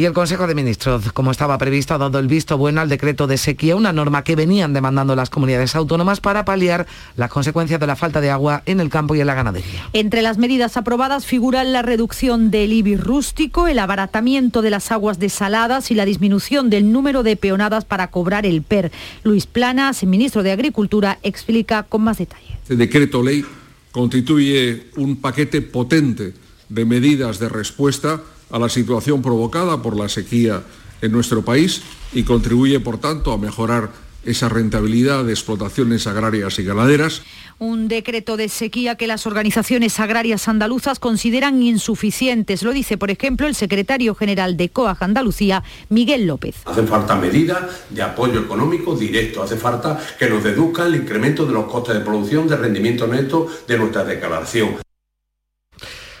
Y 0.00 0.06
el 0.06 0.14
Consejo 0.14 0.46
de 0.46 0.54
Ministros, 0.54 1.12
como 1.12 1.30
estaba 1.30 1.58
previsto, 1.58 1.92
ha 1.92 1.98
dado 1.98 2.18
el 2.18 2.26
visto 2.26 2.56
bueno 2.56 2.80
al 2.80 2.88
decreto 2.88 3.26
de 3.26 3.36
sequía, 3.36 3.76
una 3.76 3.92
norma 3.92 4.24
que 4.24 4.34
venían 4.34 4.72
demandando 4.72 5.14
las 5.14 5.28
comunidades 5.28 5.76
autónomas 5.76 6.22
para 6.22 6.46
paliar 6.46 6.86
las 7.16 7.28
consecuencias 7.28 7.78
de 7.78 7.86
la 7.86 7.96
falta 7.96 8.22
de 8.22 8.30
agua 8.30 8.62
en 8.64 8.80
el 8.80 8.88
campo 8.88 9.14
y 9.14 9.20
en 9.20 9.26
la 9.26 9.34
ganadería. 9.34 9.90
Entre 9.92 10.22
las 10.22 10.38
medidas 10.38 10.78
aprobadas 10.78 11.26
figuran 11.26 11.74
la 11.74 11.82
reducción 11.82 12.50
del 12.50 12.72
IBI 12.72 12.96
rústico, 12.96 13.68
el 13.68 13.78
abaratamiento 13.78 14.62
de 14.62 14.70
las 14.70 14.90
aguas 14.90 15.18
desaladas 15.18 15.90
y 15.90 15.94
la 15.94 16.06
disminución 16.06 16.70
del 16.70 16.90
número 16.92 17.22
de 17.22 17.36
peonadas 17.36 17.84
para 17.84 18.06
cobrar 18.06 18.46
el 18.46 18.62
PER. 18.62 18.90
Luis 19.22 19.44
Planas, 19.44 20.02
ministro 20.04 20.42
de 20.42 20.52
Agricultura, 20.52 21.18
explica 21.22 21.82
con 21.82 22.04
más 22.04 22.16
detalle. 22.16 22.56
Este 22.62 22.76
decreto 22.76 23.22
ley 23.22 23.44
constituye 23.92 24.86
un 24.96 25.16
paquete 25.16 25.60
potente 25.60 26.32
de 26.70 26.84
medidas 26.86 27.38
de 27.38 27.50
respuesta 27.50 28.22
a 28.50 28.58
la 28.58 28.68
situación 28.68 29.22
provocada 29.22 29.82
por 29.82 29.96
la 29.96 30.08
sequía 30.08 30.62
en 31.02 31.12
nuestro 31.12 31.42
país 31.42 31.82
y 32.12 32.24
contribuye, 32.24 32.80
por 32.80 32.98
tanto, 32.98 33.32
a 33.32 33.38
mejorar 33.38 33.90
esa 34.24 34.48
rentabilidad 34.48 35.24
de 35.24 35.32
explotaciones 35.32 36.06
agrarias 36.06 36.58
y 36.58 36.64
ganaderas. 36.64 37.22
Un 37.58 37.88
decreto 37.88 38.36
de 38.36 38.48
sequía 38.48 38.96
que 38.96 39.06
las 39.06 39.26
organizaciones 39.26 39.98
agrarias 40.00 40.48
andaluzas 40.48 40.98
consideran 40.98 41.62
insuficientes. 41.62 42.62
Lo 42.62 42.72
dice, 42.72 42.98
por 42.98 43.10
ejemplo, 43.10 43.46
el 43.46 43.54
secretario 43.54 44.14
general 44.14 44.56
de 44.56 44.68
COAG 44.68 45.02
Andalucía, 45.02 45.62
Miguel 45.88 46.26
López. 46.26 46.56
Hace 46.64 46.82
falta 46.84 47.16
medidas 47.16 47.84
de 47.90 48.02
apoyo 48.02 48.40
económico 48.40 48.94
directo, 48.94 49.42
hace 49.42 49.56
falta 49.56 49.98
que 50.18 50.28
nos 50.28 50.44
deduzca 50.44 50.86
el 50.86 50.96
incremento 50.96 51.46
de 51.46 51.52
los 51.52 51.64
costes 51.66 51.94
de 51.94 52.00
producción, 52.00 52.48
de 52.48 52.56
rendimiento 52.56 53.06
neto 53.06 53.46
de 53.66 53.78
nuestra 53.78 54.04
declaración. 54.04 54.89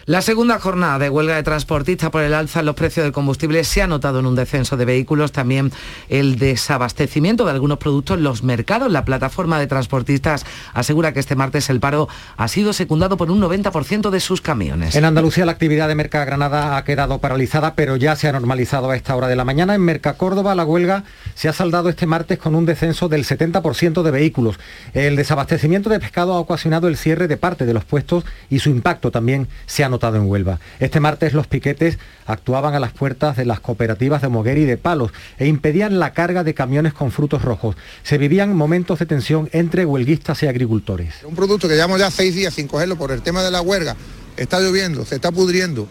La 0.06 0.22
segunda 0.22 0.58
jornada 0.58 0.98
de 0.98 1.10
huelga 1.10 1.36
de 1.36 1.42
transportistas 1.42 2.08
por 2.08 2.22
el 2.22 2.32
alza 2.32 2.60
en 2.60 2.66
los 2.66 2.74
precios 2.74 3.04
del 3.04 3.12
combustible 3.12 3.64
se 3.64 3.82
ha 3.82 3.86
notado 3.86 4.20
en 4.20 4.26
un 4.26 4.34
descenso 4.34 4.78
de 4.78 4.86
vehículos, 4.86 5.30
también 5.30 5.72
el 6.08 6.38
desabastecimiento 6.38 7.44
de 7.44 7.50
algunos 7.50 7.76
productos 7.76 8.16
en 8.16 8.24
los 8.24 8.42
mercados. 8.42 8.90
La 8.90 9.04
plataforma 9.04 9.58
de 9.58 9.66
transportistas 9.66 10.46
asegura 10.72 11.12
que 11.12 11.20
este 11.20 11.36
martes 11.36 11.68
el 11.68 11.80
paro 11.80 12.08
ha 12.38 12.48
sido 12.48 12.72
secundado 12.72 13.18
por 13.18 13.30
un 13.30 13.42
90% 13.42 14.08
de 14.08 14.20
sus 14.20 14.40
camiones. 14.40 14.96
En 14.96 15.04
Andalucía 15.04 15.44
la 15.44 15.52
actividad 15.52 15.86
de 15.86 15.94
Merca 15.94 16.24
Granada 16.24 16.78
ha 16.78 16.84
quedado 16.84 17.18
paralizada, 17.18 17.74
pero 17.74 17.96
ya 17.96 18.16
se 18.16 18.26
ha 18.26 18.32
normalizado 18.32 18.90
a 18.90 18.96
esta 18.96 19.14
hora 19.14 19.28
de 19.28 19.36
la 19.36 19.44
mañana. 19.44 19.74
En 19.74 19.82
Merca 19.82 20.14
Córdoba 20.14 20.54
la 20.54 20.64
huelga 20.64 21.04
se 21.34 21.48
ha 21.48 21.52
saldado 21.52 21.90
este 21.90 22.06
martes 22.06 22.38
con 22.38 22.54
un 22.54 22.64
descenso 22.64 23.10
del 23.10 23.26
70% 23.26 24.02
de 24.02 24.10
vehículos. 24.10 24.58
El 24.94 25.16
desabastecimiento 25.16 25.90
de 25.90 26.00
pescado 26.00 26.32
ha 26.32 26.38
ocasionado 26.38 26.88
el 26.88 26.96
cierre 26.96 27.28
de 27.28 27.36
parte 27.36 27.66
de 27.66 27.74
los 27.74 27.84
puestos 27.84 28.24
y 28.48 28.60
su 28.60 28.70
impacto 28.70 29.10
también 29.10 29.46
se 29.66 29.84
ha 29.84 29.89
notado 29.90 30.16
en 30.16 30.26
Huelva. 30.26 30.60
Este 30.78 31.00
martes 31.00 31.34
los 31.34 31.46
piquetes 31.46 31.98
actuaban 32.26 32.74
a 32.74 32.80
las 32.80 32.92
puertas 32.92 33.36
de 33.36 33.44
las 33.44 33.60
cooperativas 33.60 34.22
de 34.22 34.28
Moguer 34.28 34.58
y 34.58 34.64
de 34.64 34.76
Palos 34.76 35.12
e 35.38 35.46
impedían 35.46 35.98
la 35.98 36.12
carga 36.12 36.44
de 36.44 36.54
camiones 36.54 36.94
con 36.94 37.10
frutos 37.10 37.42
rojos. 37.42 37.76
Se 38.02 38.18
vivían 38.18 38.56
momentos 38.56 38.98
de 38.98 39.06
tensión 39.06 39.48
entre 39.52 39.84
huelguistas 39.84 40.42
y 40.42 40.46
agricultores. 40.46 41.16
Un 41.24 41.34
producto 41.34 41.68
que 41.68 41.74
llevamos 41.74 42.00
ya 42.00 42.10
seis 42.10 42.34
días 42.34 42.54
sin 42.54 42.66
cogerlo 42.68 42.96
por 42.96 43.12
el 43.12 43.22
tema 43.22 43.42
de 43.42 43.50
la 43.50 43.60
huelga, 43.60 43.96
está 44.36 44.60
lloviendo, 44.60 45.04
se 45.04 45.16
está 45.16 45.30
pudriendo. 45.32 45.88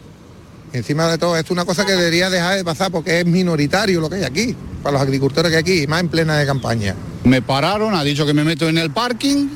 Encima 0.72 1.08
de 1.08 1.18
todo, 1.18 1.36
esto 1.36 1.48
es 1.48 1.52
una 1.52 1.66
cosa 1.66 1.86
que 1.86 1.94
debería 1.94 2.30
dejar 2.30 2.56
de 2.56 2.64
pasar 2.64 2.92
porque 2.92 3.20
es 3.20 3.26
minoritario 3.26 4.00
lo 4.02 4.10
que 4.10 4.18
hay 4.18 4.24
aquí, 4.24 4.56
para 4.84 4.94
los 4.94 5.02
agricultores 5.02 5.52
que 5.52 5.58
hay 5.58 5.62
aquí, 5.62 5.88
más 5.88 6.00
en 6.02 6.10
plena 6.10 6.38
de 6.38 6.46
campaña. 6.46 6.96
Me 7.24 7.42
pararon, 7.42 7.96
ha 7.96 8.04
dicho 8.04 8.26
que 8.26 8.34
me 8.34 8.44
meto 8.44 8.70
en 8.70 8.78
el 8.78 8.92
parking 8.92 9.48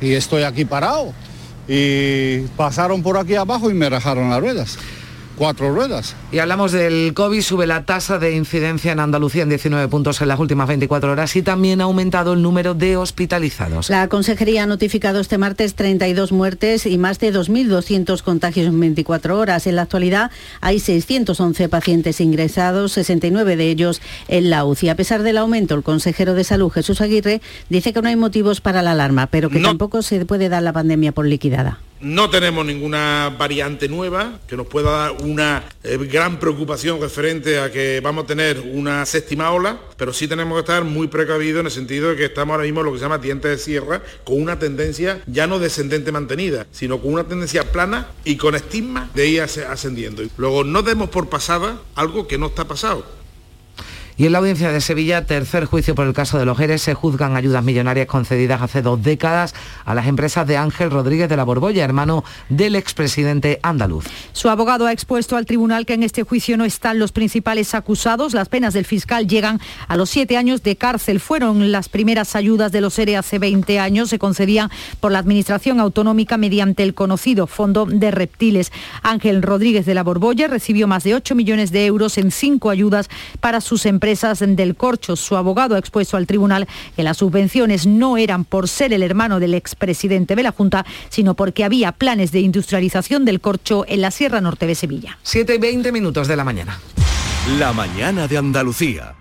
y 0.00 0.12
estoy 0.12 0.42
aquí 0.42 0.64
parado 0.64 1.14
y 1.68 2.40
pasaron 2.56 3.02
por 3.02 3.16
aquí 3.16 3.34
abajo 3.34 3.70
y 3.70 3.74
me 3.74 3.88
rajaron 3.88 4.30
las 4.30 4.40
ruedas 4.40 4.78
cuatro 5.36 5.74
ruedas. 5.74 6.14
Y 6.30 6.38
hablamos 6.38 6.72
del 6.72 7.14
COVID, 7.14 7.40
sube 7.42 7.66
la 7.66 7.84
tasa 7.84 8.18
de 8.18 8.34
incidencia 8.36 8.92
en 8.92 9.00
Andalucía 9.00 9.42
en 9.42 9.48
19 9.48 9.88
puntos 9.88 10.20
en 10.22 10.28
las 10.28 10.38
últimas 10.38 10.68
24 10.68 11.12
horas 11.12 11.34
y 11.36 11.42
también 11.42 11.80
ha 11.80 11.84
aumentado 11.84 12.32
el 12.34 12.42
número 12.42 12.74
de 12.74 12.96
hospitalizados. 12.96 13.90
La 13.90 14.08
Consejería 14.08 14.62
ha 14.64 14.66
notificado 14.66 15.20
este 15.20 15.38
martes 15.38 15.74
32 15.74 16.32
muertes 16.32 16.86
y 16.86 16.98
más 16.98 17.18
de 17.18 17.32
2.200 17.32 18.22
contagios 18.22 18.66
en 18.68 18.78
24 18.80 19.38
horas. 19.38 19.66
En 19.66 19.76
la 19.76 19.82
actualidad 19.82 20.30
hay 20.60 20.78
611 20.80 21.68
pacientes 21.68 22.20
ingresados, 22.20 22.92
69 22.92 23.56
de 23.56 23.70
ellos 23.70 24.00
en 24.28 24.50
la 24.50 24.64
UCI. 24.64 24.90
A 24.90 24.96
pesar 24.96 25.22
del 25.22 25.38
aumento, 25.38 25.74
el 25.74 25.82
consejero 25.82 26.34
de 26.34 26.44
Salud, 26.44 26.70
Jesús 26.70 27.00
Aguirre, 27.00 27.40
dice 27.68 27.92
que 27.92 28.02
no 28.02 28.08
hay 28.08 28.16
motivos 28.16 28.60
para 28.60 28.82
la 28.82 28.92
alarma, 28.92 29.26
pero 29.28 29.50
que 29.50 29.58
No. 29.58 29.68
tampoco 29.68 30.02
se 30.02 30.24
puede 30.26 30.48
dar 30.48 30.62
la 30.62 30.72
pandemia 30.72 31.12
por 31.12 31.26
liquidada. 31.26 31.78
No 32.02 32.28
tenemos 32.28 32.66
ninguna 32.66 33.32
variante 33.38 33.88
nueva 33.88 34.40
que 34.48 34.56
nos 34.56 34.66
pueda 34.66 34.90
dar 34.90 35.22
una 35.22 35.62
eh, 35.84 35.96
gran 36.10 36.40
preocupación 36.40 37.00
referente 37.00 37.60
a 37.60 37.70
que 37.70 38.00
vamos 38.00 38.24
a 38.24 38.26
tener 38.26 38.58
una 38.58 39.06
séptima 39.06 39.52
ola, 39.52 39.78
pero 39.96 40.12
sí 40.12 40.26
tenemos 40.26 40.54
que 40.54 40.60
estar 40.60 40.82
muy 40.82 41.06
precavidos 41.06 41.60
en 41.60 41.66
el 41.66 41.72
sentido 41.72 42.10
de 42.10 42.16
que 42.16 42.24
estamos 42.24 42.54
ahora 42.54 42.64
mismo 42.64 42.80
en 42.80 42.86
lo 42.86 42.92
que 42.92 42.98
se 42.98 43.04
llama 43.04 43.18
dientes 43.18 43.52
de 43.52 43.58
sierra, 43.58 44.02
con 44.24 44.42
una 44.42 44.58
tendencia 44.58 45.22
ya 45.28 45.46
no 45.46 45.60
descendente 45.60 46.10
mantenida, 46.10 46.66
sino 46.72 47.00
con 47.00 47.12
una 47.12 47.22
tendencia 47.22 47.70
plana 47.70 48.08
y 48.24 48.36
con 48.36 48.56
estigma 48.56 49.08
de 49.14 49.28
ir 49.28 49.40
ascendiendo. 49.40 50.24
Luego 50.36 50.64
no 50.64 50.82
demos 50.82 51.08
por 51.08 51.28
pasada 51.28 51.80
algo 51.94 52.26
que 52.26 52.36
no 52.36 52.46
está 52.46 52.64
pasado 52.66 53.21
y 54.16 54.26
en 54.26 54.32
la 54.32 54.38
audiencia 54.38 54.70
de 54.70 54.80
Sevilla, 54.82 55.24
tercer 55.24 55.64
juicio 55.64 55.94
por 55.94 56.06
el 56.06 56.12
caso 56.12 56.38
de 56.38 56.44
los 56.44 56.58
Jerez, 56.58 56.82
se 56.82 56.92
juzgan 56.92 57.34
ayudas 57.34 57.64
millonarias 57.64 58.06
concedidas 58.06 58.60
hace 58.60 58.82
dos 58.82 59.02
décadas 59.02 59.54
a 59.86 59.94
las 59.94 60.06
empresas 60.06 60.46
de 60.46 60.58
Ángel 60.58 60.90
Rodríguez 60.90 61.30
de 61.30 61.36
la 61.36 61.44
Borbolla, 61.44 61.82
hermano 61.82 62.22
del 62.50 62.76
expresidente 62.76 63.58
andaluz. 63.62 64.04
Su 64.32 64.50
abogado 64.50 64.86
ha 64.86 64.92
expuesto 64.92 65.36
al 65.36 65.46
tribunal 65.46 65.86
que 65.86 65.94
en 65.94 66.02
este 66.02 66.24
juicio 66.24 66.58
no 66.58 66.66
están 66.66 66.98
los 66.98 67.10
principales 67.10 67.74
acusados. 67.74 68.34
Las 68.34 68.50
penas 68.50 68.74
del 68.74 68.84
fiscal 68.84 69.26
llegan 69.26 69.60
a 69.88 69.96
los 69.96 70.10
siete 70.10 70.36
años 70.36 70.62
de 70.62 70.76
cárcel. 70.76 71.18
Fueron 71.18 71.72
las 71.72 71.88
primeras 71.88 72.36
ayudas 72.36 72.70
de 72.70 72.82
los 72.82 72.98
ERE 72.98 73.16
hace 73.16 73.38
20 73.38 73.78
años. 73.78 74.10
Se 74.10 74.18
concedían 74.18 74.70
por 75.00 75.12
la 75.12 75.20
Administración 75.20 75.80
Autonómica 75.80 76.36
mediante 76.36 76.82
el 76.82 76.92
conocido 76.92 77.46
Fondo 77.46 77.86
de 77.86 78.10
Reptiles. 78.10 78.72
Ángel 79.02 79.42
Rodríguez 79.42 79.86
de 79.86 79.94
la 79.94 80.02
Borbolla 80.02 80.48
recibió 80.48 80.86
más 80.86 81.02
de 81.02 81.14
8 81.14 81.34
millones 81.34 81.72
de 81.72 81.86
euros 81.86 82.18
en 82.18 82.30
cinco 82.30 82.68
ayudas 82.68 83.08
para 83.40 83.62
sus 83.62 83.86
empresas 83.86 84.01
empresas 84.02 84.40
del 84.40 84.74
Corcho. 84.74 85.14
Su 85.14 85.36
abogado 85.36 85.76
ha 85.76 85.78
expuesto 85.78 86.16
al 86.16 86.26
tribunal 86.26 86.66
que 86.96 87.04
las 87.04 87.18
subvenciones 87.18 87.86
no 87.86 88.16
eran 88.16 88.44
por 88.44 88.68
ser 88.68 88.92
el 88.92 89.00
hermano 89.04 89.38
del 89.38 89.54
expresidente 89.54 90.34
de 90.34 90.42
la 90.42 90.50
Junta, 90.50 90.84
sino 91.08 91.34
porque 91.34 91.62
había 91.62 91.92
planes 91.92 92.32
de 92.32 92.40
industrialización 92.40 93.24
del 93.24 93.40
Corcho 93.40 93.84
en 93.86 94.00
la 94.00 94.10
Sierra 94.10 94.40
Norte 94.40 94.66
de 94.66 94.74
Sevilla. 94.74 95.18
7 95.22 95.54
y 95.54 95.58
20 95.58 95.92
minutos 95.92 96.26
de 96.26 96.34
la 96.34 96.42
mañana. 96.42 96.80
La 97.60 97.72
mañana 97.72 98.26
de 98.26 98.38
Andalucía. 98.38 99.14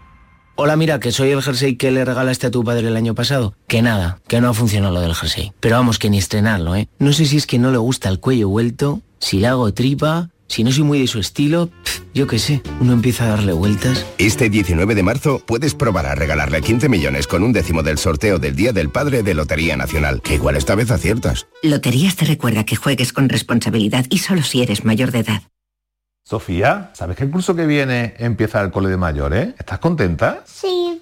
Hola, 0.55 0.75
mira, 0.75 0.99
que 0.99 1.11
soy 1.11 1.29
el 1.29 1.43
jersey 1.43 1.75
que 1.75 1.91
le 1.91 2.03
regalaste 2.03 2.47
a 2.47 2.51
tu 2.51 2.63
padre 2.63 2.87
el 2.87 2.95
año 2.95 3.13
pasado. 3.13 3.53
Que 3.67 3.83
nada, 3.83 4.19
que 4.27 4.41
no 4.41 4.49
ha 4.49 4.53
funcionado 4.55 4.95
lo 4.95 5.01
del 5.01 5.13
jersey. 5.13 5.51
Pero 5.59 5.75
vamos, 5.75 5.99
que 5.99 6.09
ni 6.09 6.17
estrenarlo, 6.17 6.75
¿eh? 6.75 6.89
No 6.97 7.13
sé 7.13 7.25
si 7.25 7.37
es 7.37 7.45
que 7.45 7.59
no 7.59 7.71
le 7.71 7.77
gusta 7.77 8.09
el 8.09 8.19
cuello 8.19 8.49
vuelto, 8.49 9.01
si 9.19 9.39
le 9.39 9.45
hago 9.45 9.71
tripa 9.75 10.29
si 10.51 10.65
no 10.65 10.71
soy 10.71 10.83
muy 10.83 10.99
de 10.99 11.07
su 11.07 11.19
estilo, 11.19 11.69
yo 12.13 12.27
qué 12.27 12.37
sé, 12.37 12.61
uno 12.81 12.91
empieza 12.91 13.23
a 13.23 13.29
darle 13.29 13.53
vueltas. 13.53 14.05
Este 14.17 14.49
19 14.49 14.95
de 14.95 15.03
marzo 15.03 15.39
puedes 15.39 15.73
probar 15.73 16.05
a 16.05 16.13
regalarle 16.13 16.61
15 16.61 16.89
millones 16.89 17.25
con 17.25 17.43
un 17.43 17.53
décimo 17.53 17.83
del 17.83 17.97
sorteo 17.97 18.37
del 18.37 18.53
Día 18.53 18.73
del 18.73 18.89
Padre 18.89 19.23
de 19.23 19.33
Lotería 19.33 19.77
Nacional, 19.77 20.21
que 20.21 20.35
igual 20.35 20.57
esta 20.57 20.75
vez 20.75 20.91
aciertas. 20.91 21.47
Loterías 21.63 22.17
te 22.17 22.25
recuerda 22.25 22.65
que 22.65 22.75
juegues 22.75 23.13
con 23.13 23.29
responsabilidad 23.29 24.05
y 24.09 24.17
solo 24.17 24.43
si 24.43 24.61
eres 24.61 24.83
mayor 24.83 25.11
de 25.11 25.19
edad. 25.19 25.41
Sofía, 26.23 26.91
¿sabes 26.93 27.15
que 27.15 27.23
el 27.23 27.31
curso 27.31 27.55
que 27.55 27.65
viene 27.65 28.13
empieza 28.19 28.61
el 28.61 28.71
cole 28.71 28.89
de 28.89 28.97
mayores? 28.97 29.55
¿Estás 29.57 29.79
contenta? 29.79 30.43
Sí, 30.45 31.01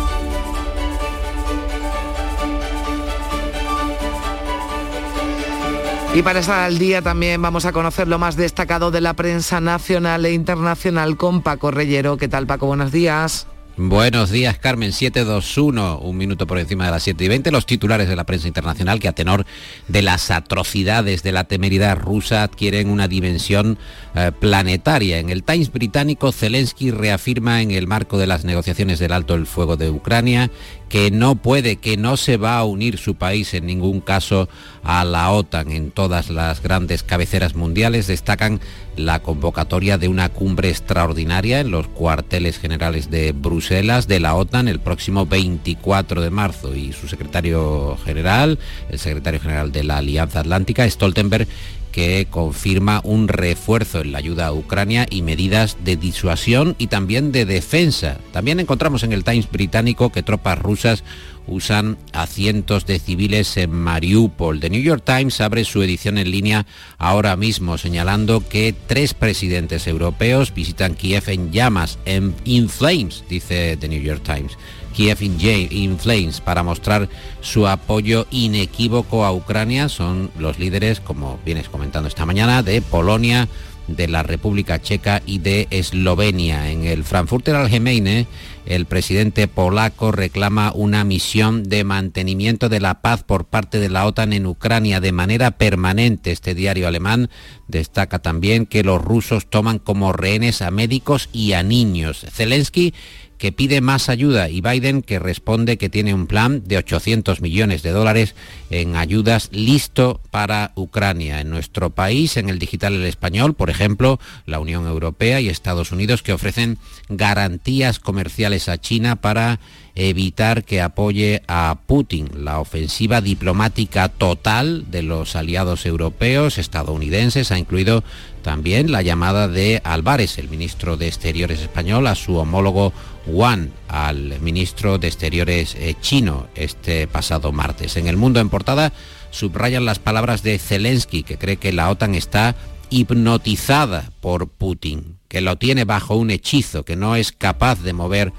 Y 6.13 6.23
para 6.23 6.39
estar 6.39 6.59
al 6.59 6.77
día 6.77 7.01
también 7.01 7.41
vamos 7.41 7.63
a 7.65 7.71
conocer 7.71 8.09
lo 8.09 8.19
más 8.19 8.35
destacado 8.35 8.91
de 8.91 8.99
la 8.99 9.13
prensa 9.13 9.61
nacional 9.61 10.25
e 10.25 10.33
internacional 10.33 11.15
con 11.15 11.41
Paco 11.41 11.71
Reyero. 11.71 12.17
¿Qué 12.17 12.27
tal 12.27 12.47
Paco? 12.47 12.67
Buenos 12.67 12.91
días. 12.91 13.47
Buenos 13.77 14.29
días, 14.29 14.57
Carmen. 14.59 14.91
721, 14.91 15.99
un 15.99 16.17
minuto 16.17 16.45
por 16.45 16.59
encima 16.59 16.85
de 16.85 16.91
las 16.91 17.03
7 17.03 17.23
y 17.23 17.27
20. 17.29 17.51
Los 17.51 17.65
titulares 17.65 18.09
de 18.09 18.17
la 18.17 18.25
prensa 18.25 18.49
internacional 18.49 18.99
que 18.99 19.07
a 19.07 19.13
tenor 19.13 19.45
de 19.87 20.01
las 20.01 20.29
atrocidades 20.29 21.23
de 21.23 21.31
la 21.31 21.45
temeridad 21.45 21.97
rusa 21.97 22.43
adquieren 22.43 22.89
una 22.89 23.07
dimensión 23.07 23.77
eh, 24.13 24.33
planetaria. 24.37 25.19
En 25.19 25.29
el 25.29 25.43
Times 25.43 25.71
británico, 25.71 26.33
Zelensky 26.33 26.91
reafirma 26.91 27.61
en 27.61 27.71
el 27.71 27.87
marco 27.87 28.17
de 28.17 28.27
las 28.27 28.43
negociaciones 28.43 28.99
del 28.99 29.13
alto 29.13 29.35
el 29.35 29.47
fuego 29.47 29.77
de 29.77 29.89
Ucrania 29.89 30.51
que 30.91 31.09
no 31.09 31.35
puede, 31.35 31.77
que 31.77 31.95
no 31.95 32.17
se 32.17 32.35
va 32.35 32.57
a 32.57 32.65
unir 32.65 32.97
su 32.97 33.15
país 33.15 33.53
en 33.53 33.65
ningún 33.65 34.01
caso 34.01 34.49
a 34.83 35.05
la 35.05 35.31
OTAN. 35.31 35.71
En 35.71 35.89
todas 35.89 36.29
las 36.29 36.61
grandes 36.61 37.01
cabeceras 37.01 37.55
mundiales 37.55 38.07
destacan 38.07 38.59
la 38.97 39.21
convocatoria 39.21 39.97
de 39.97 40.09
una 40.09 40.27
cumbre 40.27 40.67
extraordinaria 40.67 41.61
en 41.61 41.71
los 41.71 41.87
cuarteles 41.87 42.59
generales 42.59 43.09
de 43.09 43.31
Bruselas 43.31 44.09
de 44.09 44.19
la 44.19 44.35
OTAN 44.35 44.67
el 44.67 44.81
próximo 44.81 45.25
24 45.25 46.19
de 46.19 46.29
marzo 46.29 46.75
y 46.75 46.91
su 46.91 47.07
secretario 47.07 47.97
general, 48.03 48.59
el 48.89 48.99
secretario 48.99 49.39
general 49.39 49.71
de 49.71 49.85
la 49.85 49.99
Alianza 49.99 50.41
Atlántica, 50.41 50.89
Stoltenberg, 50.89 51.47
que 51.91 52.27
confirma 52.29 53.01
un 53.03 53.27
refuerzo 53.27 54.01
en 54.01 54.11
la 54.11 54.17
ayuda 54.17 54.47
a 54.47 54.53
Ucrania 54.53 55.05
y 55.09 55.21
medidas 55.21 55.77
de 55.83 55.97
disuasión 55.97 56.75
y 56.77 56.87
también 56.87 57.31
de 57.31 57.45
defensa. 57.45 58.17
También 58.31 58.59
encontramos 58.59 59.03
en 59.03 59.13
el 59.13 59.23
Times 59.23 59.49
británico 59.51 60.11
que 60.11 60.23
tropas 60.23 60.59
rusas 60.59 61.03
usan 61.51 61.97
a 62.13 62.25
cientos 62.25 62.85
de 62.85 62.97
civiles 62.97 63.57
en 63.57 63.71
Mariupol. 63.71 64.59
The 64.59 64.69
New 64.69 64.81
York 64.81 65.03
Times 65.05 65.41
abre 65.41 65.65
su 65.65 65.83
edición 65.83 66.17
en 66.17 66.31
línea 66.31 66.65
ahora 66.97 67.35
mismo 67.35 67.77
señalando 67.77 68.47
que 68.47 68.73
tres 68.87 69.13
presidentes 69.13 69.85
europeos 69.85 70.53
visitan 70.53 70.95
Kiev 70.95 71.29
en 71.29 71.51
llamas, 71.51 71.99
en 72.05 72.33
in 72.45 72.69
flames, 72.69 73.23
dice 73.29 73.77
The 73.77 73.89
New 73.89 74.01
York 74.01 74.23
Times. 74.23 74.57
Kiev 74.93 75.21
in 75.21 75.97
Flames 75.97 76.41
para 76.41 76.63
mostrar 76.63 77.09
su 77.41 77.67
apoyo 77.67 78.27
inequívoco 78.29 79.25
a 79.25 79.33
Ucrania. 79.33 79.89
Son 79.89 80.31
los 80.37 80.59
líderes, 80.59 80.99
como 80.99 81.39
vienes 81.45 81.69
comentando 81.69 82.07
esta 82.07 82.25
mañana, 82.25 82.61
de 82.61 82.81
Polonia, 82.81 83.47
de 83.95 84.07
la 84.07 84.23
República 84.23 84.81
Checa 84.81 85.21
y 85.25 85.39
de 85.39 85.67
Eslovenia. 85.69 86.71
En 86.71 86.85
el 86.85 87.03
Frankfurter 87.03 87.55
Allgemeine, 87.55 88.27
el 88.65 88.85
presidente 88.85 89.47
polaco 89.47 90.11
reclama 90.11 90.71
una 90.73 91.03
misión 91.03 91.63
de 91.63 91.83
mantenimiento 91.83 92.69
de 92.69 92.79
la 92.79 93.01
paz 93.01 93.23
por 93.23 93.45
parte 93.45 93.79
de 93.79 93.89
la 93.89 94.05
OTAN 94.05 94.33
en 94.33 94.45
Ucrania 94.45 94.99
de 94.99 95.11
manera 95.11 95.51
permanente. 95.51 96.31
Este 96.31 96.53
diario 96.53 96.87
alemán 96.87 97.29
destaca 97.67 98.19
también 98.19 98.65
que 98.65 98.83
los 98.83 99.01
rusos 99.01 99.49
toman 99.49 99.79
como 99.79 100.13
rehenes 100.13 100.61
a 100.61 100.71
médicos 100.71 101.29
y 101.33 101.53
a 101.53 101.63
niños. 101.63 102.25
Zelensky 102.31 102.93
que 103.41 103.51
pide 103.51 103.81
más 103.81 104.07
ayuda 104.07 104.49
y 104.49 104.61
Biden 104.61 105.01
que 105.01 105.17
responde 105.17 105.79
que 105.79 105.89
tiene 105.89 106.13
un 106.13 106.27
plan 106.27 106.61
de 106.63 106.77
800 106.77 107.41
millones 107.41 107.81
de 107.81 107.89
dólares 107.89 108.35
en 108.69 108.95
ayudas 108.95 109.49
listo 109.51 110.21
para 110.29 110.73
Ucrania. 110.75 111.41
En 111.41 111.49
nuestro 111.49 111.89
país, 111.89 112.37
en 112.37 112.49
el 112.49 112.59
digital 112.59 112.93
el 112.93 113.03
español, 113.03 113.55
por 113.55 113.71
ejemplo, 113.71 114.19
la 114.45 114.59
Unión 114.59 114.85
Europea 114.85 115.41
y 115.41 115.49
Estados 115.49 115.91
Unidos 115.91 116.21
que 116.21 116.33
ofrecen 116.33 116.77
garantías 117.09 117.97
comerciales 117.97 118.69
a 118.69 118.77
China 118.77 119.15
para 119.15 119.59
evitar 119.95 120.63
que 120.63 120.79
apoye 120.79 121.41
a 121.47 121.79
Putin. 121.87 122.29
La 122.35 122.59
ofensiva 122.59 123.21
diplomática 123.21 124.07
total 124.07 124.91
de 124.91 125.01
los 125.01 125.35
aliados 125.35 125.87
europeos, 125.87 126.59
estadounidenses, 126.59 127.51
ha 127.51 127.57
incluido 127.57 128.03
también 128.43 128.91
la 128.91 129.01
llamada 129.01 129.47
de 129.47 129.81
Álvarez, 129.83 130.37
el 130.37 130.49
ministro 130.49 130.97
de 130.97 131.07
Exteriores 131.07 131.61
español, 131.61 132.07
a 132.07 132.15
su 132.15 132.37
homólogo 132.37 132.93
Wang, 133.25 133.69
al 133.87 134.39
ministro 134.41 134.97
de 134.97 135.07
Exteriores 135.07 135.75
eh, 135.75 135.95
chino, 136.01 136.47
este 136.55 137.07
pasado 137.07 137.51
martes. 137.51 137.97
En 137.97 138.07
el 138.07 138.17
mundo 138.17 138.39
en 138.39 138.49
portada 138.49 138.93
subrayan 139.29 139.85
las 139.85 139.99
palabras 139.99 140.43
de 140.43 140.57
Zelensky, 140.59 141.23
que 141.23 141.37
cree 141.37 141.57
que 141.57 141.71
la 141.71 141.89
OTAN 141.89 142.15
está 142.15 142.55
hipnotizada 142.89 144.11
por 144.19 144.49
Putin, 144.49 145.17
que 145.27 145.41
lo 145.41 145.57
tiene 145.57 145.85
bajo 145.85 146.15
un 146.15 146.31
hechizo, 146.31 146.83
que 146.83 146.95
no 146.95 147.15
es 147.15 147.31
capaz 147.31 147.81
de 147.81 147.93
mover 147.93 148.33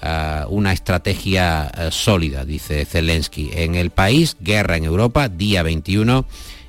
eh, 0.00 0.44
una 0.48 0.72
estrategia 0.72 1.72
eh, 1.76 1.88
sólida, 1.90 2.44
dice 2.44 2.84
Zelensky. 2.84 3.50
En 3.52 3.74
el 3.74 3.90
país, 3.90 4.36
guerra 4.40 4.76
en 4.76 4.84
Europa, 4.84 5.28
día 5.28 5.62
21 5.62 6.26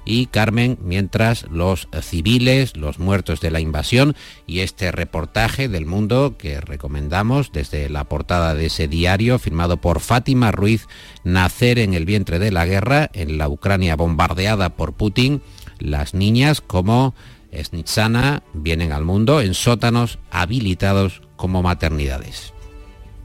y 0.08 0.28
Carmen, 0.28 0.78
mientras 0.82 1.46
los 1.52 1.90
civiles, 2.02 2.78
los 2.78 2.98
muertos 2.98 3.42
de 3.42 3.52
la 3.52 3.60
invasión 3.60 4.16
y 4.48 4.62
este 4.62 4.94
reportaje 4.94 5.68
del 5.68 5.86
mundo 5.86 6.36
que 6.38 6.62
recomendamos 6.62 7.52
desde 7.52 7.90
la 7.90 8.06
portada 8.06 8.56
de 8.56 8.68
ese 8.68 8.88
diario 8.88 9.38
firmado 9.38 9.78
por 9.78 10.00
Fátima 10.00 10.52
Ruiz, 10.52 10.88
Nacer 11.26 11.78
en 11.78 11.94
el 11.94 12.06
vientre 12.06 12.40
de 12.40 12.52
la 12.52 12.66
guerra 12.66 13.10
en 13.12 13.38
la 13.38 13.50
Ucrania 13.50 13.98
bombardeada 13.98 14.70
por 14.70 14.94
Putin, 14.94 15.42
las 15.80 16.14
niñas 16.14 16.62
como 16.62 17.14
Snitsana 17.54 18.44
vienen 18.54 18.94
al 18.94 19.04
mundo 19.04 19.42
en 19.42 19.54
sótanos 19.54 20.20
habilitados 20.32 21.22
como 21.36 21.62
maternidades. 21.62 22.54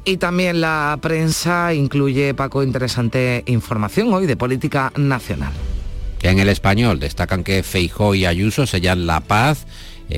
Y 0.04 0.16
también 0.16 0.60
la 0.60 0.98
prensa 1.00 1.74
incluye, 1.74 2.34
Paco, 2.34 2.64
interesante 2.64 3.44
información 3.46 4.12
hoy 4.12 4.26
de 4.26 4.36
política 4.36 4.92
nacional. 4.96 5.52
En 6.22 6.38
el 6.38 6.48
español 6.48 7.00
destacan 7.00 7.42
que 7.42 7.62
Feijó 7.64 8.14
y 8.14 8.26
Ayuso 8.26 8.66
sellan 8.66 9.06
la 9.06 9.20
paz 9.20 9.66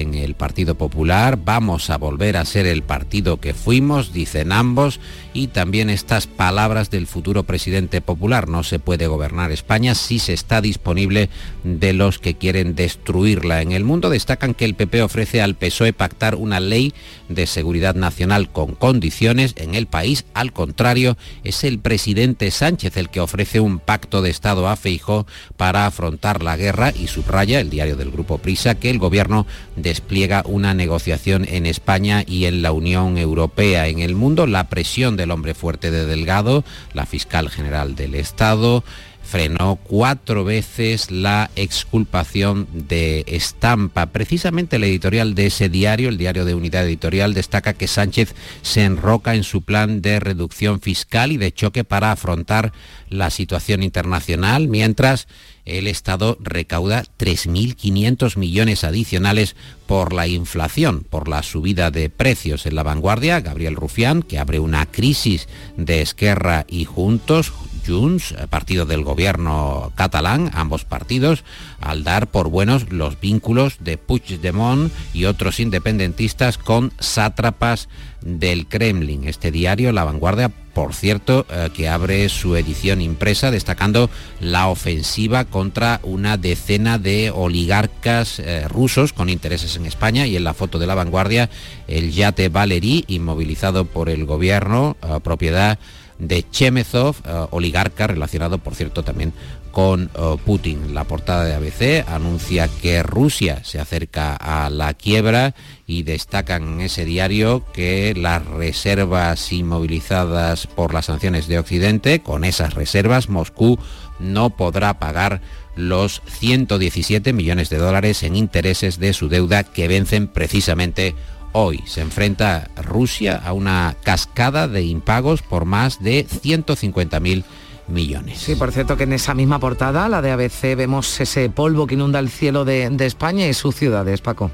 en 0.01 0.15
el 0.15 0.35
Partido 0.35 0.75
Popular. 0.75 1.39
Vamos 1.45 1.91
a 1.91 1.99
volver 1.99 2.37
a 2.37 2.45
ser 2.45 2.67
el 2.67 2.83
partido 2.83 3.39
que 3.39 3.55
fuimos, 3.55 4.13
dicen 4.13 4.53
ambos, 4.53 5.01
y 5.33 5.49
también 5.49 5.91
estas 5.91 6.27
palabras 6.27 6.91
del 6.91 7.07
futuro 7.07 7.45
presidente 7.45 8.01
popular. 8.01 8.49
No 8.49 8.63
se 8.63 8.79
puede 8.79 9.07
gobernar 9.07 9.53
España 9.53 9.95
si 9.95 10.19
se 10.19 10.33
está 10.33 10.61
disponible 10.61 11.29
de 11.63 11.93
los 11.93 12.19
que 12.19 12.35
quieren 12.35 12.75
destruirla. 12.75 13.63
En 13.63 13.73
el 13.73 13.85
mundo 13.85 14.11
destacan 14.11 14.55
que 14.55 14.65
el 14.65 14.75
PP 14.75 15.03
ofrece 15.03 15.43
al 15.43 15.55
PSOE 15.55 15.93
pactar 15.93 16.35
una 16.35 16.61
ley 16.61 16.95
de 17.29 17.47
seguridad 17.47 17.95
nacional 17.95 18.51
con 18.51 18.75
condiciones. 18.75 19.55
En 19.57 19.75
el 19.75 19.87
país, 19.87 20.25
al 20.35 20.53
contrario, 20.53 21.17
es 21.43 21.65
el 21.65 21.79
presidente 21.79 22.51
Sánchez 22.51 22.97
el 22.97 23.11
que 23.11 23.21
ofrece 23.21 23.61
un 23.61 23.79
pacto 23.79 24.23
de 24.23 24.31
Estado 24.31 24.69
a 24.69 24.77
Feijó 24.77 25.27
para 25.57 25.87
afrontar 25.87 26.43
la 26.43 26.57
guerra 26.57 26.93
y 26.95 27.07
subraya 27.07 27.61
el 27.61 27.71
diario 27.71 27.97
del 27.97 28.11
Grupo 28.11 28.39
Prisa 28.39 28.75
que 28.75 28.91
el 28.91 28.99
gobierno 28.99 29.47
despliega 29.85 30.43
una 30.47 30.75
negociación 30.75 31.47
en 31.49 31.67
España 31.67 32.25
y 32.27 32.47
en 32.47 32.63
la 32.63 32.73
Unión 32.73 33.19
Europea. 33.19 33.87
En 33.87 34.01
el 34.01 34.17
mundo, 34.17 34.49
la 34.49 34.69
presión 34.69 35.17
del 35.17 35.31
hombre 35.31 35.55
fuerte 35.55 35.93
de 35.93 36.07
Delgado, 36.07 36.65
la 36.93 37.07
fiscal 37.07 37.51
general 37.51 37.95
del 37.95 38.17
Estado, 38.17 38.83
frenó 39.23 39.77
cuatro 39.77 40.45
veces 40.45 41.11
la 41.11 41.51
exculpación 41.57 42.67
de 42.73 43.25
Estampa. 43.27 44.07
Precisamente 44.07 44.77
el 44.77 44.85
editorial 44.85 45.35
de 45.35 45.47
ese 45.47 45.69
diario, 45.69 46.09
el 46.09 46.19
diario 46.19 46.45
de 46.45 46.55
Unidad 46.55 46.87
Editorial, 46.87 47.35
destaca 47.35 47.75
que 47.75 47.89
Sánchez 47.89 48.35
se 48.63 48.85
enroca 48.85 49.35
en 49.35 49.45
su 49.45 49.63
plan 49.63 50.03
de 50.03 50.21
reducción 50.21 50.81
fiscal 50.81 51.33
y 51.33 51.37
de 51.37 51.53
choque 51.53 51.85
para 51.85 52.13
afrontar 52.13 52.73
la 53.09 53.31
situación 53.31 53.83
internacional, 53.83 54.69
mientras 54.69 55.27
el 55.65 55.87
Estado 55.87 56.37
recauda 56.41 57.05
3.500 57.19 58.37
millones 58.37 58.85
adicionales 58.85 59.57
por 59.87 60.13
la 60.13 60.27
inflación, 60.27 61.05
por 61.09 61.29
la 61.29 61.43
subida 61.43 61.91
de 61.91 62.11
precios. 62.11 62.67
En 62.67 62.75
la 62.75 62.83
vanguardia, 62.83 63.41
Gabriel 63.41 63.77
Rufián, 63.77 64.23
que 64.23 64.39
abre 64.39 64.59
una 64.59 64.87
crisis 64.87 65.49
de 65.77 66.03
Esquerra 66.03 66.65
y 66.69 66.85
Juntos, 66.85 67.53
Junts, 67.87 68.35
partido 68.49 68.87
del 68.87 69.05
gobierno 69.05 69.93
catalán, 69.95 70.51
ambos 70.55 70.85
partidos, 70.85 71.45
al 71.81 72.03
dar 72.03 72.29
por 72.29 72.49
buenos 72.49 72.91
los 72.91 73.21
vínculos 73.21 73.77
de 73.81 73.99
Puigdemont 73.99 74.91
y 75.13 75.27
otros 75.27 75.61
independentistas 75.61 76.57
con 76.57 76.93
sátrapas 76.99 77.89
del 78.23 78.67
Kremlin. 78.67 79.29
Este 79.29 79.51
diario, 79.51 79.93
La 79.93 80.05
Vanguardia, 80.05 80.51
por 80.75 80.93
cierto, 80.93 81.47
eh, 81.51 81.71
que 81.73 81.89
abre 81.89 82.29
su 82.29 82.57
edición 82.57 83.01
impresa 83.01 83.51
destacando 83.51 84.11
la 84.41 84.69
ofensiva 84.69 85.45
contra 85.45 86.01
una 86.03 86.37
decena 86.37 86.99
de 86.99 87.31
oligarcas 87.31 88.41
eh, 88.41 88.67
rusos 88.69 89.13
con 89.13 89.29
intereses 89.29 89.77
en 89.77 89.87
España 89.87 90.27
y 90.27 90.37
en 90.37 90.45
la 90.45 90.53
foto 90.53 90.79
de 90.79 90.87
La 90.87 90.97
Vanguardia 90.97 91.49
el 91.87 92.13
yate 92.13 92.49
Valery 92.49 93.05
inmovilizado 93.07 93.85
por 93.85 94.09
el 94.09 94.25
gobierno, 94.25 94.97
eh, 95.03 95.21
propiedad 95.23 95.79
de 96.19 96.49
Chemezov, 96.49 97.17
oligarca 97.51 98.07
relacionado, 98.07 98.59
por 98.59 98.77
cierto, 98.77 99.03
también 99.03 99.33
con 99.75 100.09
Putin. 100.47 100.95
La 100.95 101.05
portada 101.05 101.45
de 101.45 101.55
ABC 101.55 102.09
anuncia 102.09 102.69
que 102.81 103.03
Rusia 103.03 103.63
se 103.65 103.81
acerca 103.81 104.37
a 104.37 104.71
la 104.71 104.95
quiebra 104.95 105.55
y 105.87 106.05
destacan 106.05 106.63
en 106.75 106.81
ese 106.83 107.05
diario 107.05 107.65
que 107.75 108.15
las 108.17 108.47
reservas 108.47 109.53
inmovilizadas 109.53 110.69
por 110.69 110.95
las 110.95 111.07
sanciones 111.07 111.49
de 111.49 111.59
Occidente, 111.59 112.21
con 112.21 112.45
esas 112.45 112.75
reservas 112.75 113.29
Moscú 113.29 113.79
no 114.21 114.51
podrá 114.51 115.01
pagar 115.01 115.43
los 115.75 116.23
117 116.27 117.33
millones 117.33 117.69
de 117.69 117.79
dólares 117.79 118.23
en 118.23 118.37
intereses 118.37 119.01
de 119.01 119.13
su 119.13 119.29
deuda 119.29 119.65
que 119.65 119.89
vencen 119.89 120.29
precisamente 120.29 121.17
hoy. 121.53 121.83
Se 121.87 122.01
enfrenta 122.01 122.71
Rusia 122.77 123.43
a 123.45 123.53
una 123.53 123.97
cascada 124.05 124.69
de 124.69 124.83
impagos 124.83 125.43
por 125.43 125.65
más 125.65 126.01
de 126.01 126.27
150.000 126.27 127.45
millones. 127.89 128.39
Sí, 128.39 128.55
por 128.55 128.73
cierto 128.73 128.97
que 128.97 129.05
en 129.05 129.13
esa 129.13 129.35
misma 129.35 129.59
portada, 129.59 130.09
la 130.09 130.23
de 130.23 130.31
ABC, 130.31 130.77
vemos 130.77 131.21
ese 131.21 131.51
polvo 131.51 131.87
que 131.87 131.95
inunda 131.95 132.19
el 132.19 132.31
cielo 132.31 132.65
de, 132.65 132.89
de 132.91 133.07
España 133.07 133.47
y 133.47 133.55
sus 133.55 133.75
ciudades, 133.75 134.21
Paco 134.21 134.51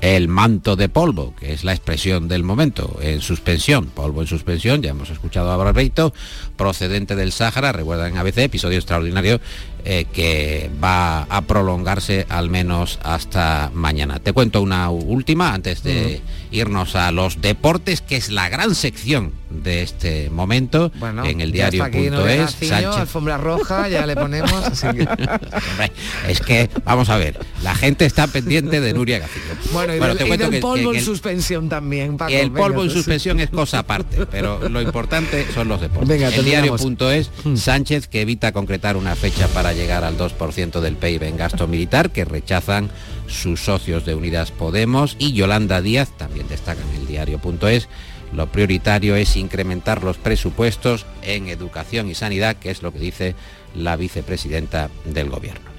el 0.00 0.28
manto 0.28 0.76
de 0.76 0.88
polvo, 0.88 1.34
que 1.36 1.52
es 1.52 1.64
la 1.64 1.72
expresión 1.72 2.28
del 2.28 2.42
momento, 2.42 2.98
en 3.00 3.20
suspensión, 3.20 3.86
polvo 3.86 4.20
en 4.20 4.26
suspensión, 4.26 4.82
ya 4.82 4.90
hemos 4.90 5.10
escuchado 5.10 5.50
a 5.50 5.56
Barbeito, 5.56 6.12
procedente 6.56 7.16
del 7.16 7.32
Sáhara, 7.32 7.72
recuerdan 7.72 8.12
en 8.12 8.18
ABC, 8.18 8.38
episodio 8.38 8.78
extraordinario 8.78 9.40
eh, 9.88 10.04
que 10.12 10.68
va 10.82 11.22
a 11.22 11.42
prolongarse 11.42 12.26
al 12.28 12.50
menos 12.50 12.98
hasta 13.04 13.70
mañana. 13.72 14.18
Te 14.18 14.32
cuento 14.32 14.60
una 14.60 14.90
última 14.90 15.54
antes 15.54 15.84
de 15.84 16.20
irnos 16.50 16.96
a 16.96 17.12
los 17.12 17.40
deportes, 17.40 18.00
que 18.00 18.16
es 18.16 18.30
la 18.30 18.48
gran 18.48 18.74
sección 18.74 19.32
de 19.50 19.82
este 19.82 20.28
momento 20.30 20.90
en 21.24 21.40
el 21.40 21.52
diario.es. 21.52 22.50
Sánchez... 22.50 22.96
alfombra 22.96 23.38
roja, 23.38 23.88
ya 23.88 24.06
le 24.06 24.16
ponemos. 24.16 24.50
es 26.28 26.40
que, 26.40 26.68
vamos 26.84 27.08
a 27.08 27.16
ver, 27.16 27.38
la 27.62 27.74
gente 27.74 28.06
está 28.06 28.26
pendiente 28.26 28.80
de 28.80 28.92
Nuria 28.92 29.20
Gaciño. 29.20 29.44
Bueno, 29.72 29.94
y, 29.94 30.16
te 30.16 30.26
cuento 30.26 30.50
que, 30.50 30.58
polvo 30.58 30.94
en 30.94 31.02
suspensión 31.02 31.68
también, 31.68 32.16
El 32.28 32.50
polvo 32.50 32.82
en 32.84 32.90
suspensión 32.90 33.40
es 33.40 33.50
cosa 33.50 33.80
aparte, 33.80 34.26
pero 34.26 34.68
lo 34.68 34.80
importante 34.80 35.46
son 35.52 35.68
los 35.68 35.80
deportes. 35.82 36.20
el 36.20 36.44
diario.es, 36.44 37.30
mm. 37.44 37.56
Sánchez 37.56 38.08
que 38.08 38.22
evita 38.22 38.52
concretar 38.52 38.96
una 38.96 39.14
fecha 39.14 39.48
para 39.48 39.72
llegar 39.76 40.04
al 40.04 40.18
2% 40.18 40.80
del 40.80 40.96
PIB 40.96 41.22
en 41.24 41.36
gasto 41.36 41.68
militar, 41.68 42.10
que 42.10 42.24
rechazan 42.24 42.90
sus 43.28 43.60
socios 43.60 44.04
de 44.04 44.14
Unidas 44.14 44.50
Podemos, 44.50 45.16
y 45.18 45.32
Yolanda 45.32 45.80
Díaz, 45.80 46.10
también 46.16 46.48
destaca 46.48 46.80
en 46.90 47.00
el 47.00 47.06
diario.es, 47.06 47.88
lo 48.32 48.50
prioritario 48.50 49.16
es 49.16 49.36
incrementar 49.36 50.02
los 50.02 50.16
presupuestos 50.16 51.06
en 51.22 51.48
educación 51.48 52.10
y 52.10 52.14
sanidad, 52.14 52.56
que 52.56 52.70
es 52.70 52.82
lo 52.82 52.92
que 52.92 52.98
dice 52.98 53.34
la 53.74 53.96
vicepresidenta 53.96 54.90
del 55.04 55.30
Gobierno. 55.30 55.70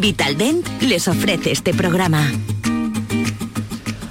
Vitaldent 0.00 0.66
les 0.82 1.08
ofrece 1.08 1.52
este 1.52 1.72
programa. 1.72 2.30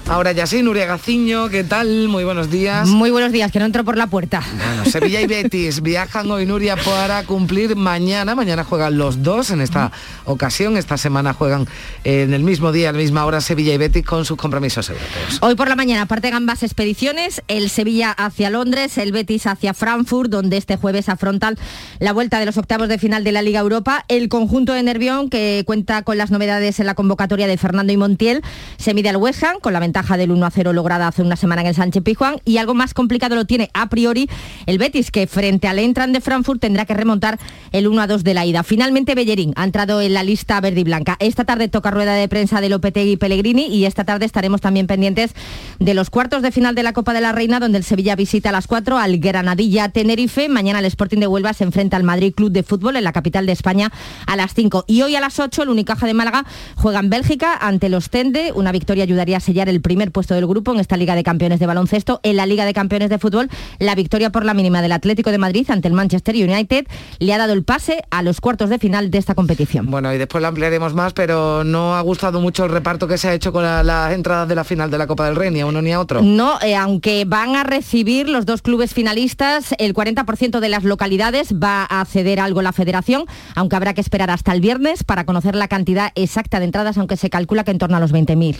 Ahora 0.07 0.33
ya 0.33 0.45
sí, 0.45 0.61
Nuria 0.61 0.85
Gaciño, 0.85 1.49
¿qué 1.49 1.63
tal? 1.63 2.07
Muy 2.09 2.23
buenos 2.23 2.51
días. 2.51 2.87
Muy 2.87 3.09
buenos 3.09 3.31
días, 3.31 3.51
que 3.51 3.57
no 3.57 3.65
entro 3.65 3.83
por 3.83 3.97
la 3.97 4.05
puerta. 4.05 4.43
Bueno, 4.55 4.85
Sevilla 4.85 5.19
y 5.19 5.25
Betis 5.25 5.81
viajan 5.81 6.29
hoy, 6.29 6.45
Nuria, 6.45 6.75
para 6.75 7.23
cumplir 7.23 7.75
mañana. 7.75 8.35
Mañana 8.35 8.63
juegan 8.63 8.99
los 8.99 9.23
dos 9.23 9.49
en 9.49 9.61
esta 9.61 9.91
ocasión. 10.25 10.77
Esta 10.77 10.97
semana 10.97 11.33
juegan 11.33 11.67
en 12.03 12.35
el 12.35 12.43
mismo 12.43 12.71
día, 12.71 12.89
a 12.89 12.91
la 12.91 12.99
misma 12.99 13.25
hora, 13.25 13.41
Sevilla 13.41 13.73
y 13.73 13.77
Betis 13.79 14.05
con 14.05 14.25
sus 14.25 14.37
compromisos 14.37 14.87
europeos. 14.89 15.39
Hoy 15.41 15.55
por 15.55 15.69
la 15.69 15.75
mañana 15.75 16.05
parten 16.05 16.35
ambas 16.35 16.61
expediciones, 16.61 17.41
el 17.47 17.71
Sevilla 17.71 18.11
hacia 18.11 18.51
Londres, 18.51 18.99
el 18.99 19.11
Betis 19.11 19.47
hacia 19.47 19.73
Frankfurt, 19.73 20.29
donde 20.29 20.57
este 20.57 20.77
jueves 20.77 21.09
afrontan 21.09 21.57
la 21.97 22.13
vuelta 22.13 22.37
de 22.37 22.45
los 22.45 22.57
octavos 22.57 22.89
de 22.89 22.99
final 22.99 23.23
de 23.23 23.31
la 23.31 23.41
Liga 23.41 23.59
Europa. 23.59 24.05
El 24.07 24.29
conjunto 24.29 24.71
de 24.73 24.83
Nervión, 24.83 25.31
que 25.31 25.63
cuenta 25.65 26.03
con 26.03 26.19
las 26.19 26.29
novedades 26.29 26.79
en 26.79 26.85
la 26.85 26.93
convocatoria 26.93 27.47
de 27.47 27.57
Fernando 27.57 27.91
y 27.91 27.97
Montiel, 27.97 28.43
se 28.77 28.93
mide 28.93 29.09
al 29.09 29.17
West 29.17 29.43
Ham 29.43 29.59
con 29.59 29.73
la 29.73 29.79
ventaja 29.79 29.94
del 29.95 30.31
1 30.31 30.45
a 30.45 30.51
0 30.51 30.73
lograda 30.73 31.07
hace 31.07 31.21
una 31.21 31.37
semana 31.37 31.61
en 31.61 31.67
el 31.67 31.75
Sánchez 31.75 32.03
Pizjuán 32.03 32.35
y 32.43 32.57
algo 32.57 32.73
más 32.73 32.93
complicado 32.93 33.33
lo 33.35 33.45
tiene 33.45 33.69
a 33.73 33.87
priori 33.87 34.29
el 34.65 34.77
Betis 34.77 35.09
que 35.09 35.25
frente 35.25 35.69
al 35.69 35.79
Entran 35.79 36.11
de 36.11 36.19
Frankfurt 36.19 36.59
tendrá 36.59 36.85
que 36.85 36.93
remontar 36.93 37.39
el 37.71 37.87
1 37.87 38.01
a 38.01 38.07
2 38.07 38.25
de 38.25 38.33
la 38.33 38.45
ida. 38.45 38.63
Finalmente 38.63 39.15
Bellerín 39.15 39.53
ha 39.55 39.63
entrado 39.63 40.01
en 40.01 40.13
la 40.13 40.23
lista 40.23 40.59
verde 40.59 40.81
y 40.81 40.83
blanca. 40.83 41.15
Esta 41.19 41.45
tarde 41.45 41.69
toca 41.69 41.91
rueda 41.91 42.13
de 42.13 42.27
prensa 42.27 42.59
de 42.59 42.67
Lopetegui 42.67 43.13
y 43.13 43.17
Pellegrini 43.17 43.67
y 43.67 43.85
esta 43.85 44.03
tarde 44.03 44.25
estaremos 44.25 44.59
también 44.59 44.85
pendientes 44.85 45.31
de 45.79 45.93
los 45.93 46.09
cuartos 46.09 46.41
de 46.41 46.51
final 46.51 46.75
de 46.75 46.83
la 46.83 46.91
Copa 46.91 47.13
de 47.13 47.21
la 47.21 47.31
Reina 47.31 47.61
donde 47.61 47.77
el 47.77 47.85
Sevilla 47.85 48.17
visita 48.17 48.49
a 48.49 48.51
las 48.51 48.67
4 48.67 48.97
al 48.97 49.17
Granadilla 49.19 49.87
Tenerife. 49.89 50.49
Mañana 50.49 50.79
el 50.79 50.85
Sporting 50.85 51.19
de 51.19 51.27
Huelva 51.27 51.53
se 51.53 51.63
enfrenta 51.63 51.95
al 51.95 52.03
Madrid 52.03 52.33
Club 52.35 52.51
de 52.51 52.63
Fútbol 52.63 52.97
en 52.97 53.05
la 53.05 53.13
capital 53.13 53.45
de 53.45 53.53
España 53.53 53.93
a 54.27 54.35
las 54.35 54.53
5 54.53 54.83
y 54.87 55.03
hoy 55.03 55.15
a 55.15 55.21
las 55.21 55.39
8 55.39 55.63
el 55.63 55.69
Unicaja 55.69 56.05
de 56.05 56.13
Málaga 56.13 56.45
juega 56.75 56.99
en 56.99 57.09
Bélgica 57.09 57.55
ante 57.55 57.87
los 57.87 58.09
Tende. 58.09 58.51
Una 58.53 58.73
victoria 58.73 59.05
ayudaría 59.05 59.37
a 59.37 59.39
sellar 59.39 59.69
el 59.69 59.84
primer 59.85 60.11
puesto 60.11 60.33
del 60.33 60.47
grupo 60.47 60.73
en 60.73 60.79
esta 60.79 60.97
Liga 60.97 61.13
de 61.13 61.21
Campeones 61.23 61.59
de 61.59 61.67
baloncesto. 61.67 62.19
En 62.23 62.37
la 62.37 62.47
Liga 62.47 62.65
de 62.65 62.73
Campeones 62.73 63.11
de 63.11 63.19
fútbol, 63.19 63.49
la 63.77 63.93
victoria 63.93 64.31
por 64.31 64.43
la 64.43 64.55
mínima 64.55 64.81
del 64.81 64.91
Atlético 64.93 65.29
de 65.29 65.37
Madrid 65.37 65.69
ante 65.69 65.87
el 65.87 65.93
Manchester 65.93 66.33
United 66.35 66.87
le 67.19 67.33
ha 67.33 67.37
dado 67.37 67.53
el 67.53 67.63
pase 67.63 68.01
a 68.09 68.23
los 68.23 68.41
cuartos 68.41 68.71
de 68.71 68.79
final 68.79 69.11
de 69.11 69.19
esta 69.19 69.35
competición. 69.35 69.91
Bueno, 69.91 70.11
y 70.11 70.17
después 70.17 70.41
lo 70.41 70.47
ampliaremos 70.47 70.95
más, 70.95 71.13
pero 71.13 71.63
no 71.63 71.93
ha 71.95 72.01
gustado 72.01 72.41
mucho 72.41 72.65
el 72.65 72.71
reparto 72.71 73.07
que 73.07 73.19
se 73.19 73.27
ha 73.27 73.33
hecho 73.35 73.53
con 73.53 73.61
la- 73.61 73.83
las 73.83 74.11
entradas 74.13 74.47
de 74.49 74.55
la 74.55 74.63
final 74.63 74.89
de 74.89 74.97
la 74.97 75.05
Copa 75.05 75.25
del 75.27 75.35
Rey, 75.35 75.51
ni 75.51 75.59
a 75.61 75.67
uno 75.67 75.83
ni 75.83 75.91
a 75.91 75.99
otro. 75.99 76.23
No, 76.23 76.59
eh, 76.63 76.75
aunque 76.75 77.25
van 77.27 77.55
a 77.55 77.63
recibir 77.63 78.27
los 78.27 78.47
dos 78.47 78.63
clubes 78.63 78.95
finalistas, 78.95 79.75
el 79.77 79.93
40% 79.93 80.59
de 80.59 80.69
las 80.69 80.83
localidades 80.83 81.53
va 81.53 81.83
a 81.83 82.03
ceder 82.05 82.39
algo 82.39 82.63
la 82.63 82.71
federación, 82.71 83.25
aunque 83.53 83.75
habrá 83.75 83.93
que 83.93 84.01
esperar 84.01 84.31
hasta 84.31 84.51
el 84.51 84.61
viernes 84.61 85.03
para 85.03 85.25
conocer 85.25 85.53
la 85.55 85.67
cantidad 85.67 86.11
exacta 86.15 86.59
de 86.59 86.65
entradas, 86.65 86.97
aunque 86.97 87.17
se 87.17 87.29
calcula 87.29 87.63
que 87.63 87.71
en 87.71 87.77
torno 87.77 87.97
a 87.97 87.99
los 87.99 88.11
20.000. 88.11 88.55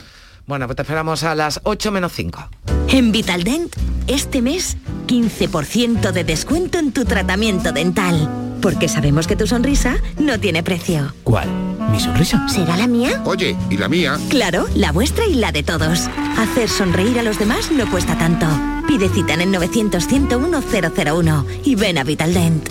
Bueno, 0.47 0.67
pues 0.67 0.75
te 0.75 0.83
esperamos 0.83 1.23
a 1.23 1.33
las 1.33 1.59
8 1.63 1.91
menos 1.91 2.11
5. 2.13 2.49
En 2.89 3.11
Vitaldent, 3.11 3.75
este 4.07 4.43
mes, 4.43 4.77
15% 5.07 6.11
de 6.11 6.23
descuento 6.23 6.77
en 6.77 6.91
tu 6.91 7.03
tratamiento 7.05 7.71
dental. 7.71 8.29
Porque 8.61 8.87
sabemos 8.87 9.25
que 9.27 9.35
tu 9.35 9.47
sonrisa 9.47 9.97
no 10.19 10.39
tiene 10.39 10.61
precio. 10.61 11.13
¿Cuál? 11.23 11.49
¿Mi 11.91 11.99
sonrisa? 11.99 12.47
¿Será 12.47 12.77
la 12.77 12.85
mía? 12.87 13.21
Oye, 13.25 13.55
¿y 13.69 13.77
la 13.77 13.89
mía? 13.89 14.19
Claro, 14.29 14.67
la 14.75 14.91
vuestra 14.91 15.25
y 15.25 15.33
la 15.35 15.51
de 15.51 15.63
todos. 15.63 16.07
Hacer 16.37 16.69
sonreír 16.69 17.17
a 17.19 17.23
los 17.23 17.39
demás 17.39 17.71
no 17.71 17.89
cuesta 17.89 18.17
tanto. 18.17 18.45
Pide 18.87 19.09
cita 19.09 19.33
en 19.33 19.41
el 19.41 19.51
900-101-001 19.53 21.45
y 21.63 21.75
ven 21.75 21.97
a 21.97 22.03
Vitaldent. 22.03 22.69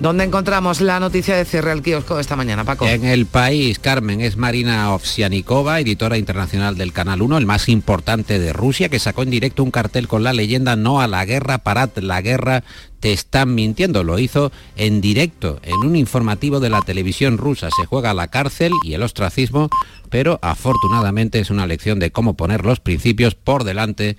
¿Dónde 0.00 0.24
encontramos 0.24 0.80
la 0.80 0.98
noticia 0.98 1.36
de 1.36 1.44
cierre 1.44 1.72
al 1.72 1.82
kiosco 1.82 2.18
esta 2.18 2.34
mañana, 2.34 2.64
Paco? 2.64 2.86
En 2.86 3.04
el 3.04 3.26
país, 3.26 3.78
Carmen, 3.78 4.22
es 4.22 4.38
Marina 4.38 4.94
Ovsianikova, 4.94 5.78
editora 5.78 6.16
internacional 6.16 6.78
del 6.78 6.94
Canal 6.94 7.20
1, 7.20 7.36
el 7.36 7.44
más 7.44 7.68
importante 7.68 8.38
de 8.38 8.54
Rusia, 8.54 8.88
que 8.88 8.98
sacó 8.98 9.24
en 9.24 9.30
directo 9.30 9.62
un 9.62 9.70
cartel 9.70 10.08
con 10.08 10.24
la 10.24 10.32
leyenda 10.32 10.74
No 10.74 11.02
a 11.02 11.06
la 11.06 11.26
guerra, 11.26 11.58
parad 11.58 11.90
la 11.96 12.22
guerra, 12.22 12.64
te 13.00 13.12
están 13.12 13.54
mintiendo. 13.54 14.04
Lo 14.04 14.18
hizo 14.18 14.52
en 14.76 15.00
directo, 15.00 15.58
en 15.62 15.76
un 15.76 15.96
informativo 15.96 16.60
de 16.60 16.70
la 16.70 16.82
televisión 16.82 17.38
rusa. 17.38 17.68
Se 17.74 17.86
juega 17.86 18.14
la 18.14 18.28
cárcel 18.28 18.72
y 18.84 18.94
el 18.94 19.02
ostracismo, 19.02 19.68
pero 20.10 20.38
afortunadamente 20.42 21.40
es 21.40 21.50
una 21.50 21.66
lección 21.66 21.98
de 21.98 22.12
cómo 22.12 22.34
poner 22.34 22.64
los 22.64 22.80
principios 22.80 23.34
por 23.34 23.64
delante 23.64 24.16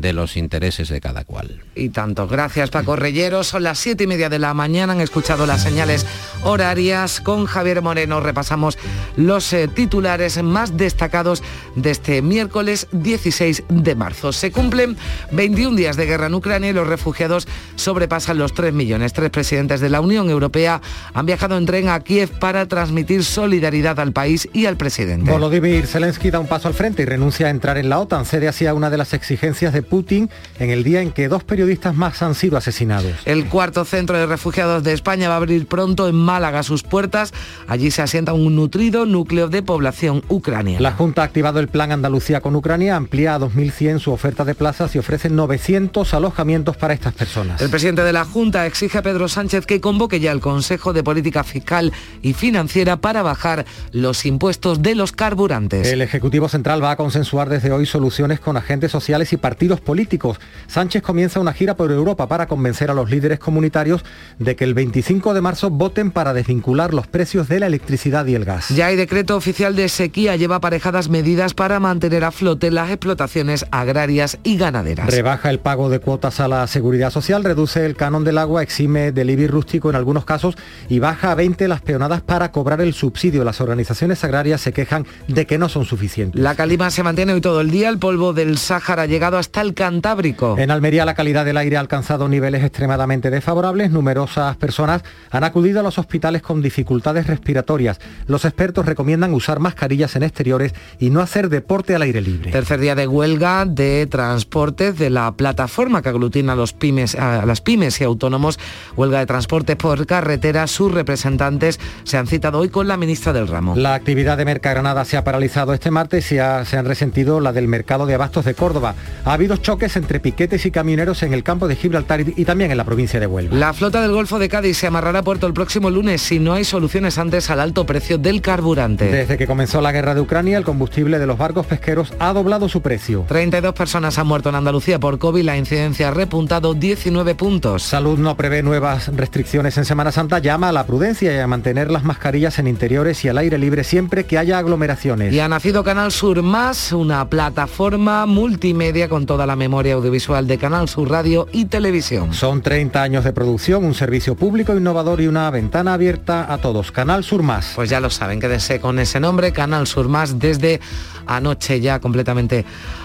de 0.00 0.12
los 0.14 0.36
intereses 0.38 0.88
de 0.88 1.00
cada 1.00 1.24
cual. 1.24 1.62
Y 1.74 1.90
tanto. 1.90 2.26
Gracias, 2.26 2.70
Paco 2.70 2.96
Reyero. 2.96 3.44
Son 3.44 3.62
las 3.62 3.78
siete 3.78 4.04
y 4.04 4.06
media 4.06 4.30
de 4.30 4.38
la 4.38 4.54
mañana. 4.54 4.94
Han 4.94 5.00
escuchado 5.00 5.44
las 5.44 5.62
señales 5.62 6.06
horarias. 6.44 7.20
Con 7.20 7.44
Javier 7.44 7.82
Moreno 7.82 8.20
repasamos 8.20 8.78
los 9.16 9.52
eh, 9.52 9.68
titulares 9.68 10.42
más 10.42 10.78
destacados 10.78 11.42
de 11.76 11.90
este 11.90 12.22
miércoles 12.22 12.88
16 12.92 13.64
de 13.68 13.94
marzo. 13.94 14.32
Se 14.32 14.50
cumplen 14.50 14.96
21 15.32 15.76
días 15.76 15.96
de 15.96 16.06
guerra 16.06 16.28
en 16.28 16.34
Ucrania 16.34 16.70
y 16.70 16.72
los 16.72 16.86
refugiados 16.86 17.46
sobrepasan 17.76 18.21
los 18.28 18.54
3 18.54 18.72
millones. 18.72 19.12
Tres 19.12 19.30
presidentes 19.30 19.80
de 19.80 19.90
la 19.90 20.00
Unión 20.00 20.30
Europea 20.30 20.80
han 21.14 21.26
viajado 21.26 21.56
en 21.58 21.66
tren 21.66 21.88
a 21.88 22.00
Kiev 22.00 22.30
para 22.38 22.66
transmitir 22.66 23.24
solidaridad 23.24 23.98
al 24.00 24.12
país 24.12 24.48
y 24.52 24.66
al 24.66 24.76
presidente. 24.76 25.30
Volodymyr 25.30 25.86
Zelensky 25.86 26.30
da 26.30 26.40
un 26.40 26.46
paso 26.46 26.68
al 26.68 26.74
frente 26.74 27.02
y 27.02 27.04
renuncia 27.04 27.48
a 27.48 27.50
entrar 27.50 27.78
en 27.78 27.88
la 27.88 27.98
OTAN. 27.98 28.24
Cede 28.24 28.48
así 28.48 28.66
a 28.66 28.74
una 28.74 28.90
de 28.90 28.96
las 28.96 29.12
exigencias 29.12 29.72
de 29.72 29.82
Putin 29.82 30.30
en 30.58 30.70
el 30.70 30.84
día 30.84 31.02
en 31.02 31.12
que 31.12 31.28
dos 31.28 31.44
periodistas 31.44 31.94
más 31.94 32.22
han 32.22 32.34
sido 32.34 32.56
asesinados. 32.56 33.12
El 33.24 33.46
cuarto 33.46 33.84
centro 33.84 34.16
de 34.16 34.26
refugiados 34.26 34.82
de 34.82 34.92
España 34.92 35.28
va 35.28 35.34
a 35.34 35.38
abrir 35.38 35.66
pronto 35.66 36.08
en 36.08 36.14
Málaga 36.14 36.62
sus 36.62 36.82
puertas. 36.82 37.32
Allí 37.66 37.90
se 37.90 38.02
asienta 38.02 38.32
un 38.32 38.54
nutrido 38.56 39.06
núcleo 39.06 39.48
de 39.48 39.62
población 39.62 40.22
ucraniana. 40.28 40.80
La 40.80 40.92
Junta 40.92 41.22
ha 41.22 41.24
activado 41.24 41.60
el 41.60 41.68
plan 41.68 41.92
Andalucía 41.92 42.40
con 42.40 42.56
Ucrania, 42.56 42.96
amplía 42.96 43.34
a 43.34 43.38
2.100 43.38 43.98
su 43.98 44.12
oferta 44.12 44.44
de 44.44 44.54
plazas 44.54 44.94
y 44.94 44.98
ofrece 44.98 45.28
900 45.28 46.14
alojamientos 46.14 46.76
para 46.76 46.94
estas 46.94 47.14
personas. 47.14 47.60
El 47.60 47.70
presidente 47.70 48.02
de 48.02 48.11
la 48.12 48.24
Junta 48.24 48.66
exige 48.66 48.98
a 48.98 49.02
Pedro 49.02 49.28
Sánchez 49.28 49.66
que 49.66 49.80
convoque 49.80 50.20
ya 50.20 50.32
el 50.32 50.40
Consejo 50.40 50.92
de 50.92 51.02
Política 51.02 51.44
Fiscal 51.44 51.92
y 52.22 52.34
Financiera 52.34 52.98
para 52.98 53.22
bajar 53.22 53.64
los 53.92 54.26
impuestos 54.26 54.82
de 54.82 54.94
los 54.94 55.12
carburantes. 55.12 55.88
El 55.88 56.02
Ejecutivo 56.02 56.48
Central 56.48 56.82
va 56.82 56.92
a 56.92 56.96
consensuar 56.96 57.48
desde 57.48 57.72
hoy 57.72 57.86
soluciones 57.86 58.40
con 58.40 58.56
agentes 58.56 58.92
sociales 58.92 59.32
y 59.32 59.36
partidos 59.36 59.80
políticos. 59.80 60.38
Sánchez 60.66 61.02
comienza 61.02 61.40
una 61.40 61.52
gira 61.52 61.76
por 61.76 61.90
Europa 61.90 62.28
para 62.28 62.46
convencer 62.46 62.90
a 62.90 62.94
los 62.94 63.10
líderes 63.10 63.38
comunitarios 63.38 64.04
de 64.38 64.56
que 64.56 64.64
el 64.64 64.74
25 64.74 65.34
de 65.34 65.40
marzo 65.40 65.70
voten 65.70 66.10
para 66.10 66.34
desvincular 66.34 66.94
los 66.94 67.06
precios 67.06 67.48
de 67.48 67.60
la 67.60 67.66
electricidad 67.66 68.26
y 68.26 68.34
el 68.34 68.44
gas. 68.44 68.68
Ya 68.68 68.86
hay 68.86 68.96
decreto 68.96 69.36
oficial 69.36 69.76
de 69.76 69.88
sequía, 69.88 70.36
lleva 70.36 70.56
aparejadas 70.56 71.08
medidas 71.08 71.54
para 71.54 71.80
mantener 71.80 72.24
a 72.24 72.30
flote 72.30 72.70
las 72.70 72.90
explotaciones 72.90 73.66
agrarias 73.70 74.38
y 74.42 74.56
ganaderas. 74.56 75.10
Rebaja 75.10 75.50
el 75.50 75.58
pago 75.58 75.88
de 75.88 75.98
cuotas 75.98 76.40
a 76.40 76.48
la 76.48 76.66
seguridad 76.66 77.10
social, 77.10 77.44
reduce 77.44 77.84
el 77.86 77.96
canon 78.02 78.24
del 78.24 78.38
agua, 78.38 78.64
exime 78.64 79.12
del 79.12 79.30
IBI 79.30 79.46
rústico 79.46 79.88
en 79.88 79.94
algunos 79.94 80.24
casos 80.24 80.56
y 80.88 80.98
baja 80.98 81.30
a 81.30 81.36
20 81.36 81.68
las 81.68 81.82
peonadas 81.82 82.20
para 82.20 82.50
cobrar 82.50 82.80
el 82.80 82.94
subsidio. 82.94 83.44
Las 83.44 83.60
organizaciones 83.60 84.24
agrarias 84.24 84.60
se 84.60 84.72
quejan 84.72 85.06
de 85.28 85.46
que 85.46 85.56
no 85.56 85.68
son 85.68 85.84
suficientes. 85.84 86.42
La 86.42 86.56
calima 86.56 86.90
se 86.90 87.04
mantiene 87.04 87.32
hoy 87.32 87.40
todo 87.40 87.60
el 87.60 87.70
día, 87.70 87.88
el 87.88 88.00
polvo 88.00 88.32
del 88.32 88.58
Sáhara 88.58 89.02
ha 89.02 89.06
llegado 89.06 89.38
hasta 89.38 89.60
el 89.60 89.74
Cantábrico. 89.74 90.56
En 90.58 90.72
Almería 90.72 91.04
la 91.04 91.14
calidad 91.14 91.44
del 91.44 91.56
aire 91.56 91.76
ha 91.76 91.80
alcanzado 91.80 92.28
niveles 92.28 92.64
extremadamente 92.64 93.30
desfavorables. 93.30 93.92
Numerosas 93.92 94.56
personas 94.56 95.04
han 95.30 95.44
acudido 95.44 95.78
a 95.78 95.84
los 95.84 95.96
hospitales 95.96 96.42
con 96.42 96.60
dificultades 96.60 97.28
respiratorias. 97.28 98.00
Los 98.26 98.44
expertos 98.44 98.84
recomiendan 98.84 99.32
usar 99.32 99.60
mascarillas 99.60 100.16
en 100.16 100.24
exteriores 100.24 100.74
y 100.98 101.10
no 101.10 101.20
hacer 101.20 101.50
deporte 101.50 101.94
al 101.94 102.02
aire 102.02 102.20
libre. 102.20 102.50
Tercer 102.50 102.80
día 102.80 102.96
de 102.96 103.06
huelga 103.06 103.64
de 103.64 104.08
transportes 104.08 104.98
de 104.98 105.08
la 105.08 105.30
plataforma 105.36 106.02
que 106.02 106.08
aglutina 106.08 106.54
a, 106.54 106.56
los 106.56 106.72
pymes, 106.72 107.14
a 107.14 107.46
las 107.46 107.60
pymes 107.60 107.91
y 108.00 108.04
autónomos. 108.04 108.58
Huelga 108.96 109.18
de 109.20 109.26
transportes 109.26 109.76
por 109.76 110.06
carretera. 110.06 110.66
Sus 110.66 110.92
representantes 110.92 111.78
se 112.04 112.16
han 112.18 112.26
citado 112.26 112.58
hoy 112.58 112.68
con 112.68 112.88
la 112.88 112.96
ministra 112.96 113.32
del 113.32 113.48
ramo. 113.48 113.74
La 113.76 113.94
actividad 113.94 114.36
de 114.36 114.44
Mercagranada 114.44 115.04
se 115.04 115.16
ha 115.16 115.24
paralizado 115.24 115.74
este 115.74 115.90
martes 115.90 116.30
y 116.32 116.38
ha- 116.38 116.64
se 116.64 116.76
han 116.78 116.86
resentido 116.86 117.40
la 117.40 117.52
del 117.52 117.68
mercado 117.68 118.06
de 118.06 118.14
abastos 118.14 118.44
de 118.44 118.54
Córdoba. 118.54 118.94
Ha 119.24 119.32
habido 119.32 119.56
choques 119.56 119.96
entre 119.96 120.20
piquetes 120.20 120.64
y 120.66 120.70
camioneros 120.70 121.22
en 121.22 121.34
el 121.34 121.42
campo 121.42 121.68
de 121.68 121.76
Gibraltar 121.76 122.20
y, 122.20 122.34
y 122.36 122.44
también 122.44 122.70
en 122.70 122.76
la 122.76 122.84
provincia 122.84 123.20
de 123.20 123.26
Huelva. 123.26 123.56
La 123.56 123.72
flota 123.72 124.00
del 124.00 124.12
Golfo 124.12 124.38
de 124.38 124.48
Cádiz 124.48 124.76
se 124.78 124.86
amarrará 124.86 125.20
a 125.20 125.22
puerto 125.22 125.46
el 125.46 125.52
próximo 125.52 125.90
lunes 125.90 126.22
si 126.22 126.38
no 126.38 126.52
hay 126.54 126.64
soluciones 126.64 127.18
antes 127.18 127.50
al 127.50 127.60
alto 127.60 127.86
precio 127.86 128.18
del 128.18 128.40
carburante. 128.40 129.06
Desde 129.10 129.36
que 129.36 129.46
comenzó 129.46 129.80
la 129.80 129.92
guerra 129.92 130.14
de 130.14 130.20
Ucrania, 130.20 130.58
el 130.58 130.64
combustible 130.64 131.18
de 131.18 131.26
los 131.26 131.38
barcos 131.38 131.66
pesqueros 131.66 132.12
ha 132.18 132.32
doblado 132.32 132.68
su 132.68 132.80
precio. 132.82 133.24
32 133.28 133.74
personas 133.74 134.18
han 134.18 134.26
muerto 134.26 134.48
en 134.48 134.54
Andalucía 134.56 134.98
por 134.98 135.18
COVID, 135.18 135.42
la 135.44 135.56
incidencia 135.56 136.08
ha 136.08 136.10
repuntado 136.12 136.74
19 136.74 137.34
puntos. 137.34 137.81
Salud 137.82 138.16
no 138.18 138.36
prevé 138.36 138.62
nuevas 138.62 139.08
restricciones 139.08 139.76
en 139.76 139.84
Semana 139.84 140.12
Santa, 140.12 140.38
llama 140.38 140.68
a 140.68 140.72
la 140.72 140.86
prudencia 140.86 141.34
y 141.34 141.38
a 141.38 141.46
mantener 141.48 141.90
las 141.90 142.04
mascarillas 142.04 142.58
en 142.60 142.68
interiores 142.68 143.24
y 143.24 143.28
al 143.28 143.38
aire 143.38 143.58
libre 143.58 143.82
siempre 143.82 144.24
que 144.24 144.38
haya 144.38 144.58
aglomeraciones. 144.58 145.34
Y 145.34 145.40
ha 145.40 145.48
nacido 145.48 145.82
Canal 145.82 146.12
Sur 146.12 146.42
Más, 146.42 146.92
una 146.92 147.28
plataforma 147.28 148.24
multimedia 148.26 149.08
con 149.08 149.26
toda 149.26 149.46
la 149.46 149.56
memoria 149.56 149.94
audiovisual 149.94 150.46
de 150.46 150.58
Canal 150.58 150.88
Sur 150.88 151.10
Radio 151.10 151.48
y 151.52 151.64
Televisión. 151.64 152.32
Son 152.32 152.62
30 152.62 153.02
años 153.02 153.24
de 153.24 153.32
producción, 153.32 153.84
un 153.84 153.94
servicio 153.94 154.36
público 154.36 154.76
innovador 154.76 155.20
y 155.20 155.26
una 155.26 155.50
ventana 155.50 155.94
abierta 155.94 156.52
a 156.52 156.58
todos. 156.58 156.92
Canal 156.92 157.24
Sur 157.24 157.42
Más. 157.42 157.72
Pues 157.74 157.90
ya 157.90 158.00
lo 158.00 158.10
saben, 158.10 158.40
quédense 158.40 158.80
con 158.80 159.00
ese 159.00 159.18
nombre, 159.18 159.52
Canal 159.52 159.88
Sur 159.88 160.08
Más, 160.08 160.38
desde 160.38 160.80
anoche 161.26 161.80
ya 161.80 161.98
completamente 161.98 162.64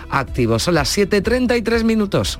activo. 0.09 0.59
Son 0.59 0.75
las 0.75 0.95
7.33 0.95 1.83
minutos. 1.83 2.39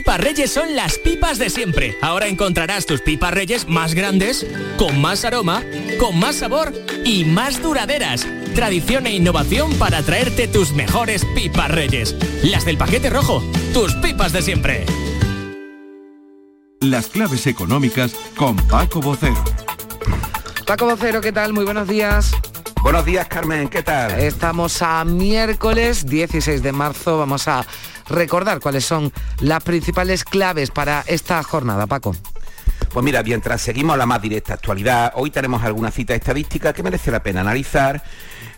Pipas 0.00 0.18
Reyes 0.18 0.50
son 0.50 0.74
las 0.74 0.96
pipas 0.96 1.38
de 1.38 1.50
siempre. 1.50 1.94
Ahora 2.00 2.26
encontrarás 2.26 2.86
tus 2.86 3.02
pipas 3.02 3.34
Reyes 3.34 3.68
más 3.68 3.92
grandes, 3.92 4.46
con 4.78 4.98
más 4.98 5.26
aroma, 5.26 5.62
con 5.98 6.18
más 6.18 6.36
sabor 6.36 6.72
y 7.04 7.26
más 7.26 7.60
duraderas. 7.60 8.26
Tradición 8.54 9.06
e 9.06 9.12
innovación 9.12 9.74
para 9.74 10.02
traerte 10.02 10.48
tus 10.48 10.72
mejores 10.72 11.26
pipas 11.34 11.70
Reyes. 11.70 12.16
Las 12.42 12.64
del 12.64 12.78
paquete 12.78 13.10
rojo, 13.10 13.42
tus 13.74 13.92
pipas 13.96 14.32
de 14.32 14.40
siempre. 14.40 14.86
Las 16.80 17.08
claves 17.08 17.46
económicas 17.46 18.14
con 18.38 18.56
Paco 18.56 19.02
Bocero. 19.02 19.44
Paco 20.66 20.86
Vocero, 20.86 21.20
¿qué 21.20 21.30
tal? 21.30 21.52
Muy 21.52 21.66
buenos 21.66 21.86
días. 21.86 22.32
Buenos 22.82 23.04
días, 23.04 23.28
Carmen, 23.28 23.68
¿qué 23.68 23.82
tal? 23.82 24.18
Estamos 24.18 24.80
a 24.80 25.04
miércoles 25.04 26.06
16 26.06 26.62
de 26.62 26.72
marzo. 26.72 27.18
Vamos 27.18 27.46
a 27.46 27.66
recordar 28.08 28.58
cuáles 28.58 28.86
son 28.86 29.12
las 29.40 29.62
principales 29.62 30.24
claves 30.24 30.70
para 30.70 31.04
esta 31.06 31.42
jornada, 31.42 31.86
Paco. 31.86 32.16
Pues 32.90 33.04
mira, 33.04 33.22
mientras 33.22 33.60
seguimos 33.60 33.98
la 33.98 34.06
más 34.06 34.22
directa 34.22 34.54
actualidad, 34.54 35.12
hoy 35.14 35.30
tenemos 35.30 35.62
alguna 35.62 35.90
cita 35.90 36.14
estadística 36.14 36.72
que 36.72 36.82
merece 36.82 37.10
la 37.10 37.22
pena 37.22 37.42
analizar 37.42 38.02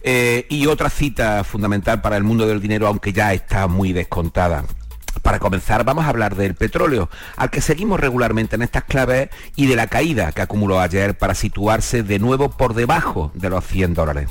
eh, 0.03 0.47
y 0.49 0.67
otra 0.67 0.89
cita 0.89 1.43
fundamental 1.43 2.01
para 2.01 2.17
el 2.17 2.23
mundo 2.23 2.47
del 2.47 2.61
dinero, 2.61 2.87
aunque 2.87 3.13
ya 3.13 3.35
está 3.35 3.67
muy 3.67 3.93
descontada. 3.93 4.65
Para 5.20 5.38
comenzar, 5.38 5.85
vamos 5.85 6.05
a 6.05 6.09
hablar 6.09 6.37
del 6.37 6.55
petróleo, 6.55 7.11
al 7.37 7.51
que 7.51 7.61
seguimos 7.61 8.01
regularmente 8.01 8.57
en 8.57 8.62
estas 8.62 8.85
claves, 8.85 9.29
y 9.57 9.66
de 9.66 9.77
la 9.77 9.87
caída 9.87 10.33
que 10.33 10.42
acumuló 10.42 10.81
ayer 10.81 11.16
para 11.16 11.35
situarse 11.35 12.03
de 12.03 12.18
nuevo 12.18 12.51
por 12.51 12.75
debajo 12.75 13.31
de 13.35 13.51
los 13.51 13.64
100 13.66 13.94
dólares. 13.94 14.31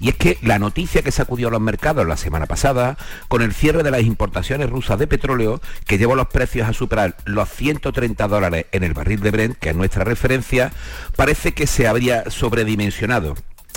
Y 0.00 0.08
es 0.08 0.14
que 0.14 0.38
la 0.42 0.58
noticia 0.58 1.02
que 1.02 1.10
sacudió 1.10 1.50
los 1.50 1.60
mercados 1.60 2.06
la 2.06 2.16
semana 2.16 2.46
pasada, 2.46 2.96
con 3.28 3.42
el 3.42 3.52
cierre 3.52 3.82
de 3.82 3.90
las 3.90 4.02
importaciones 4.02 4.70
rusas 4.70 4.98
de 4.98 5.06
petróleo, 5.06 5.60
que 5.86 5.98
llevó 5.98 6.14
los 6.14 6.28
precios 6.28 6.68
a 6.68 6.72
superar 6.72 7.16
los 7.24 7.48
130 7.50 8.28
dólares 8.28 8.66
en 8.72 8.84
el 8.84 8.94
barril 8.94 9.20
de 9.20 9.30
Brent, 9.30 9.58
que 9.58 9.70
es 9.70 9.76
nuestra 9.76 10.04
referencia, 10.04 10.72
parece 11.16 11.52
que 11.52 11.66
se 11.66 11.86
habría 11.86 12.30
sobredimensionado 12.30 13.34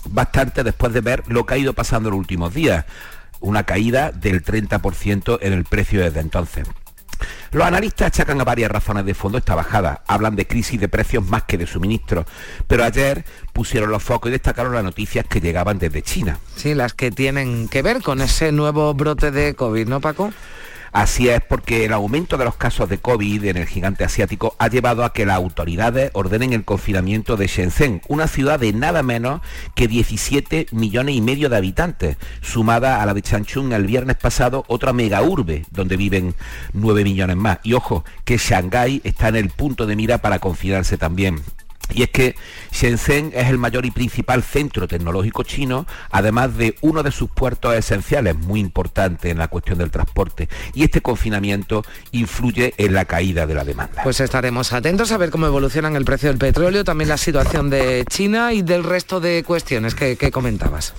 bastante 0.09 0.63
después 0.63 0.93
de 0.93 1.01
ver 1.01 1.23
lo 1.27 1.45
que 1.45 1.53
ha 1.53 1.57
ido 1.57 1.73
pasando 1.73 2.09
en 2.09 2.13
los 2.13 2.19
últimos 2.19 2.53
días, 2.53 2.85
una 3.41 3.63
caída 3.63 4.11
del 4.11 4.43
30% 4.43 5.39
en 5.41 5.53
el 5.53 5.65
precio 5.65 6.01
desde 6.01 6.21
entonces. 6.21 6.67
Los 7.51 7.65
analistas 7.65 8.07
achacan 8.07 8.39
a 8.39 8.45
varias 8.45 8.71
razones 8.71 9.05
de 9.05 9.13
fondo 9.13 9.37
esta 9.37 9.55
bajada. 9.55 10.03
Hablan 10.07 10.35
de 10.35 10.47
crisis 10.47 10.79
de 10.79 10.87
precios 10.87 11.25
más 11.27 11.43
que 11.43 11.57
de 11.57 11.67
suministro. 11.67 12.25
Pero 12.67 12.83
ayer 12.83 13.25
pusieron 13.51 13.91
los 13.91 14.01
focos 14.01 14.29
y 14.29 14.31
destacaron 14.31 14.73
las 14.73 14.83
noticias 14.83 15.25
que 15.25 15.41
llegaban 15.41 15.77
desde 15.77 16.01
China. 16.01 16.39
Sí, 16.55 16.73
las 16.73 16.93
que 16.93 17.11
tienen 17.11 17.67
que 17.67 17.81
ver 17.81 18.01
con 18.01 18.21
ese 18.21 18.51
nuevo 18.53 18.93
brote 18.93 19.31
de 19.31 19.53
COVID, 19.53 19.87
¿no, 19.87 19.99
Paco? 19.99 20.31
Así 20.91 21.29
es 21.29 21.41
porque 21.41 21.85
el 21.85 21.93
aumento 21.93 22.37
de 22.37 22.43
los 22.43 22.55
casos 22.55 22.89
de 22.89 22.97
COVID 22.97 23.45
en 23.45 23.55
el 23.55 23.65
gigante 23.65 24.03
asiático 24.03 24.55
ha 24.59 24.67
llevado 24.67 25.05
a 25.05 25.13
que 25.13 25.25
las 25.25 25.37
autoridades 25.37 26.11
ordenen 26.13 26.51
el 26.51 26.65
confinamiento 26.65 27.37
de 27.37 27.47
Shenzhen, 27.47 28.01
una 28.09 28.27
ciudad 28.27 28.59
de 28.59 28.73
nada 28.73 29.01
menos 29.01 29.39
que 29.73 29.87
17 29.87 30.67
millones 30.71 31.15
y 31.15 31.21
medio 31.21 31.47
de 31.47 31.55
habitantes, 31.55 32.17
sumada 32.41 33.01
a 33.01 33.05
la 33.05 33.13
de 33.13 33.21
Changchun 33.21 33.71
el 33.71 33.85
viernes 33.85 34.17
pasado, 34.17 34.65
otra 34.67 34.91
mega 34.91 35.21
urbe 35.21 35.65
donde 35.71 35.95
viven 35.95 36.35
9 36.73 37.05
millones 37.05 37.37
más. 37.37 37.59
Y 37.63 37.71
ojo, 37.73 38.03
que 38.25 38.37
Shanghái 38.37 38.99
está 39.05 39.29
en 39.29 39.37
el 39.37 39.49
punto 39.49 39.85
de 39.85 39.95
mira 39.95 40.17
para 40.17 40.39
confinarse 40.39 40.97
también. 40.97 41.41
Y 41.93 42.03
es 42.03 42.09
que 42.09 42.35
Shenzhen 42.71 43.31
es 43.35 43.47
el 43.47 43.57
mayor 43.57 43.85
y 43.85 43.91
principal 43.91 44.43
centro 44.43 44.87
tecnológico 44.87 45.43
chino, 45.43 45.85
además 46.09 46.57
de 46.57 46.75
uno 46.81 47.03
de 47.03 47.11
sus 47.11 47.29
puertos 47.29 47.75
esenciales, 47.75 48.37
muy 48.37 48.59
importante 48.59 49.29
en 49.29 49.37
la 49.37 49.47
cuestión 49.47 49.77
del 49.77 49.91
transporte. 49.91 50.49
Y 50.73 50.83
este 50.83 51.01
confinamiento 51.01 51.83
influye 52.11 52.73
en 52.77 52.93
la 52.93 53.05
caída 53.05 53.45
de 53.45 53.53
la 53.53 53.63
demanda. 53.63 54.03
Pues 54.03 54.19
estaremos 54.19 54.73
atentos 54.73 55.11
a 55.11 55.17
ver 55.17 55.29
cómo 55.29 55.47
evolucionan 55.47 55.95
el 55.95 56.05
precio 56.05 56.29
del 56.29 56.37
petróleo, 56.37 56.83
también 56.83 57.09
la 57.09 57.17
situación 57.17 57.69
de 57.69 58.05
China 58.09 58.53
y 58.53 58.61
del 58.61 58.83
resto 58.83 59.19
de 59.19 59.43
cuestiones 59.43 59.95
que, 59.95 60.15
que 60.15 60.31
comentabas. 60.31 60.93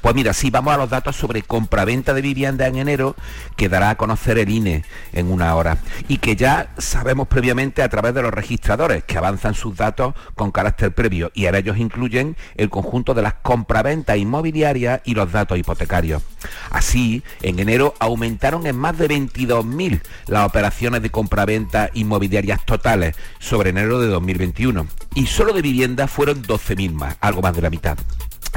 Pues 0.00 0.14
mira, 0.14 0.32
si 0.32 0.50
vamos 0.50 0.74
a 0.74 0.76
los 0.76 0.90
datos 0.90 1.16
sobre 1.16 1.42
compraventa 1.42 2.14
de 2.14 2.22
vivienda 2.22 2.66
en 2.66 2.76
enero, 2.76 3.16
que 3.56 3.68
dará 3.68 3.90
a 3.90 3.96
conocer 3.96 4.38
el 4.38 4.50
INE 4.50 4.84
en 5.12 5.30
una 5.30 5.54
hora 5.54 5.78
y 6.08 6.18
que 6.18 6.36
ya 6.36 6.68
sabemos 6.78 7.28
previamente 7.28 7.82
a 7.82 7.88
través 7.88 8.14
de 8.14 8.22
los 8.22 8.32
registradores 8.32 9.04
que 9.04 9.18
avanzan 9.18 9.54
sus 9.54 9.76
datos 9.76 10.14
con 10.34 10.52
carácter 10.52 10.94
previo 10.94 11.30
y 11.34 11.46
ahora 11.46 11.58
ellos 11.58 11.78
incluyen 11.78 12.36
el 12.56 12.70
conjunto 12.70 13.14
de 13.14 13.22
las 13.22 13.34
compraventas 13.34 14.16
inmobiliarias 14.16 15.00
y 15.04 15.14
los 15.14 15.32
datos 15.32 15.58
hipotecarios. 15.58 16.22
Así, 16.70 17.22
en 17.42 17.58
enero 17.58 17.94
aumentaron 17.98 18.66
en 18.66 18.76
más 18.76 18.98
de 18.98 19.08
22.000 19.08 20.00
las 20.26 20.46
operaciones 20.46 21.02
de 21.02 21.10
compraventa 21.10 21.90
inmobiliarias 21.94 22.64
totales 22.64 23.16
sobre 23.38 23.70
enero 23.70 24.00
de 24.00 24.08
2021 24.08 24.86
y 25.14 25.26
solo 25.26 25.52
de 25.52 25.62
vivienda 25.62 26.06
fueron 26.06 26.42
12.000 26.42 26.92
más, 26.92 27.16
algo 27.20 27.42
más 27.42 27.54
de 27.54 27.62
la 27.62 27.70
mitad. 27.70 27.98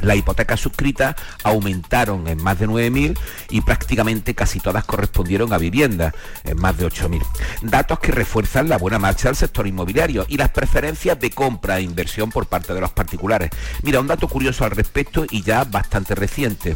Las 0.02 0.18
hipotecas 0.18 0.60
suscritas 0.60 1.16
aumentaron 1.44 2.28
en 2.28 2.42
más 2.42 2.60
de 2.60 2.68
9.000 2.68 3.18
y 3.50 3.62
prácticamente 3.62 4.36
casi 4.36 4.60
todas 4.60 4.86
correspondieron 4.86 5.54
a 5.54 5.58
viviendas, 5.58 6.14
en 6.44 6.58
más 6.58 6.78
de 6.78 6.88
8.000. 6.88 7.22
Datos 7.62 8.00
que 8.00 8.12
refuerzan 8.12 8.70
la 8.70 8.78
buena 8.78 9.00
marcha 9.00 9.30
del 9.30 9.36
sector 9.36 9.68
inmobiliario 9.68 10.26
y 10.28 10.38
las 10.38 10.50
preferencias 10.50 11.20
de 11.20 11.32
compra 11.32 11.80
e 11.80 11.84
inversión 11.84 12.30
por 12.30 12.48
parte 12.48 12.74
de 12.74 12.82
los 12.82 12.92
particulares. 12.92 13.50
Mira, 13.84 14.00
un 14.00 14.08
dato 14.08 14.28
curioso 14.28 14.66
al 14.66 14.72
respecto 14.72 15.26
y 15.30 15.42
ya 15.44 15.64
bastante 15.64 16.16
reciente. 16.16 16.76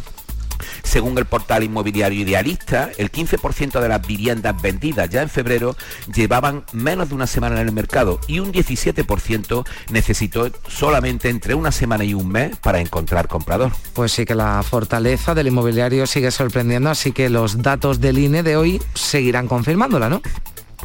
Según 0.84 1.18
el 1.18 1.26
portal 1.26 1.64
inmobiliario 1.64 2.22
Idealista, 2.22 2.89
el 2.97 3.12
15% 3.12 3.80
de 3.80 3.89
las 3.89 4.06
viviendas 4.06 4.62
vendidas 4.62 5.10
ya 5.10 5.22
en 5.22 5.30
febrero 5.30 5.76
llevaban 6.14 6.64
menos 6.72 7.10
de 7.10 7.16
una 7.16 7.28
semana 7.28 7.60
en 7.60 7.68
el 7.68 7.74
mercado 7.74 8.20
y 8.28 8.39
un 8.39 8.51
17% 8.51 9.66
necesitó 9.89 10.49
solamente 10.68 11.30
entre 11.30 11.54
una 11.56 11.72
semana 11.72 12.04
y 12.04 12.14
un 12.14 12.30
mes 12.30 12.56
para 12.58 12.80
encontrar 12.80 13.28
comprador. 13.28 13.72
Pues 13.93 14.12
sí 14.12 14.26
que 14.26 14.36
la 14.36 14.64
fortaleza 14.64 15.34
del 15.34 15.47
inmobiliario 15.47 16.08
sigue 16.08 16.32
sorprendiendo, 16.32 16.89
así 16.89 17.12
que 17.12 17.30
los 17.30 17.62
datos 17.62 17.99
del 17.99 18.18
INE 18.18 18.43
de 18.43 18.58
hoy 18.58 18.82
seguirán 18.93 19.47
confirmándola, 19.47 20.10
¿no? 20.10 20.22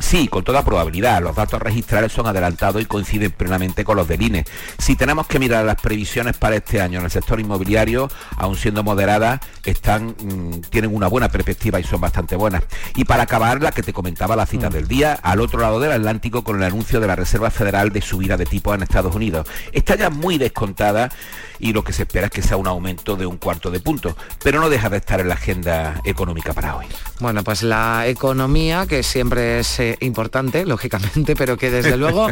Sí, 0.01 0.29
con 0.29 0.45
toda 0.45 0.65
probabilidad. 0.65 1.23
Los 1.23 1.37
datos 1.37 1.61
registrales 1.61 2.13
son 2.13 2.27
adelantados 2.27 2.81
y 2.81 2.87
coinciden 2.87 3.31
plenamente 3.31 3.85
con 3.85 3.97
los 3.97 4.09
del 4.09 4.23
INE. 4.23 4.45
Si 4.79 4.97
tenemos 4.97 5.27
que 5.27 5.39
mirar 5.39 5.65
las 5.65 5.81
previsiones 5.81 6.37
para 6.37 6.57
este 6.57 6.81
año 6.81 6.99
en 6.99 7.05
el 7.05 7.11
sector 7.11 7.41
inmobiliario, 7.41 8.09
aun 8.37 8.57
siendo 8.57 8.83
moderadas, 8.83 9.41
están, 9.65 10.15
mm, 10.19 10.61
tienen 10.71 10.95
una 10.95 11.09
buena 11.09 11.29
perspectiva 11.29 11.81
y 11.81 11.85
son 11.85 12.01
bastante 12.01 12.37
buenas. 12.37 12.63
Y 12.95 13.05
para 13.05 13.25
acabar, 13.25 13.63
la 13.63 13.73
que 13.73 13.83
te 13.83 13.93
comentaba 13.93 14.37
la 14.37 14.47
cita 14.47 14.71
mm. 14.71 14.73
del 14.73 14.89
día, 14.89 15.19
al 15.23 15.41
otro 15.41 15.61
lado 15.61 15.81
del 15.81 15.93
Atlántico 15.93 16.45
con 16.45 16.57
el 16.57 16.63
anuncio 16.63 17.01
de 17.01 17.07
la 17.07 17.17
Reserva 17.17 17.51
Federal 17.51 17.91
de 17.91 18.01
subida 18.01 18.37
de 18.37 18.47
tipos 18.47 18.75
en 18.75 18.83
Estados 18.83 19.15
Unidos. 19.15 19.47
Está 19.73 19.97
ya 19.97 20.11
muy 20.11 20.39
descontada 20.39 21.11
y 21.59 21.73
lo 21.73 21.83
que 21.83 21.93
se 21.93 22.03
espera 22.03 22.27
es 22.27 22.33
que 22.33 22.43
sea 22.43 22.57
un 22.57 22.67
aumento 22.67 23.17
de 23.17 23.27
un 23.27 23.37
cuarto 23.37 23.71
de 23.71 23.81
punto, 23.81 24.17
pero 24.43 24.61
no 24.61 24.71
deja 24.71 24.89
de 24.89 24.99
estar 24.99 25.21
en 25.21 25.29
la 25.29 25.35
agenda 25.35 26.01
económica 26.05 26.53
para 26.53 26.77
hoy. 26.77 26.87
Bueno, 27.21 27.43
pues 27.43 27.63
la 27.63 28.07
economía, 28.07 28.87
que 28.87 29.03
siempre 29.03 29.61
es 29.61 29.81
importante, 30.01 30.67
lógicamente, 30.67 31.35
pero 31.37 31.57
que 31.57 31.71
desde 31.71 31.97
luego 31.99 32.29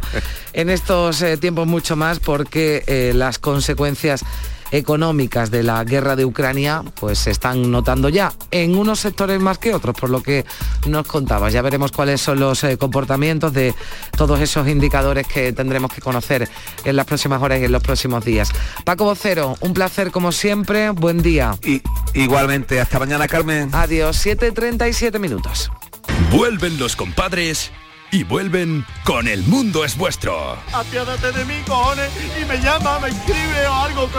en 0.52 0.70
estos 0.70 1.22
eh, 1.22 1.36
tiempos 1.36 1.66
mucho 1.66 1.96
más 1.96 2.18
porque 2.18 2.84
eh, 2.86 3.12
las 3.14 3.38
consecuencias 3.38 4.24
económicas 4.70 5.50
de 5.50 5.62
la 5.62 5.82
guerra 5.84 6.16
de 6.16 6.24
Ucrania 6.24 6.82
pues 6.98 7.18
se 7.18 7.30
están 7.30 7.70
notando 7.70 8.08
ya 8.08 8.32
en 8.50 8.76
unos 8.76 9.00
sectores 9.00 9.40
más 9.40 9.58
que 9.58 9.74
otros, 9.74 9.96
por 9.98 10.10
lo 10.10 10.22
que 10.22 10.44
nos 10.86 11.06
contabas. 11.06 11.52
Ya 11.52 11.62
veremos 11.62 11.92
cuáles 11.92 12.20
son 12.20 12.40
los 12.40 12.64
eh, 12.64 12.76
comportamientos 12.76 13.52
de 13.52 13.74
todos 14.16 14.40
esos 14.40 14.68
indicadores 14.68 15.26
que 15.26 15.52
tendremos 15.52 15.92
que 15.92 16.00
conocer 16.00 16.48
en 16.84 16.96
las 16.96 17.06
próximas 17.06 17.42
horas 17.42 17.60
y 17.60 17.64
en 17.64 17.72
los 17.72 17.82
próximos 17.82 18.24
días. 18.24 18.50
Paco 18.84 19.04
Vocero, 19.04 19.56
un 19.60 19.72
placer 19.72 20.10
como 20.10 20.32
siempre, 20.32 20.90
buen 20.90 21.22
día. 21.22 21.56
Y, 21.62 21.82
igualmente, 22.14 22.80
hasta 22.80 22.98
mañana 22.98 23.28
Carmen. 23.28 23.70
Adiós, 23.72 24.24
7.37 24.24 25.18
minutos. 25.18 25.70
Vuelven 26.30 26.76
los 26.78 26.96
compadres 26.96 27.70
y 28.10 28.24
vuelven 28.24 28.84
con 29.04 29.28
El 29.28 29.42
Mundo 29.44 29.84
es 29.84 29.96
Vuestro. 29.96 30.58
Apiádate 30.72 31.32
de 31.32 31.44
mí, 31.44 31.54
cojones, 31.66 32.10
y 32.40 32.44
me 32.44 32.60
llama, 32.60 32.98
me 32.98 33.08
escribe 33.08 33.66
o 33.66 33.74
algo. 33.74 34.10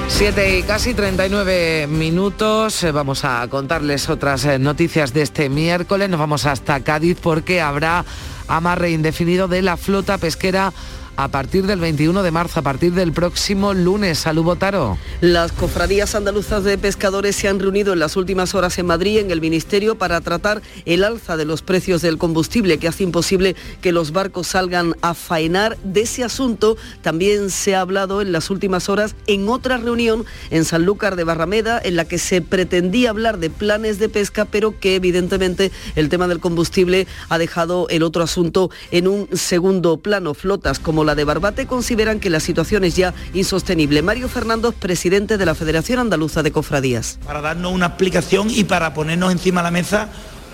7 0.08 0.58
y 0.58 0.62
casi 0.62 0.94
39 0.94 1.88
minutos. 1.88 2.84
Eh, 2.84 2.92
vamos 2.92 3.24
a 3.24 3.48
contarles 3.48 4.08
otras 4.08 4.44
eh, 4.44 4.58
noticias 4.58 5.12
de 5.12 5.22
este 5.22 5.48
miércoles. 5.48 6.08
Nos 6.08 6.20
vamos 6.20 6.46
hasta 6.46 6.78
Cádiz 6.80 7.18
porque 7.20 7.60
habrá 7.60 8.04
amarre 8.46 8.90
indefinido 8.92 9.48
de 9.48 9.62
la 9.62 9.76
flota 9.76 10.18
pesquera 10.18 10.72
a 11.16 11.28
partir 11.28 11.66
del 11.66 11.80
21 11.80 12.22
de 12.22 12.30
marzo, 12.30 12.60
a 12.60 12.62
partir 12.62 12.92
del 12.92 13.12
próximo 13.12 13.74
lunes. 13.74 14.18
Salud 14.18 14.42
Botaro. 14.42 14.98
Las 15.20 15.52
cofradías 15.52 16.14
andaluzas 16.14 16.64
de 16.64 16.78
pescadores 16.78 17.36
se 17.36 17.48
han 17.48 17.60
reunido 17.60 17.92
en 17.92 17.98
las 17.98 18.16
últimas 18.16 18.54
horas 18.54 18.78
en 18.78 18.86
Madrid, 18.86 19.18
en 19.18 19.30
el 19.30 19.40
Ministerio, 19.40 19.96
para 19.96 20.20
tratar 20.20 20.62
el 20.84 21.04
alza 21.04 21.36
de 21.36 21.44
los 21.44 21.62
precios 21.62 22.02
del 22.02 22.18
combustible, 22.18 22.78
que 22.78 22.88
hace 22.88 23.04
imposible 23.04 23.54
que 23.80 23.92
los 23.92 24.12
barcos 24.12 24.48
salgan 24.48 24.96
a 25.02 25.14
faenar. 25.14 25.76
De 25.84 26.02
ese 26.02 26.24
asunto 26.24 26.76
también 27.02 27.50
se 27.50 27.74
ha 27.74 27.80
hablado 27.80 28.20
en 28.20 28.32
las 28.32 28.50
últimas 28.50 28.88
horas 28.88 29.14
en 29.26 29.48
otra 29.48 29.76
reunión 29.76 30.24
en 30.50 30.64
Sanlúcar 30.64 31.16
de 31.16 31.24
Barrameda, 31.24 31.80
en 31.82 31.96
la 31.96 32.06
que 32.06 32.18
se 32.18 32.40
pretendía 32.40 33.10
hablar 33.10 33.38
de 33.38 33.50
planes 33.50 33.98
de 33.98 34.08
pesca, 34.08 34.44
pero 34.44 34.78
que 34.80 34.96
evidentemente 34.96 35.70
el 35.94 36.08
tema 36.08 36.28
del 36.28 36.40
combustible 36.40 37.06
ha 37.28 37.38
dejado 37.38 37.88
el 37.90 38.02
otro 38.02 38.22
asunto 38.22 38.70
en 38.90 39.08
un 39.08 39.28
segundo 39.32 39.98
plano. 39.98 40.34
Flotas 40.34 40.78
como 40.78 41.03
la 41.04 41.14
de 41.14 41.24
Barbate 41.24 41.66
consideran 41.66 42.20
que 42.20 42.30
la 42.30 42.40
situación 42.40 42.84
es 42.84 42.96
ya 42.96 43.14
insostenible. 43.32 44.02
Mario 44.02 44.28
Fernando, 44.28 44.72
presidente 44.72 45.38
de 45.38 45.46
la 45.46 45.54
Federación 45.54 45.98
Andaluza 45.98 46.42
de 46.42 46.52
Cofradías. 46.52 47.18
Para 47.24 47.40
darnos 47.40 47.72
una 47.72 47.86
explicación 47.86 48.48
y 48.50 48.64
para 48.64 48.94
ponernos 48.94 49.32
encima 49.32 49.60
de 49.60 49.64
la 49.64 49.70
mesa 49.70 50.08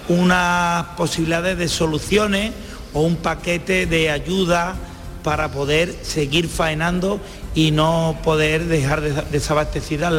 unas 0.08 0.84
posibilidades 0.96 1.56
de 1.56 1.68
soluciones 1.68 2.52
o 2.92 3.02
un 3.02 3.16
paquete 3.16 3.86
de 3.86 4.10
ayuda 4.10 4.74
para 5.22 5.50
poder 5.52 5.94
seguir 6.02 6.48
faenando 6.48 7.20
y 7.54 7.70
no 7.70 8.18
poder 8.24 8.64
dejar 8.64 9.02
desabastecidas 9.30 10.12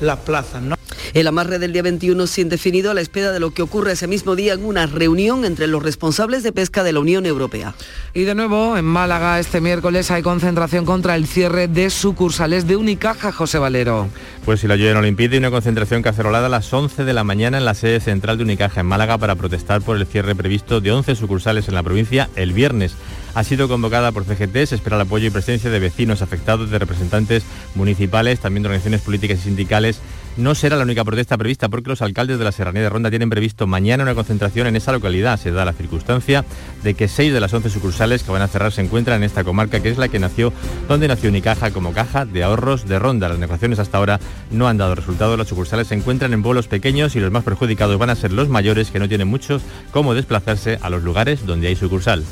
las 0.00 0.18
plazas. 0.18 0.77
El 1.14 1.26
amarre 1.26 1.58
del 1.58 1.72
día 1.72 1.82
21 1.82 2.22
es 2.24 2.38
indefinido 2.38 2.90
a 2.90 2.94
la 2.94 3.00
espera 3.00 3.32
de 3.32 3.40
lo 3.40 3.52
que 3.52 3.62
ocurre 3.62 3.92
ese 3.92 4.06
mismo 4.06 4.36
día 4.36 4.52
en 4.52 4.64
una 4.64 4.86
reunión 4.86 5.44
entre 5.44 5.66
los 5.66 5.82
responsables 5.82 6.42
de 6.42 6.52
pesca 6.52 6.82
de 6.82 6.92
la 6.92 7.00
Unión 7.00 7.24
Europea. 7.24 7.74
Y 8.12 8.24
de 8.24 8.34
nuevo, 8.34 8.76
en 8.76 8.84
Málaga 8.84 9.38
este 9.38 9.60
miércoles 9.60 10.10
hay 10.10 10.22
concentración 10.22 10.84
contra 10.84 11.16
el 11.16 11.26
cierre 11.26 11.66
de 11.66 11.88
sucursales 11.90 12.66
de 12.66 12.76
Unicaja, 12.76 13.32
José 13.32 13.58
Valero. 13.58 14.08
Pues 14.44 14.60
si 14.60 14.68
la 14.68 14.76
lluvia 14.76 14.94
no 14.94 15.00
lo 15.00 15.06
impide, 15.06 15.38
una 15.38 15.50
concentración 15.50 16.02
cacerolada 16.02 16.46
a 16.46 16.50
las 16.50 16.72
11 16.72 17.04
de 17.04 17.12
la 17.12 17.24
mañana 17.24 17.58
en 17.58 17.64
la 17.64 17.74
sede 17.74 18.00
central 18.00 18.36
de 18.36 18.44
Unicaja 18.44 18.80
en 18.80 18.86
Málaga 18.86 19.18
para 19.18 19.34
protestar 19.34 19.80
por 19.80 19.96
el 19.96 20.06
cierre 20.06 20.34
previsto 20.34 20.80
de 20.80 20.92
11 20.92 21.14
sucursales 21.14 21.68
en 21.68 21.74
la 21.74 21.82
provincia 21.82 22.28
el 22.36 22.52
viernes 22.52 22.94
ha 23.38 23.44
sido 23.44 23.68
convocada 23.68 24.10
por 24.10 24.24
CGT. 24.24 24.66
Se 24.66 24.74
espera 24.74 24.96
el 24.96 25.02
apoyo 25.02 25.28
y 25.28 25.30
presencia 25.30 25.70
de 25.70 25.78
vecinos 25.78 26.22
afectados, 26.22 26.70
de 26.70 26.78
representantes 26.78 27.44
municipales, 27.76 28.40
también 28.40 28.64
de 28.64 28.68
organizaciones 28.68 29.00
políticas 29.00 29.38
y 29.38 29.42
sindicales. 29.42 30.00
No 30.38 30.54
será 30.54 30.76
la 30.76 30.84
única 30.84 31.04
protesta 31.04 31.36
prevista 31.36 31.68
porque 31.68 31.90
los 31.90 32.00
alcaldes 32.00 32.38
de 32.38 32.44
la 32.44 32.52
Serranía 32.52 32.82
de 32.82 32.88
Ronda 32.88 33.10
tienen 33.10 33.28
previsto 33.28 33.66
mañana 33.66 34.04
una 34.04 34.14
concentración 34.14 34.68
en 34.68 34.76
esa 34.76 34.92
localidad. 34.92 35.36
Se 35.36 35.50
da 35.50 35.64
la 35.64 35.72
circunstancia 35.72 36.44
de 36.84 36.94
que 36.94 37.08
seis 37.08 37.32
de 37.32 37.40
las 37.40 37.52
once 37.52 37.68
sucursales 37.68 38.22
que 38.22 38.30
van 38.30 38.42
a 38.42 38.46
cerrar 38.46 38.70
se 38.70 38.80
encuentran 38.80 39.16
en 39.16 39.24
esta 39.24 39.42
comarca, 39.42 39.80
que 39.80 39.88
es 39.88 39.98
la 39.98 40.06
que 40.06 40.20
nació, 40.20 40.52
donde 40.86 41.08
nació 41.08 41.30
Unicaja 41.30 41.72
como 41.72 41.92
caja 41.92 42.24
de 42.24 42.44
ahorros 42.44 42.86
de 42.86 43.00
Ronda. 43.00 43.28
Las 43.28 43.40
negociaciones 43.40 43.80
hasta 43.80 43.98
ahora 43.98 44.20
no 44.52 44.68
han 44.68 44.78
dado 44.78 44.94
resultado. 44.94 45.36
Las 45.36 45.48
sucursales 45.48 45.88
se 45.88 45.96
encuentran 45.96 46.32
en 46.32 46.42
vuelos 46.42 46.68
pequeños 46.68 47.16
y 47.16 47.20
los 47.20 47.32
más 47.32 47.42
perjudicados 47.42 47.98
van 47.98 48.10
a 48.10 48.14
ser 48.14 48.32
los 48.32 48.48
mayores 48.48 48.92
que 48.92 49.00
no 49.00 49.08
tienen 49.08 49.26
muchos 49.26 49.62
cómo 49.90 50.14
desplazarse 50.14 50.78
a 50.80 50.88
los 50.88 51.02
lugares 51.02 51.46
donde 51.46 51.66
hay 51.66 51.74
sucursal. 51.74 52.22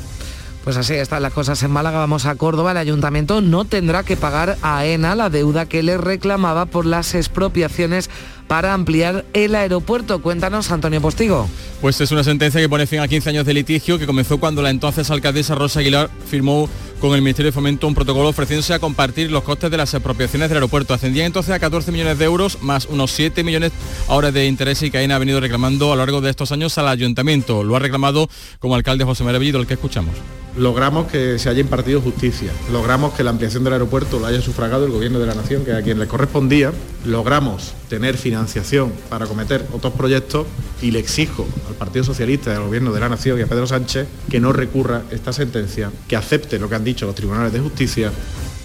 Pues 0.67 0.75
así 0.75 0.95
están 0.95 1.23
las 1.23 1.31
cosas 1.31 1.63
en 1.63 1.71
Málaga. 1.71 1.99
Vamos 1.99 2.25
a 2.25 2.35
Córdoba. 2.35 2.71
El 2.71 2.77
ayuntamiento 2.77 3.39
no 3.39 3.63
tendrá 3.63 4.03
que 4.03 4.17
pagar 4.17 4.57
a 4.61 4.85
ENA 4.85 5.15
la 5.15 5.29
deuda 5.29 5.65
que 5.65 5.81
le 5.81 5.97
reclamaba 5.97 6.65
por 6.65 6.85
las 6.85 7.15
expropiaciones 7.15 8.09
para 8.49 8.73
ampliar 8.73 9.23
el 9.31 9.55
aeropuerto. 9.55 10.21
Cuéntanos, 10.21 10.69
Antonio 10.69 10.99
Postigo. 10.99 11.47
Pues 11.79 12.01
es 12.01 12.11
una 12.11 12.25
sentencia 12.25 12.59
que 12.59 12.67
pone 12.67 12.85
fin 12.85 12.99
a 12.99 13.07
15 13.07 13.29
años 13.29 13.45
de 13.45 13.53
litigio 13.53 13.97
que 13.97 14.05
comenzó 14.05 14.41
cuando 14.41 14.61
la 14.61 14.69
entonces 14.69 15.09
alcaldesa 15.09 15.55
Rosa 15.55 15.79
Aguilar 15.79 16.09
firmó 16.29 16.67
con 16.99 17.15
el 17.15 17.21
Ministerio 17.21 17.51
de 17.51 17.55
Fomento 17.55 17.87
un 17.87 17.95
protocolo 17.95 18.27
ofreciéndose 18.27 18.73
a 18.73 18.79
compartir 18.79 19.31
los 19.31 19.43
costes 19.43 19.71
de 19.71 19.77
las 19.77 19.93
expropiaciones 19.93 20.49
del 20.49 20.57
aeropuerto. 20.57 20.93
Ascendían 20.93 21.27
entonces 21.27 21.55
a 21.55 21.59
14 21.59 21.93
millones 21.93 22.19
de 22.19 22.25
euros 22.25 22.61
más 22.61 22.87
unos 22.87 23.11
7 23.11 23.41
millones 23.45 23.71
ahora 24.09 24.33
de 24.33 24.45
interés 24.47 24.83
y 24.83 24.91
que 24.91 24.97
AENA 24.97 25.15
ha 25.15 25.19
venido 25.19 25.39
reclamando 25.39 25.93
a 25.93 25.95
lo 25.95 26.01
largo 26.01 26.19
de 26.19 26.29
estos 26.29 26.51
años 26.51 26.77
al 26.77 26.89
ayuntamiento. 26.89 27.63
Lo 27.63 27.77
ha 27.77 27.79
reclamado 27.79 28.27
como 28.59 28.75
alcalde 28.75 29.05
José 29.05 29.23
María 29.23 29.39
Bellido, 29.39 29.61
el 29.61 29.65
que 29.65 29.75
escuchamos 29.75 30.11
logramos 30.57 31.07
que 31.07 31.37
se 31.39 31.49
haya 31.49 31.61
impartido 31.61 32.01
justicia, 32.01 32.51
logramos 32.71 33.13
que 33.13 33.23
la 33.23 33.29
ampliación 33.29 33.63
del 33.63 33.73
aeropuerto 33.73 34.19
lo 34.19 34.25
haya 34.25 34.41
sufragado 34.41 34.85
el 34.85 34.91
Gobierno 34.91 35.19
de 35.19 35.27
la 35.27 35.35
Nación, 35.35 35.63
que 35.63 35.73
a 35.73 35.81
quien 35.81 35.99
le 35.99 36.07
correspondía, 36.07 36.73
logramos 37.05 37.73
tener 37.89 38.17
financiación 38.17 38.91
para 39.09 39.25
acometer 39.25 39.65
otros 39.71 39.93
proyectos 39.93 40.47
y 40.81 40.91
le 40.91 40.99
exijo 40.99 41.47
al 41.69 41.75
Partido 41.75 42.03
Socialista 42.03 42.51
y 42.51 42.55
al 42.55 42.63
Gobierno 42.63 42.91
de 42.91 42.99
la 42.99 43.09
Nación 43.09 43.39
y 43.39 43.43
a 43.43 43.47
Pedro 43.47 43.67
Sánchez 43.67 44.07
que 44.29 44.39
no 44.39 44.51
recurra 44.51 45.03
esta 45.11 45.31
sentencia, 45.31 45.91
que 46.07 46.15
acepte 46.15 46.59
lo 46.59 46.69
que 46.69 46.75
han 46.75 46.83
dicho 46.83 47.05
los 47.05 47.15
tribunales 47.15 47.53
de 47.53 47.59
justicia 47.59 48.11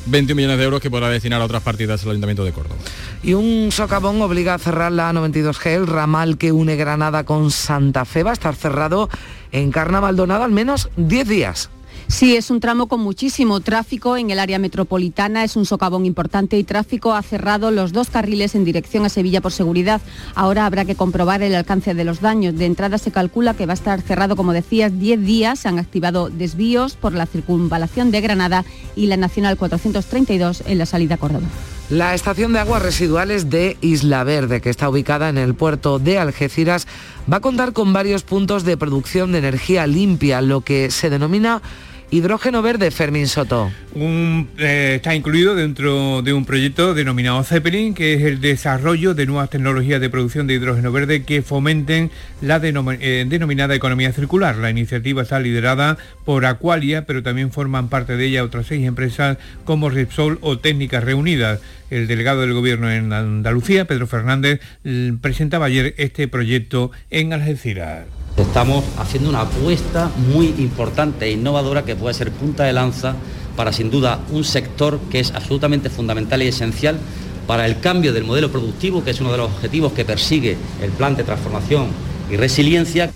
21 0.07 0.36
millones 0.36 0.59
de 0.59 0.64
euros 0.64 0.80
que 0.80 0.90
podrá 0.90 1.09
destinar 1.11 1.40
a 1.40 1.45
otras 1.45 1.62
partidas 1.62 2.01
del 2.01 2.11
Ayuntamiento 2.11 2.45
de 2.45 2.53
Córdoba. 2.53 2.80
Y 3.22 3.34
un 3.34 3.70
socavón 3.70 4.20
obliga 4.20 4.55
a 4.55 4.59
cerrar 4.59 4.90
la 4.93 5.12
A92G, 5.12 5.66
el 5.66 5.86
ramal 5.86 6.38
que 6.38 6.51
une 6.51 6.76
Granada 6.76 7.24
con 7.24 7.51
Santa 7.51 8.05
Fe, 8.05 8.22
va 8.22 8.30
a 8.30 8.32
estar 8.34 8.57
cerrado 8.57 9.09
en 9.53 9.70
Carna 9.70 10.01
Maldonado 10.01 10.43
al 10.43 10.51
menos 10.51 10.90
10 10.97 11.28
días. 11.28 11.70
Sí, 12.09 12.36
es 12.36 12.51
un 12.51 12.61
tramo 12.61 12.88
con 12.88 13.01
muchísimo 13.01 13.61
tráfico 13.61 14.16
en 14.16 14.30
el 14.30 14.38
área 14.38 14.59
metropolitana, 14.59 15.45
es 15.45 15.57
un 15.57 15.64
socavón 15.64 16.05
importante 16.05 16.59
y 16.59 16.64
tráfico 16.64 17.14
ha 17.14 17.22
cerrado 17.22 17.70
los 17.70 17.93
dos 17.93 18.11
carriles 18.11 18.55
en 18.55 18.64
dirección 18.64 19.05
a 19.05 19.09
Sevilla 19.09 19.40
por 19.40 19.53
seguridad. 19.53 20.01
Ahora 20.34 20.66
habrá 20.66 20.84
que 20.84 20.95
comprobar 20.95 21.43
el 21.43 21.55
alcance 21.55 21.95
de 21.95 22.05
los 22.05 22.20
daños. 22.20 22.57
De 22.57 22.66
entrada 22.66 22.99
se 22.99 23.11
calcula 23.11 23.55
que 23.55 23.66
va 23.66 23.72
a 23.72 23.74
estar 23.74 24.01
cerrado, 24.03 24.36
como 24.36 24.53
decías, 24.53 24.99
10 24.99 25.24
días. 25.24 25.59
Se 25.61 25.68
han 25.68 25.78
activado 25.78 26.28
desvíos 26.28 26.97
por 26.97 27.14
la 27.14 27.26
circunvalación 27.26 28.11
de 28.11 28.20
Granada 28.20 28.64
y 28.97 29.07
la 29.07 29.16
Nacional 29.16 29.57
432 29.57 30.64
en 30.66 30.78
la 30.78 30.86
salida 30.86 31.14
a 31.14 31.18
Córdoba. 31.18 31.49
La 31.93 32.14
estación 32.14 32.55
de 32.55 32.59
aguas 32.59 32.80
residuales 32.80 33.51
de 33.51 33.76
Isla 33.82 34.24
Verde, 34.24 34.62
que 34.62 34.70
está 34.70 34.88
ubicada 34.88 35.28
en 35.28 35.36
el 35.36 35.55
puerto 35.55 35.99
de 35.99 36.16
Algeciras, 36.16 36.86
va 37.30 37.36
a 37.36 37.40
contar 37.40 37.74
con 37.74 37.93
varios 37.93 38.22
puntos 38.22 38.64
de 38.64 38.78
producción 38.78 39.30
de 39.32 39.40
energía 39.40 39.86
limpia, 39.86 40.40
lo 40.40 40.62
que 40.62 40.90
se 40.90 41.11
denomina 41.11 41.61
Hidrógeno 42.12 42.60
verde, 42.60 42.90
Fermín 42.90 43.26
Soto. 43.26 43.72
Eh, 43.96 44.92
está 44.96 45.14
incluido 45.14 45.54
dentro 45.54 46.20
de 46.20 46.34
un 46.34 46.44
proyecto 46.44 46.92
denominado 46.92 47.42
Zeppelin, 47.42 47.94
que 47.94 48.12
es 48.12 48.22
el 48.24 48.38
desarrollo 48.42 49.14
de 49.14 49.24
nuevas 49.24 49.48
tecnologías 49.48 49.98
de 49.98 50.10
producción 50.10 50.46
de 50.46 50.52
hidrógeno 50.52 50.92
verde 50.92 51.22
que 51.22 51.40
fomenten 51.40 52.10
la 52.42 52.60
eh, 52.62 53.24
denominada 53.26 53.74
economía 53.74 54.12
circular. 54.12 54.56
La 54.56 54.68
iniciativa 54.68 55.22
está 55.22 55.40
liderada 55.40 55.96
por 56.26 56.44
Aqualia, 56.44 57.06
pero 57.06 57.22
también 57.22 57.50
forman 57.50 57.88
parte 57.88 58.18
de 58.18 58.26
ella 58.26 58.44
otras 58.44 58.66
seis 58.66 58.86
empresas 58.86 59.38
como 59.64 59.88
Repsol 59.88 60.36
o 60.42 60.58
Técnicas 60.58 61.04
Reunidas. 61.04 61.60
El 61.88 62.08
delegado 62.08 62.42
del 62.42 62.52
Gobierno 62.52 62.90
en 62.90 63.10
Andalucía, 63.14 63.86
Pedro 63.86 64.06
Fernández, 64.06 64.60
presentaba 65.22 65.64
ayer 65.64 65.94
este 65.96 66.28
proyecto 66.28 66.90
en 67.08 67.32
Algeciras. 67.32 68.04
Estamos 68.37 68.85
haciendo 68.99 69.28
una 69.28 69.43
apuesta 69.43 70.11
muy 70.33 70.55
importante 70.59 71.26
e 71.26 71.33
innovadora 71.33 71.85
que 71.85 71.97
puede 71.97 72.14
ser 72.14 72.33
punta 72.33 72.64
de 72.64 72.72
lanza 72.72 73.14
para 73.57 73.72
sin 73.72 73.91
duda 73.91 74.20
un 74.30 74.45
sector 74.45 74.99
que 75.11 75.20
es 75.20 75.33
absolutamente 75.33 75.91
fundamental 75.91 76.43
y 76.43 76.49
esencial 76.49 76.99
para 77.47 77.66
el 77.66 77.80
cambio 77.80 78.12
del 78.12 78.24
modelo 78.24 78.51
productivo, 78.51 79.05
que 79.05 79.11
es 79.11 79.20
uno 79.20 79.33
de 79.33 79.39
los 79.39 79.51
objetivos 79.51 79.93
que 79.93 80.05
persigue 80.05 80.57
el 80.80 80.91
plan 80.93 81.14
de 81.14 81.24
transformación 81.24 81.89
y 82.30 82.37
resiliencia. 82.37 83.11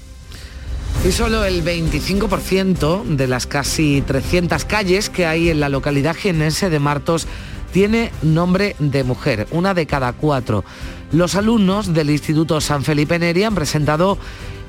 Y 1.07 1.13
solo 1.13 1.45
el 1.45 1.65
25% 1.65 3.05
de 3.05 3.27
las 3.27 3.47
casi 3.47 4.03
300 4.07 4.65
calles 4.65 5.09
que 5.09 5.25
hay 5.25 5.49
en 5.49 5.61
la 5.61 5.69
localidad 5.69 6.17
jienense 6.17 6.69
de 6.69 6.79
Martos 6.79 7.27
tiene 7.73 8.11
nombre 8.23 8.77
de 8.79 9.05
mujer, 9.05 9.47
una 9.51 9.73
de 9.73 9.87
cada 9.87 10.13
cuatro. 10.13 10.65
Los 11.13 11.35
alumnos 11.35 11.95
del 11.95 12.11
Instituto 12.11 12.61
San 12.61 12.85
Felipe 12.85 13.19
Neri 13.19 13.45
han 13.45 13.55
presentado 13.55 14.19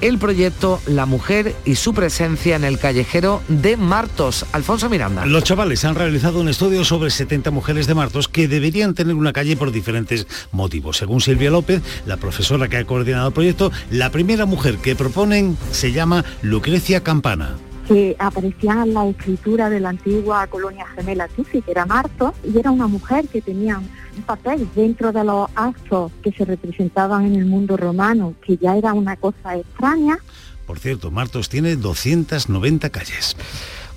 el 0.02 0.18
proyecto 0.18 0.80
La 0.88 1.06
Mujer 1.06 1.56
y 1.66 1.76
su 1.76 1.94
presencia 1.94 2.56
en 2.56 2.64
el 2.64 2.80
callejero 2.80 3.42
de 3.48 3.78
Martos. 3.78 4.46
Alfonso 4.52 4.90
Miranda. 4.90 5.26
Los 5.26 5.44
chavales 5.44 5.86
han 5.86 5.96
realizado 5.96 6.40
un 6.40 6.50
estudio 6.50 6.84
sobre 6.84 7.10
70 7.10 7.52
mujeres 7.52 7.88
de 7.88 7.96
Martos 7.96 8.28
que 8.28 8.48
deberían 8.48 8.94
tener 8.94 9.16
una 9.16 9.34
calle 9.34 9.58
por 9.58 9.72
diferentes 9.72 10.28
motivos. 10.52 10.98
Según 10.98 11.22
Silvia 11.22 11.52
López, 11.52 11.82
la 12.06 12.18
profesora 12.18 12.68
que 12.68 12.78
ha 12.78 12.86
coordinado 12.86 13.28
el 13.28 13.34
proyecto, 13.34 13.72
la 13.92 14.12
primera 14.12 14.46
mujer 14.46 14.78
que 14.78 14.96
proponen 14.96 15.58
se 15.72 15.92
llama 15.92 16.26
Lucrecia 16.42 17.04
Campana 17.04 17.56
que 17.88 18.16
aparecía 18.20 18.84
en 18.84 18.94
la 18.94 19.08
escritura 19.08 19.70
de 19.70 19.80
la 19.80 19.90
antigua 19.90 20.46
colonia 20.48 20.86
gemela 20.96 21.28
Tufi, 21.28 21.62
que 21.62 21.72
era 21.72 21.86
Martos, 21.86 22.34
y 22.44 22.58
era 22.58 22.72
una 22.72 22.88
mujer 22.88 23.28
que 23.28 23.42
tenía 23.42 23.78
un 23.78 24.24
papel 24.24 24.68
dentro 24.76 25.12
de 25.12 25.24
los 25.24 25.50
actos 25.56 26.12
que 26.22 26.32
se 26.32 26.44
representaban 26.44 27.26
en 27.26 27.36
el 27.36 27.46
mundo 27.46 27.78
romano, 27.78 28.34
que 28.46 28.58
ya 28.58 28.76
era 28.76 28.94
una 28.94 29.16
cosa 29.16 29.56
extraña. 29.56 30.18
Por 30.66 30.80
cierto, 30.80 31.12
Martos 31.12 31.48
tiene 31.48 31.78
290 31.78 32.90
calles. 32.90 33.38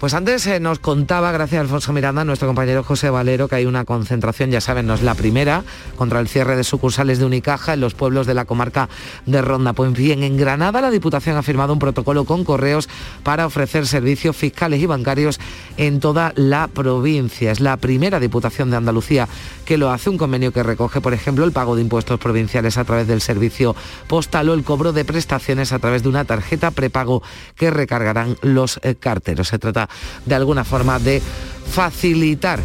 Pues 0.00 0.14
antes 0.14 0.46
eh, 0.46 0.60
nos 0.60 0.78
contaba, 0.78 1.30
gracias 1.30 1.58
a 1.58 1.60
Alfonso 1.60 1.92
Miranda, 1.92 2.24
nuestro 2.24 2.48
compañero 2.48 2.82
José 2.82 3.10
Valero, 3.10 3.48
que 3.48 3.56
hay 3.56 3.66
una 3.66 3.84
concentración, 3.84 4.50
ya 4.50 4.62
saben, 4.62 4.86
no 4.86 4.94
es 4.94 5.02
la 5.02 5.14
primera, 5.14 5.62
contra 5.96 6.20
el 6.20 6.26
cierre 6.26 6.56
de 6.56 6.64
sucursales 6.64 7.18
de 7.18 7.26
Unicaja 7.26 7.74
en 7.74 7.80
los 7.80 7.92
pueblos 7.92 8.26
de 8.26 8.32
la 8.32 8.46
comarca 8.46 8.88
de 9.26 9.42
Ronda. 9.42 9.74
Pues 9.74 9.92
bien, 9.92 10.22
en 10.22 10.38
Granada 10.38 10.80
la 10.80 10.90
Diputación 10.90 11.36
ha 11.36 11.42
firmado 11.42 11.74
un 11.74 11.78
protocolo 11.78 12.24
con 12.24 12.44
correos 12.44 12.88
para 13.22 13.44
ofrecer 13.44 13.86
servicios 13.86 14.34
fiscales 14.34 14.80
y 14.80 14.86
bancarios 14.86 15.38
en 15.76 16.00
toda 16.00 16.32
la 16.34 16.68
provincia. 16.68 17.52
Es 17.52 17.60
la 17.60 17.76
primera 17.76 18.18
Diputación 18.20 18.70
de 18.70 18.78
Andalucía 18.78 19.28
que 19.70 19.78
lo 19.78 19.92
hace, 19.92 20.10
un 20.10 20.18
convenio 20.18 20.52
que 20.52 20.64
recoge, 20.64 21.00
por 21.00 21.14
ejemplo, 21.14 21.44
el 21.44 21.52
pago 21.52 21.76
de 21.76 21.82
impuestos 21.82 22.18
provinciales 22.18 22.76
a 22.76 22.82
través 22.82 23.06
del 23.06 23.20
servicio 23.20 23.76
postal 24.08 24.48
o 24.48 24.54
el 24.54 24.64
cobro 24.64 24.92
de 24.92 25.04
prestaciones 25.04 25.72
a 25.72 25.78
través 25.78 26.02
de 26.02 26.08
una 26.08 26.24
tarjeta 26.24 26.72
prepago 26.72 27.22
que 27.54 27.70
recargarán 27.70 28.36
los 28.42 28.80
eh, 28.82 28.96
carteros. 28.96 29.46
Se 29.46 29.60
trata 29.60 29.88
de 30.26 30.34
alguna 30.34 30.64
forma 30.64 30.98
de 30.98 31.22
facilitar 31.70 32.58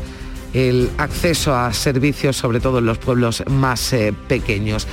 el 0.55 0.89
acceso 0.97 1.55
a 1.55 1.71
servicios, 1.73 2.37
sobre 2.37 2.59
todo 2.59 2.79
en 2.79 2.87
los 2.87 2.97
pueblos 2.97 3.43
más 3.51 3.93
eh, 3.93 4.11
pequeños. 4.27 4.87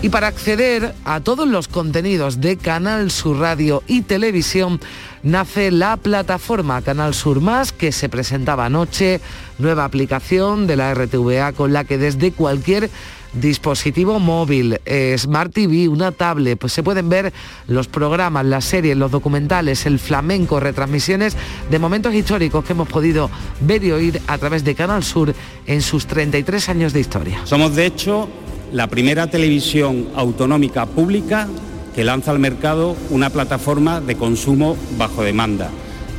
Y 0.00 0.10
para 0.10 0.28
acceder 0.28 0.94
a 1.04 1.18
todos 1.20 1.48
los 1.48 1.66
contenidos 1.66 2.40
de 2.40 2.56
Canal 2.56 3.10
Sur 3.10 3.38
Radio 3.38 3.82
y 3.88 4.02
Televisión, 4.02 4.78
nace 5.24 5.72
la 5.72 5.96
plataforma 5.96 6.82
Canal 6.82 7.14
Sur 7.14 7.40
Más 7.40 7.72
que 7.72 7.90
se 7.90 8.08
presentaba 8.08 8.66
anoche, 8.66 9.20
nueva 9.58 9.84
aplicación 9.84 10.68
de 10.68 10.76
la 10.76 10.94
RTVA 10.94 11.52
con 11.52 11.72
la 11.72 11.82
que 11.82 11.98
desde 11.98 12.30
cualquier 12.30 12.90
dispositivo 13.32 14.20
móvil, 14.20 14.80
eh, 14.86 15.16
Smart 15.18 15.52
TV, 15.52 15.88
una 15.88 16.12
tablet, 16.12 16.56
pues 16.56 16.72
se 16.72 16.84
pueden 16.84 17.08
ver 17.08 17.32
los 17.66 17.88
programas, 17.88 18.46
las 18.46 18.66
series, 18.66 18.96
los 18.96 19.10
documentales, 19.10 19.84
el 19.84 19.98
flamenco, 19.98 20.60
retransmisiones 20.60 21.36
de 21.68 21.78
momentos 21.80 22.14
históricos 22.14 22.64
que 22.64 22.72
hemos 22.72 22.88
podido 22.88 23.30
ver 23.62 23.82
y 23.82 23.90
oír 23.90 24.22
a 24.28 24.38
través 24.38 24.62
de 24.62 24.76
Canal 24.76 25.02
Sur 25.02 25.34
en 25.66 25.82
sus 25.82 26.06
33 26.06 26.68
años 26.68 26.92
de 26.92 27.00
historia. 27.00 27.40
Somos 27.44 27.74
de 27.74 27.86
hecho 27.86 28.28
la 28.72 28.86
primera 28.86 29.28
televisión 29.28 30.08
autonómica 30.14 30.86
pública 30.86 31.48
que 31.94 32.04
lanza 32.04 32.30
al 32.30 32.38
mercado 32.38 32.96
una 33.10 33.30
plataforma 33.30 34.00
de 34.00 34.16
consumo 34.16 34.76
bajo 34.96 35.22
demanda. 35.22 35.70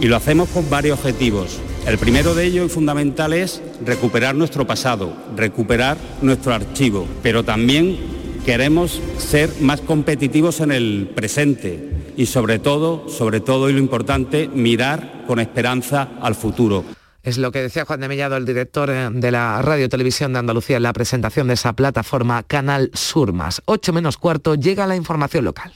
Y 0.02 0.08
lo 0.08 0.16
hacemos 0.16 0.50
con 0.50 0.70
varios 0.70 1.00
objetivos. 1.00 1.60
El 1.86 1.98
primero 1.98 2.36
de 2.36 2.46
ellos 2.46 2.66
y 2.68 2.70
fundamental 2.70 3.34
es 3.34 3.62
recuperar 3.86 4.36
nuestro 4.36 4.68
pasado, 4.68 5.14
recuperar 5.36 5.98
nuestro 6.22 6.54
archivo, 6.54 7.08
pero 7.24 7.44
también 7.44 7.98
queremos 8.46 9.02
ser 9.18 9.50
más 9.62 9.82
competitivos 9.82 10.60
en 10.60 10.72
el 10.72 11.10
presente 11.16 11.90
y 12.18 12.26
sobre 12.26 12.60
todo, 12.60 13.08
sobre 13.08 13.40
todo 13.40 13.70
y 13.70 13.74
lo 13.74 13.80
importante, 13.80 14.50
mirar 14.54 15.24
con 15.28 15.40
esperanza 15.40 16.10
al 16.22 16.36
futuro. 16.36 16.84
Es 17.22 17.38
lo 17.38 17.52
que 17.52 17.62
decía 17.62 17.86
Juan 17.86 18.00
de 18.00 18.08
Mellado, 18.08 18.38
el 18.38 18.46
director 18.46 18.90
eh, 18.90 19.10
de 19.12 19.32
la 19.32 19.62
Radio 19.62 19.90
Televisión 19.90 20.34
de 20.34 20.40
Andalucía 20.40 20.78
en 20.78 20.84
la 20.84 20.94
presentación 20.94 21.48
de 21.48 21.56
esa 21.56 21.74
plataforma 21.74 22.44
Canal 22.44 22.92
Sur 22.94 23.34
Más. 23.34 23.62
8 23.66 23.94
menos 23.94 24.18
cuarto 24.18 24.56
llega 24.56 24.88
la 24.88 24.96
información 24.96 25.46
local. 25.46 25.74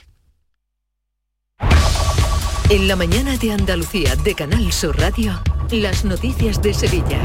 En 2.69 2.87
la 2.87 2.95
mañana 2.95 3.37
de 3.37 3.51
Andalucía 3.51 4.15
de 4.15 4.35
Canal 4.35 4.71
Sur 4.71 4.97
Radio. 4.97 5.41
Las 5.72 6.05
noticias 6.05 6.61
de 6.61 6.74
Sevilla. 6.74 7.20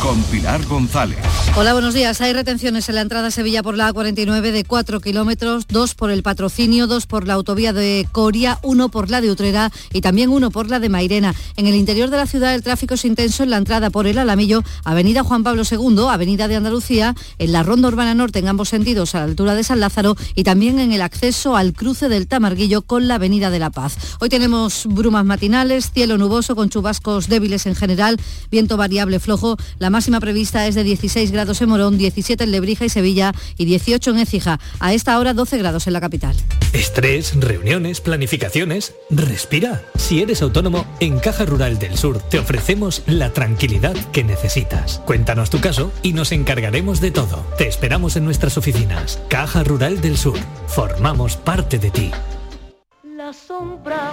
Con 0.00 0.22
Pilar 0.24 0.64
González. 0.66 1.18
Hola, 1.56 1.74
buenos 1.74 1.92
días. 1.92 2.20
Hay 2.22 2.32
retenciones 2.32 2.88
en 2.88 2.94
la 2.94 3.02
entrada 3.02 3.28
a 3.28 3.30
Sevilla 3.30 3.62
por 3.62 3.76
la 3.76 3.92
A49 3.92 4.52
de 4.52 4.64
4 4.64 5.00
kilómetros, 5.00 5.66
dos 5.66 5.94
por 5.94 6.10
el 6.10 6.22
patrocinio, 6.22 6.86
dos 6.86 7.06
por 7.06 7.26
la 7.26 7.34
autovía 7.34 7.74
de 7.74 8.08
Coria, 8.10 8.58
uno 8.62 8.88
por 8.88 9.10
la 9.10 9.20
de 9.20 9.30
Utrera 9.30 9.70
y 9.92 10.00
también 10.00 10.30
uno 10.30 10.50
por 10.50 10.70
la 10.70 10.78
de 10.78 10.88
Mairena. 10.88 11.34
En 11.56 11.66
el 11.66 11.74
interior 11.74 12.08
de 12.08 12.16
la 12.16 12.26
ciudad 12.26 12.54
el 12.54 12.62
tráfico 12.62 12.94
es 12.94 13.04
intenso 13.04 13.42
en 13.42 13.50
la 13.50 13.58
entrada 13.58 13.90
por 13.90 14.06
el 14.06 14.18
Alamillo, 14.18 14.62
Avenida 14.84 15.22
Juan 15.22 15.42
Pablo 15.42 15.62
II, 15.70 16.06
Avenida 16.08 16.48
de 16.48 16.56
Andalucía, 16.56 17.14
en 17.38 17.52
la 17.52 17.62
Ronda 17.62 17.88
Urbana 17.88 18.14
Norte 18.14 18.38
en 18.38 18.48
ambos 18.48 18.70
sentidos 18.70 19.14
a 19.14 19.18
la 19.18 19.24
altura 19.24 19.54
de 19.54 19.64
San 19.64 19.80
Lázaro 19.80 20.16
y 20.34 20.44
también 20.44 20.78
en 20.78 20.92
el 20.92 21.02
acceso 21.02 21.56
al 21.56 21.74
cruce 21.74 22.08
del 22.08 22.28
Tamarguillo 22.28 22.82
con 22.82 23.08
la 23.08 23.16
Avenida 23.16 23.50
de 23.50 23.58
la 23.58 23.70
Paz. 23.70 23.98
Hoy 24.20 24.30
tenemos 24.30 24.86
brumas 24.86 25.26
matinales, 25.26 25.90
cielo 25.92 26.16
nuboso 26.16 26.56
con 26.56 26.70
chubascos 26.70 27.28
débiles 27.28 27.66
en 27.66 27.74
general, 27.80 28.20
viento 28.50 28.76
variable 28.76 29.18
flojo. 29.18 29.56
La 29.80 29.90
máxima 29.90 30.20
prevista 30.20 30.68
es 30.68 30.76
de 30.76 30.84
16 30.84 31.32
grados 31.32 31.60
en 31.60 31.70
Morón, 31.70 31.98
17 31.98 32.44
en 32.44 32.52
Lebrija 32.52 32.84
y 32.84 32.90
Sevilla 32.90 33.32
y 33.56 33.64
18 33.64 34.12
en 34.12 34.18
Écija. 34.18 34.60
A 34.78 34.94
esta 34.94 35.18
hora 35.18 35.34
12 35.34 35.58
grados 35.58 35.88
en 35.88 35.94
la 35.94 36.00
capital. 36.00 36.36
Estrés, 36.72 37.34
reuniones, 37.40 38.00
planificaciones. 38.00 38.94
Respira. 39.10 39.82
Si 39.96 40.22
eres 40.22 40.42
autónomo, 40.42 40.86
en 41.00 41.18
Caja 41.18 41.44
Rural 41.44 41.78
del 41.78 41.96
Sur 41.96 42.20
te 42.20 42.38
ofrecemos 42.38 43.02
la 43.06 43.32
tranquilidad 43.32 43.94
que 44.12 44.22
necesitas. 44.22 45.00
Cuéntanos 45.04 45.50
tu 45.50 45.60
caso 45.60 45.90
y 46.02 46.12
nos 46.12 46.32
encargaremos 46.32 47.00
de 47.00 47.10
todo. 47.10 47.44
Te 47.58 47.66
esperamos 47.66 48.16
en 48.16 48.24
nuestras 48.24 48.56
oficinas. 48.56 49.20
Caja 49.28 49.64
Rural 49.64 50.00
del 50.00 50.16
Sur. 50.16 50.38
Formamos 50.68 51.36
parte 51.36 51.78
de 51.78 51.90
ti. 51.90 52.10
La 53.16 53.32
sombra, 53.32 54.12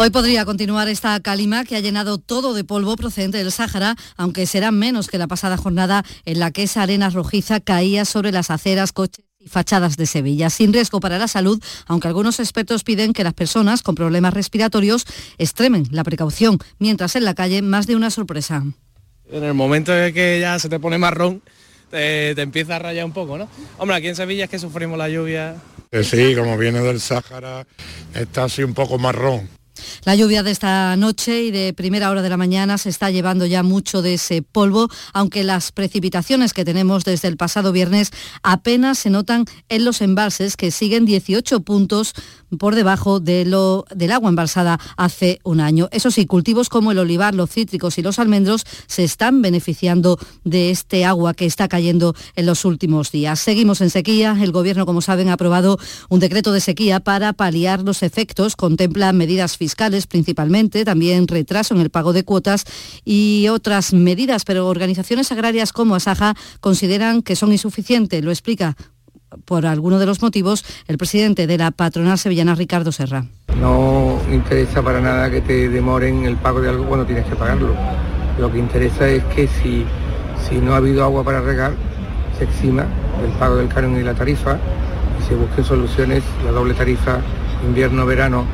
Hoy 0.00 0.10
podría 0.10 0.44
continuar 0.44 0.86
esta 0.86 1.18
calima 1.18 1.64
que 1.64 1.74
ha 1.74 1.80
llenado 1.80 2.18
todo 2.18 2.54
de 2.54 2.62
polvo 2.62 2.94
procedente 2.94 3.38
del 3.38 3.50
Sáhara, 3.50 3.96
aunque 4.16 4.46
será 4.46 4.70
menos 4.70 5.08
que 5.08 5.18
la 5.18 5.26
pasada 5.26 5.56
jornada 5.56 6.04
en 6.24 6.38
la 6.38 6.52
que 6.52 6.62
esa 6.62 6.82
arena 6.82 7.10
rojiza 7.10 7.58
caía 7.58 8.04
sobre 8.04 8.30
las 8.30 8.52
aceras, 8.52 8.92
coches 8.92 9.24
y 9.40 9.48
fachadas 9.48 9.96
de 9.96 10.06
Sevilla, 10.06 10.50
sin 10.50 10.72
riesgo 10.72 11.00
para 11.00 11.18
la 11.18 11.26
salud, 11.26 11.60
aunque 11.86 12.06
algunos 12.06 12.38
expertos 12.38 12.84
piden 12.84 13.12
que 13.12 13.24
las 13.24 13.34
personas 13.34 13.82
con 13.82 13.96
problemas 13.96 14.34
respiratorios 14.34 15.04
extremen 15.36 15.88
la 15.90 16.04
precaución, 16.04 16.58
mientras 16.78 17.16
en 17.16 17.24
la 17.24 17.34
calle 17.34 17.60
más 17.60 17.88
de 17.88 17.96
una 17.96 18.12
sorpresa. 18.12 18.62
En 19.28 19.42
el 19.42 19.54
momento 19.54 19.92
en 19.92 20.14
que 20.14 20.38
ya 20.40 20.60
se 20.60 20.68
te 20.68 20.78
pone 20.78 20.98
marrón, 20.98 21.42
te, 21.90 22.36
te 22.36 22.42
empieza 22.42 22.76
a 22.76 22.78
rayar 22.78 23.04
un 23.04 23.12
poco, 23.12 23.36
¿no? 23.36 23.48
Hombre, 23.78 23.96
aquí 23.96 24.06
en 24.06 24.14
Sevilla 24.14 24.44
es 24.44 24.50
que 24.50 24.60
sufrimos 24.60 24.96
la 24.96 25.08
lluvia. 25.08 25.56
Sí, 26.04 26.36
como 26.36 26.56
viene 26.56 26.82
del 26.82 27.00
Sáhara, 27.00 27.66
está 28.14 28.44
así 28.44 28.62
un 28.62 28.74
poco 28.74 28.96
marrón. 28.96 29.57
La 30.04 30.14
lluvia 30.14 30.42
de 30.42 30.50
esta 30.50 30.96
noche 30.96 31.42
y 31.44 31.50
de 31.50 31.72
primera 31.72 32.10
hora 32.10 32.22
de 32.22 32.28
la 32.28 32.36
mañana 32.36 32.78
se 32.78 32.88
está 32.88 33.10
llevando 33.10 33.46
ya 33.46 33.62
mucho 33.62 34.02
de 34.02 34.14
ese 34.14 34.42
polvo, 34.42 34.88
aunque 35.12 35.44
las 35.44 35.72
precipitaciones 35.72 36.52
que 36.52 36.64
tenemos 36.64 37.04
desde 37.04 37.28
el 37.28 37.36
pasado 37.36 37.72
viernes 37.72 38.10
apenas 38.42 38.98
se 38.98 39.10
notan 39.10 39.44
en 39.68 39.84
los 39.84 40.00
embalses 40.00 40.56
que 40.56 40.70
siguen 40.70 41.04
18 41.04 41.60
puntos 41.60 42.14
por 42.58 42.74
debajo 42.74 43.20
de 43.20 43.44
lo, 43.44 43.84
del 43.94 44.12
agua 44.12 44.30
embalsada 44.30 44.80
hace 44.96 45.38
un 45.44 45.60
año. 45.60 45.88
Eso 45.92 46.10
sí, 46.10 46.26
cultivos 46.26 46.68
como 46.68 46.92
el 46.92 46.98
olivar, 46.98 47.34
los 47.34 47.50
cítricos 47.50 47.98
y 47.98 48.02
los 48.02 48.18
almendros 48.18 48.64
se 48.86 49.04
están 49.04 49.42
beneficiando 49.42 50.18
de 50.44 50.70
este 50.70 51.04
agua 51.04 51.34
que 51.34 51.46
está 51.46 51.68
cayendo 51.68 52.14
en 52.36 52.46
los 52.46 52.64
últimos 52.64 53.12
días. 53.12 53.38
Seguimos 53.40 53.80
en 53.80 53.90
sequía. 53.90 54.36
El 54.40 54.52
Gobierno, 54.52 54.86
como 54.86 55.02
saben, 55.02 55.28
ha 55.28 55.34
aprobado 55.34 55.78
un 56.08 56.20
decreto 56.20 56.52
de 56.52 56.60
sequía 56.60 57.00
para 57.00 57.32
paliar 57.32 57.82
los 57.82 58.02
efectos. 58.02 58.56
Contempla 58.56 59.12
medidas 59.12 59.56
fiscales 59.56 59.67
principalmente, 60.06 60.84
también 60.84 61.26
retraso 61.28 61.74
en 61.74 61.80
el 61.80 61.90
pago 61.90 62.12
de 62.12 62.24
cuotas 62.24 62.64
y 63.04 63.46
otras 63.48 63.92
medidas, 63.92 64.44
pero 64.44 64.68
organizaciones 64.68 65.32
agrarias 65.32 65.72
como 65.72 65.94
Asaja 65.94 66.34
consideran 66.60 67.22
que 67.22 67.36
son 67.36 67.52
insuficientes. 67.52 68.24
Lo 68.24 68.30
explica 68.30 68.76
por 69.44 69.66
alguno 69.66 69.98
de 69.98 70.06
los 70.06 70.22
motivos 70.22 70.64
el 70.86 70.98
presidente 70.98 71.46
de 71.46 71.58
la 71.58 71.70
patronal 71.70 72.18
sevillana, 72.18 72.54
Ricardo 72.54 72.92
Serra. 72.92 73.26
No 73.60 74.18
interesa 74.32 74.82
para 74.82 75.00
nada 75.00 75.30
que 75.30 75.40
te 75.40 75.68
demoren 75.68 76.24
el 76.24 76.36
pago 76.36 76.60
de 76.60 76.70
algo 76.70 76.86
cuando 76.86 77.06
tienes 77.06 77.26
que 77.26 77.36
pagarlo. 77.36 77.74
Lo 78.38 78.50
que 78.52 78.58
interesa 78.58 79.08
es 79.08 79.24
que 79.24 79.48
si, 79.48 79.84
si 80.48 80.56
no 80.56 80.74
ha 80.74 80.76
habido 80.76 81.04
agua 81.04 81.24
para 81.24 81.40
regar, 81.40 81.72
se 82.38 82.44
exima 82.44 82.86
el 83.24 83.32
pago 83.38 83.56
del 83.56 83.68
canon 83.68 83.98
y 83.98 84.02
la 84.02 84.14
tarifa. 84.14 84.58
Y 85.18 85.28
se 85.28 85.34
busquen 85.34 85.64
soluciones, 85.64 86.22
la 86.44 86.52
doble 86.52 86.74
tarifa 86.74 87.20
invierno-verano 87.66 88.46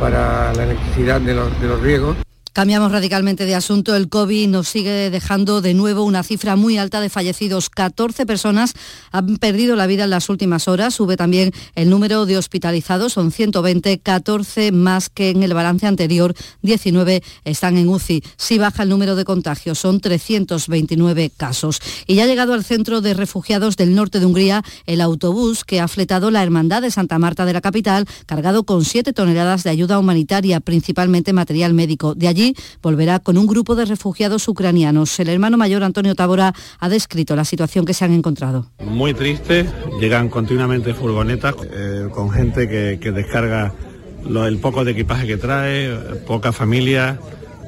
para 0.00 0.52
la 0.54 0.64
electricidad 0.64 1.20
de 1.20 1.34
los, 1.34 1.60
de 1.60 1.68
los 1.68 1.80
riegos. 1.80 2.16
Cambiamos 2.52 2.90
radicalmente 2.90 3.46
de 3.46 3.54
asunto. 3.54 3.94
El 3.94 4.08
COVID 4.08 4.48
nos 4.48 4.66
sigue 4.66 5.08
dejando 5.10 5.60
de 5.60 5.72
nuevo 5.72 6.02
una 6.02 6.24
cifra 6.24 6.56
muy 6.56 6.78
alta 6.78 7.00
de 7.00 7.08
fallecidos. 7.08 7.70
14 7.70 8.26
personas 8.26 8.74
han 9.12 9.36
perdido 9.36 9.76
la 9.76 9.86
vida 9.86 10.02
en 10.02 10.10
las 10.10 10.28
últimas 10.28 10.66
horas. 10.66 10.94
Sube 10.94 11.16
también 11.16 11.52
el 11.76 11.88
número 11.90 12.26
de 12.26 12.36
hospitalizados. 12.36 13.12
Son 13.12 13.30
120, 13.30 14.00
14 14.00 14.72
más 14.72 15.10
que 15.10 15.30
en 15.30 15.44
el 15.44 15.54
balance 15.54 15.86
anterior. 15.86 16.34
19 16.62 17.22
están 17.44 17.76
en 17.76 17.88
UCI. 17.88 18.24
Sí 18.36 18.58
baja 18.58 18.82
el 18.82 18.88
número 18.88 19.14
de 19.14 19.24
contagios. 19.24 19.78
Son 19.78 20.00
329 20.00 21.30
casos. 21.36 21.80
Y 22.08 22.16
ya 22.16 22.24
ha 22.24 22.26
llegado 22.26 22.54
al 22.54 22.64
centro 22.64 23.00
de 23.00 23.14
refugiados 23.14 23.76
del 23.76 23.94
norte 23.94 24.18
de 24.18 24.26
Hungría 24.26 24.64
el 24.86 25.00
autobús 25.02 25.64
que 25.64 25.78
ha 25.78 25.86
fletado 25.86 26.32
la 26.32 26.42
Hermandad 26.42 26.82
de 26.82 26.90
Santa 26.90 27.20
Marta 27.20 27.44
de 27.44 27.52
la 27.52 27.60
capital, 27.60 28.06
cargado 28.26 28.64
con 28.64 28.84
7 28.84 29.12
toneladas 29.12 29.62
de 29.62 29.70
ayuda 29.70 30.00
humanitaria, 30.00 30.58
principalmente 30.58 31.32
material 31.32 31.74
médico. 31.74 32.16
De 32.16 32.26
allí 32.26 32.39
volverá 32.82 33.18
con 33.18 33.38
un 33.38 33.46
grupo 33.46 33.74
de 33.74 33.84
refugiados 33.84 34.48
ucranianos. 34.48 35.18
El 35.20 35.28
hermano 35.28 35.56
mayor 35.56 35.82
Antonio 35.82 36.14
Tabora 36.14 36.54
ha 36.78 36.88
descrito 36.88 37.36
la 37.36 37.44
situación 37.44 37.84
que 37.84 37.94
se 37.94 38.04
han 38.04 38.12
encontrado. 38.12 38.66
Muy 38.84 39.14
triste, 39.14 39.66
llegan 40.00 40.28
continuamente 40.28 40.94
furgonetas 40.94 41.54
eh, 41.70 42.08
con 42.12 42.30
gente 42.30 42.68
que, 42.68 42.98
que 43.00 43.12
descarga 43.12 43.74
lo, 44.28 44.46
el 44.46 44.58
poco 44.58 44.84
de 44.84 44.92
equipaje 44.92 45.26
que 45.26 45.36
trae, 45.36 45.90
poca 46.26 46.52
familia, 46.52 47.18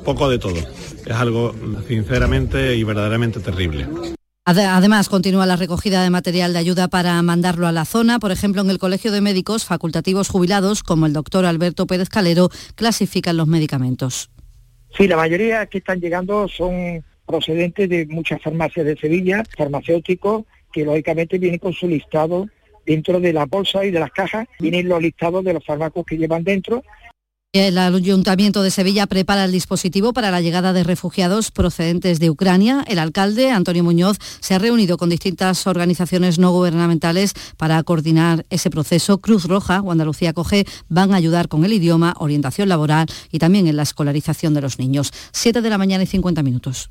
poco 0.04 0.28
de 0.28 0.38
todo. 0.38 0.58
Es 1.06 1.16
algo 1.16 1.54
sinceramente 1.88 2.76
y 2.76 2.84
verdaderamente 2.84 3.40
terrible. 3.40 3.86
Además, 4.44 5.08
continúa 5.08 5.46
la 5.46 5.54
recogida 5.54 6.02
de 6.02 6.10
material 6.10 6.52
de 6.52 6.58
ayuda 6.58 6.88
para 6.88 7.22
mandarlo 7.22 7.68
a 7.68 7.72
la 7.72 7.84
zona. 7.84 8.18
Por 8.18 8.32
ejemplo, 8.32 8.60
en 8.60 8.70
el 8.70 8.78
Colegio 8.78 9.12
de 9.12 9.20
Médicos, 9.20 9.64
facultativos 9.64 10.28
jubilados, 10.28 10.82
como 10.82 11.06
el 11.06 11.12
doctor 11.12 11.46
Alberto 11.46 11.86
Pérez 11.86 12.08
Calero, 12.08 12.50
clasifican 12.74 13.36
los 13.36 13.46
medicamentos. 13.46 14.31
Sí, 14.96 15.08
la 15.08 15.16
mayoría 15.16 15.66
que 15.66 15.78
están 15.78 16.00
llegando 16.00 16.48
son 16.48 17.02
procedentes 17.26 17.88
de 17.88 18.06
muchas 18.06 18.42
farmacias 18.42 18.84
de 18.84 18.96
Sevilla, 18.96 19.42
farmacéuticos, 19.56 20.44
que 20.72 20.84
lógicamente 20.84 21.38
vienen 21.38 21.58
con 21.58 21.72
su 21.72 21.88
listado 21.88 22.48
dentro 22.84 23.20
de 23.20 23.32
la 23.32 23.46
bolsa 23.46 23.84
y 23.84 23.90
de 23.90 24.00
las 24.00 24.10
cajas, 24.10 24.48
vienen 24.58 24.88
los 24.88 25.00
listados 25.00 25.44
de 25.44 25.54
los 25.54 25.64
fármacos 25.64 26.04
que 26.04 26.18
llevan 26.18 26.44
dentro 26.44 26.82
el 27.52 27.76
Ayuntamiento 27.76 28.62
de 28.62 28.70
Sevilla 28.70 29.06
prepara 29.06 29.44
el 29.44 29.52
dispositivo 29.52 30.14
para 30.14 30.30
la 30.30 30.40
llegada 30.40 30.72
de 30.72 30.84
refugiados 30.84 31.50
procedentes 31.50 32.18
de 32.18 32.30
Ucrania. 32.30 32.82
El 32.88 32.98
alcalde, 32.98 33.50
Antonio 33.50 33.84
Muñoz, 33.84 34.16
se 34.40 34.54
ha 34.54 34.58
reunido 34.58 34.96
con 34.96 35.10
distintas 35.10 35.66
organizaciones 35.66 36.38
no 36.38 36.50
gubernamentales 36.50 37.34
para 37.58 37.82
coordinar 37.82 38.46
ese 38.48 38.70
proceso. 38.70 39.18
Cruz 39.18 39.44
Roja 39.44 39.82
o 39.82 39.92
Andalucía 39.92 40.32
Coge 40.32 40.64
van 40.88 41.12
a 41.12 41.16
ayudar 41.16 41.48
con 41.48 41.66
el 41.66 41.74
idioma, 41.74 42.14
orientación 42.18 42.70
laboral 42.70 43.06
y 43.30 43.38
también 43.38 43.66
en 43.66 43.76
la 43.76 43.82
escolarización 43.82 44.54
de 44.54 44.62
los 44.62 44.78
niños. 44.78 45.12
Siete 45.32 45.60
de 45.60 45.68
la 45.68 45.76
mañana 45.76 46.04
y 46.04 46.06
50 46.06 46.42
minutos. 46.42 46.88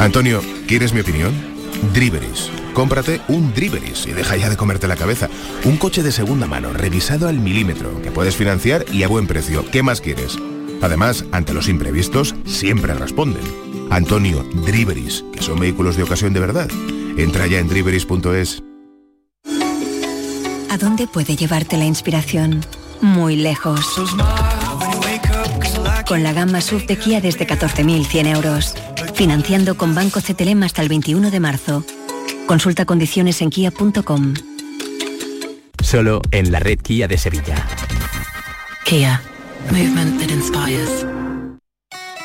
Antonio, 0.00 0.42
¿quieres 0.66 0.92
mi 0.92 1.00
opinión? 1.00 1.57
Driveris. 1.92 2.50
Cómprate 2.74 3.20
un 3.28 3.52
Driveris 3.54 4.06
y 4.06 4.12
deja 4.12 4.36
ya 4.36 4.50
de 4.50 4.56
comerte 4.56 4.88
la 4.88 4.96
cabeza. 4.96 5.28
Un 5.64 5.76
coche 5.76 6.02
de 6.02 6.12
segunda 6.12 6.46
mano, 6.46 6.72
revisado 6.72 7.28
al 7.28 7.38
milímetro, 7.38 8.00
que 8.02 8.10
puedes 8.10 8.36
financiar 8.36 8.84
y 8.92 9.02
a 9.02 9.08
buen 9.08 9.26
precio. 9.26 9.64
¿Qué 9.70 9.82
más 9.82 10.00
quieres? 10.00 10.38
Además, 10.80 11.24
ante 11.32 11.54
los 11.54 11.68
imprevistos, 11.68 12.34
siempre 12.44 12.94
responden. 12.94 13.42
Antonio, 13.90 14.44
Driveris, 14.64 15.24
que 15.32 15.42
son 15.42 15.58
vehículos 15.58 15.96
de 15.96 16.02
ocasión 16.04 16.32
de 16.32 16.40
verdad. 16.40 16.68
Entra 17.16 17.46
ya 17.46 17.58
en 17.58 17.68
driveris.es. 17.68 18.62
¿A 20.70 20.76
dónde 20.76 21.06
puede 21.06 21.34
llevarte 21.34 21.76
la 21.76 21.86
inspiración? 21.86 22.60
Muy 23.00 23.36
lejos. 23.36 23.80
Con 26.06 26.22
la 26.22 26.32
gama 26.32 26.60
SUV 26.60 26.86
de 26.86 26.96
Kia 26.96 27.20
desde 27.20 27.46
14.100 27.46 28.34
euros. 28.34 28.74
Financiando 29.18 29.76
con 29.76 29.96
Banco 29.96 30.20
CTLM 30.20 30.62
hasta 30.62 30.80
el 30.80 30.88
21 30.88 31.32
de 31.32 31.40
marzo. 31.40 31.84
Consulta 32.46 32.84
condiciones 32.84 33.42
en 33.42 33.50
kia.com. 33.50 34.34
Solo 35.82 36.22
en 36.30 36.52
la 36.52 36.60
red 36.60 36.78
Kia 36.78 37.08
de 37.08 37.18
Sevilla. 37.18 37.66
Kia. 38.84 39.20
Movement 39.72 40.20
that 40.20 40.30
inspires. 40.30 41.17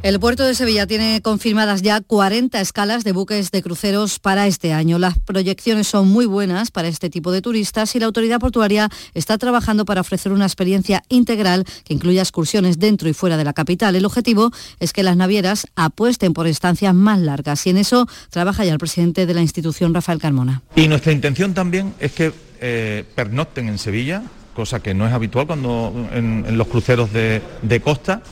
El 0.00 0.20
puerto 0.20 0.44
de 0.44 0.54
Sevilla 0.54 0.86
tiene 0.86 1.20
confirmadas 1.22 1.82
ya 1.82 2.00
40 2.00 2.60
escalas 2.60 3.02
de 3.02 3.10
buques 3.10 3.50
de 3.50 3.62
cruceros 3.62 4.20
para 4.20 4.46
este 4.46 4.72
año. 4.72 4.96
Las 4.96 5.18
proyecciones 5.18 5.88
son 5.88 6.08
muy 6.08 6.24
buenas 6.24 6.70
para 6.70 6.86
este 6.86 7.10
tipo 7.10 7.32
de 7.32 7.42
turistas 7.42 7.96
y 7.96 7.98
la 7.98 8.06
autoridad 8.06 8.38
portuaria 8.38 8.88
está 9.14 9.38
trabajando 9.38 9.84
para 9.84 10.00
ofrecer 10.00 10.30
una 10.30 10.44
experiencia 10.44 11.02
integral 11.08 11.64
que 11.84 11.94
incluya 11.94 12.22
excursiones 12.22 12.78
dentro 12.78 13.08
y 13.08 13.12
fuera 13.12 13.36
de 13.36 13.42
la 13.42 13.52
capital. 13.54 13.96
El 13.96 14.04
objetivo 14.04 14.52
es 14.78 14.92
que 14.92 15.02
las 15.02 15.16
navieras 15.16 15.66
apuesten 15.74 16.32
por 16.32 16.46
estancias 16.46 16.94
más 16.94 17.18
largas 17.18 17.66
y 17.66 17.70
en 17.70 17.78
eso 17.78 18.06
trabaja 18.30 18.64
ya 18.64 18.72
el 18.72 18.78
presidente 18.78 19.26
de 19.26 19.34
la 19.34 19.42
institución, 19.42 19.94
Rafael 19.94 20.20
Carmona. 20.20 20.62
Y 20.76 20.86
nuestra 20.86 21.10
intención 21.10 21.54
también 21.54 21.92
es 21.98 22.12
que 22.12 22.32
eh, 22.60 23.04
pernocten 23.16 23.68
en 23.68 23.78
Sevilla, 23.78 24.22
cosa 24.54 24.80
que 24.80 24.94
no 24.94 25.08
es 25.08 25.12
habitual 25.12 25.48
cuando 25.48 25.92
en, 26.12 26.56
los 26.56 26.68
cruceros 26.68 27.12
de 27.12 27.82
costa 27.82 28.22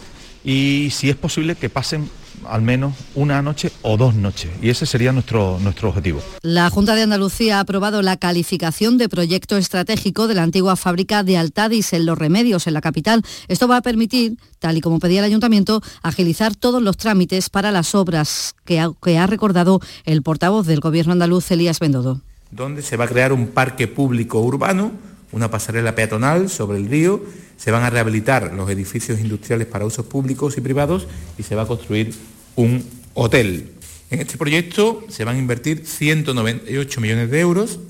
y 0.46 0.90
si 0.92 1.10
es 1.10 1.16
posible 1.16 1.56
que 1.56 1.68
pasen 1.68 2.08
al 2.48 2.62
menos 2.62 2.94
una 3.16 3.42
noche 3.42 3.72
o 3.82 3.96
dos 3.96 4.14
noches. 4.14 4.50
Y 4.62 4.70
ese 4.70 4.86
sería 4.86 5.10
nuestro, 5.10 5.58
nuestro 5.60 5.88
objetivo. 5.88 6.22
La 6.42 6.70
Junta 6.70 6.94
de 6.94 7.02
Andalucía 7.02 7.56
ha 7.56 7.60
aprobado 7.60 8.00
la 8.02 8.16
calificación 8.16 8.96
de 8.96 9.08
proyecto 9.08 9.56
estratégico 9.56 10.28
de 10.28 10.34
la 10.34 10.44
antigua 10.44 10.76
fábrica 10.76 11.24
de 11.24 11.36
Altadis 11.36 11.92
en 11.92 12.06
Los 12.06 12.16
Remedios, 12.16 12.68
en 12.68 12.74
la 12.74 12.80
capital. 12.80 13.22
Esto 13.48 13.66
va 13.66 13.78
a 13.78 13.82
permitir, 13.82 14.36
tal 14.60 14.76
y 14.76 14.80
como 14.80 15.00
pedía 15.00 15.18
el 15.18 15.24
Ayuntamiento, 15.24 15.82
agilizar 16.02 16.54
todos 16.54 16.80
los 16.80 16.96
trámites 16.96 17.50
para 17.50 17.72
las 17.72 17.96
obras 17.96 18.54
que 18.64 18.78
ha, 18.78 18.92
que 19.02 19.18
ha 19.18 19.26
recordado 19.26 19.80
el 20.04 20.22
portavoz 20.22 20.66
del 20.66 20.78
Gobierno 20.78 21.12
andaluz, 21.12 21.50
Elías 21.50 21.80
Bendodo. 21.80 22.20
Donde 22.52 22.82
se 22.82 22.96
va 22.96 23.06
a 23.06 23.08
crear 23.08 23.32
un 23.32 23.48
parque 23.48 23.88
público 23.88 24.40
urbano, 24.40 24.92
una 25.32 25.50
pasarela 25.50 25.94
peatonal 25.94 26.48
sobre 26.48 26.78
el 26.78 26.88
río, 26.88 27.22
se 27.56 27.70
van 27.70 27.82
a 27.82 27.90
rehabilitar 27.90 28.52
los 28.54 28.70
edificios 28.70 29.20
industriales 29.20 29.66
para 29.66 29.86
usos 29.86 30.06
públicos 30.06 30.56
y 30.56 30.60
privados 30.60 31.06
y 31.38 31.42
se 31.42 31.54
va 31.54 31.62
a 31.62 31.66
construir 31.66 32.14
un 32.54 32.84
hotel. 33.14 33.72
En 34.10 34.20
este 34.20 34.38
proyecto 34.38 35.04
se 35.08 35.24
van 35.24 35.36
a 35.36 35.38
invertir 35.38 35.84
198 35.84 37.00
millones 37.00 37.30
de 37.30 37.40
euros 37.40 37.80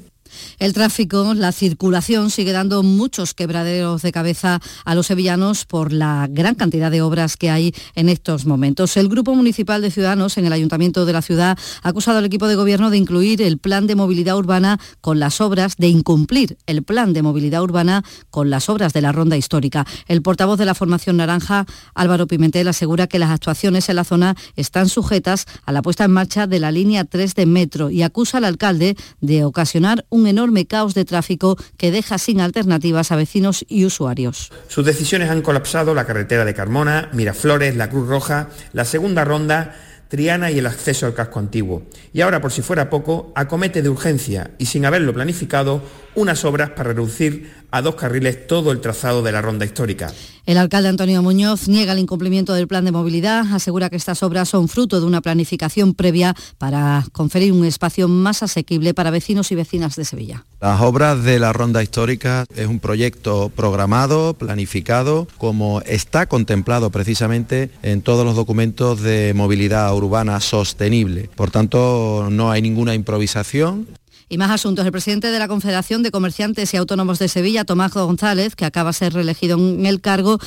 el 0.59 0.73
tráfico, 0.73 1.35
la 1.35 1.53
circulación 1.53 2.31
sigue 2.31 2.53
dando 2.53 2.83
muchos 2.83 3.35
quebraderos 3.35 4.03
de 4.03 4.13
cabeza 4.13 4.61
a 4.85 4.95
los 4.95 5.09
sevillanos 5.09 5.67
por 5.67 5.93
la 5.93 6.29
gran 6.31 6.55
cantidad 6.55 6.91
de 6.91 7.03
obras 7.03 7.37
que 7.37 7.51
hay 7.51 7.75
en 7.95 8.09
estos 8.09 8.47
momentos. 8.47 8.97
El 8.97 9.09
Grupo 9.09 9.35
Municipal 9.35 9.83
de 9.83 9.91
Ciudadanos 9.91 10.39
en 10.39 10.47
el 10.47 10.53
Ayuntamiento 10.53 11.05
de 11.05 11.13
la 11.13 11.23
ciudad 11.23 11.59
ha 11.83 11.89
acusado 11.89 12.19
al 12.19 12.25
equipo 12.25 12.47
de 12.47 12.55
gobierno 12.55 12.91
de 12.91 12.97
incluir 12.97 13.43
el 13.43 13.59
plan 13.59 13.87
de 13.87 13.97
movilidad 13.97 14.37
urbana 14.37 14.81
con 15.01 15.21
las 15.21 15.41
obras, 15.41 15.77
de 15.77 15.89
incumplir 15.89 16.57
el 16.67 16.83
plan 16.83 17.13
de 17.13 17.23
movilidad 17.23 17.63
urbana 17.63 18.03
con 18.31 18.49
las 18.49 18.69
obras 18.69 18.93
de 18.93 19.03
la 19.03 19.13
ronda 19.13 19.37
histórica. 19.37 19.87
El 20.09 20.23
portavoz 20.23 20.59
de 20.59 20.65
la 20.65 20.75
formación 20.75 21.19
naranja, 21.19 21.67
Álvaro 21.95 22.27
Pimentel, 22.27 22.69
asegura 22.69 23.07
que 23.07 23.19
las 23.19 23.31
actuaciones 23.31 23.89
en 23.89 23.97
la 23.97 24.05
zona 24.05 24.37
están 24.57 24.89
sujetas 24.89 25.47
a 25.65 25.73
la 25.73 25.83
puesta 25.83 26.05
en 26.05 26.13
marcha 26.13 26.47
de 26.47 26.61
la 26.61 26.73
línea 26.73 27.05
3 27.05 27.35
de 27.35 27.47
metro 27.47 27.91
y 27.91 28.03
acusa 28.03 28.39
al 28.39 28.45
alcalde 28.45 28.97
de 29.21 29.45
ocasionar 29.45 30.07
un 30.09 30.27
enorme 30.27 30.46
caos 30.67 30.95
de 30.95 31.05
tráfico 31.05 31.57
que 31.77 31.91
deja 31.91 32.19
sin 32.19 32.41
alternativas 32.41 33.13
a 33.13 33.17
vecinos 33.17 33.65
y 33.69 33.85
usuarios. 33.85 34.53
Sus 34.69 34.85
decisiones 34.85 35.31
han 35.31 35.43
colapsado 35.43 35.95
la 35.95 36.07
carretera 36.07 36.45
de 36.45 36.55
Carmona, 36.55 37.11
Miraflores, 37.13 37.77
la 37.77 37.91
Cruz 37.91 38.09
Roja, 38.09 38.49
la 38.73 38.85
segunda 38.85 39.25
ronda, 39.25 39.75
Triana 40.09 40.51
y 40.53 40.59
el 40.59 40.67
acceso 40.67 41.07
al 41.07 41.15
casco 41.15 41.41
antiguo. 41.41 41.83
Y 42.13 42.21
ahora, 42.21 42.41
por 42.41 42.53
si 42.53 42.63
fuera 42.63 42.89
poco, 42.89 43.33
acomete 43.35 43.83
de 43.83 43.89
urgencia 43.89 44.53
y 44.59 44.67
sin 44.67 44.87
haberlo 44.87 45.13
planificado 45.13 45.83
unas 46.15 46.45
obras 46.45 46.71
para 46.71 46.93
reducir 46.93 47.53
a 47.71 47.83
dos 47.83 47.95
carriles 47.95 48.47
todo 48.47 48.73
el 48.73 48.81
trazado 48.81 49.23
de 49.23 49.33
la 49.33 49.43
ronda 49.43 49.65
histórica. 49.65 50.13
El 50.47 50.59
alcalde 50.59 50.89
Antonio 50.89 51.23
Muñoz 51.23 51.67
niega 51.67 51.93
el 51.93 51.99
incumplimiento 51.99 52.55
del 52.55 52.69
plan 52.69 52.85
de 52.85 52.93
movilidad, 52.93 53.53
asegura 53.53 53.91
que 53.91 53.97
estas 53.97 54.23
obras 54.23 54.49
son 54.49 54.69
fruto 54.69 55.01
de 55.01 55.07
una 55.07 55.21
planificación 55.21 55.93
previa 55.93 56.37
para 56.57 57.05
conferir 57.11 57.53
un 57.53 57.65
espacio 57.65 58.07
más 58.07 58.45
asequible 58.45 58.95
para 58.95 59.11
vecinos 59.11 59.51
y 59.51 59.57
vecinas 59.57 59.97
de 59.97 60.05
Sevilla. 60.05 60.45
Las 60.61 60.81
obras 60.81 61.25
de 61.25 61.41
la 61.41 61.53
ronda 61.53 61.83
histórica 61.83 62.45
es 62.55 62.69
un 62.69 62.79
proyecto 62.79 63.51
programado, 63.57 64.35
planificado, 64.35 65.27
como 65.37 65.81
está 65.83 66.27
contemplado 66.27 66.91
precisamente 66.91 67.71
en 67.83 68.03
todos 68.03 68.25
los 68.25 68.37
documentos 68.37 69.01
de 69.03 69.33
movilidad 69.35 69.93
urbana 69.95 70.39
sostenible. 70.41 71.29
Por 71.35 71.51
tanto, 71.51 72.29
no 72.31 72.53
hay 72.53 72.63
ninguna 72.63 72.95
improvisación. 72.95 73.89
Y 74.29 74.39
más 74.39 74.51
asuntos. 74.51 74.85
El 74.85 74.93
presidente 74.93 75.31
de 75.31 75.39
la 75.39 75.47
Confederación 75.47 76.03
de 76.03 76.11
Comerciantes 76.11 76.75
y 76.75 76.77
Autónomos 76.77 77.19
de 77.19 77.29
Sevilla, 77.29 77.65
Tomás 77.65 77.93
González, 77.93 78.57
que 78.57 78.65
acaba 78.65 78.91
de 78.91 78.95
ser 78.95 79.13
reelegido 79.15 79.57
en 79.57 79.87
el 79.87 80.01
cargo, 80.01 80.39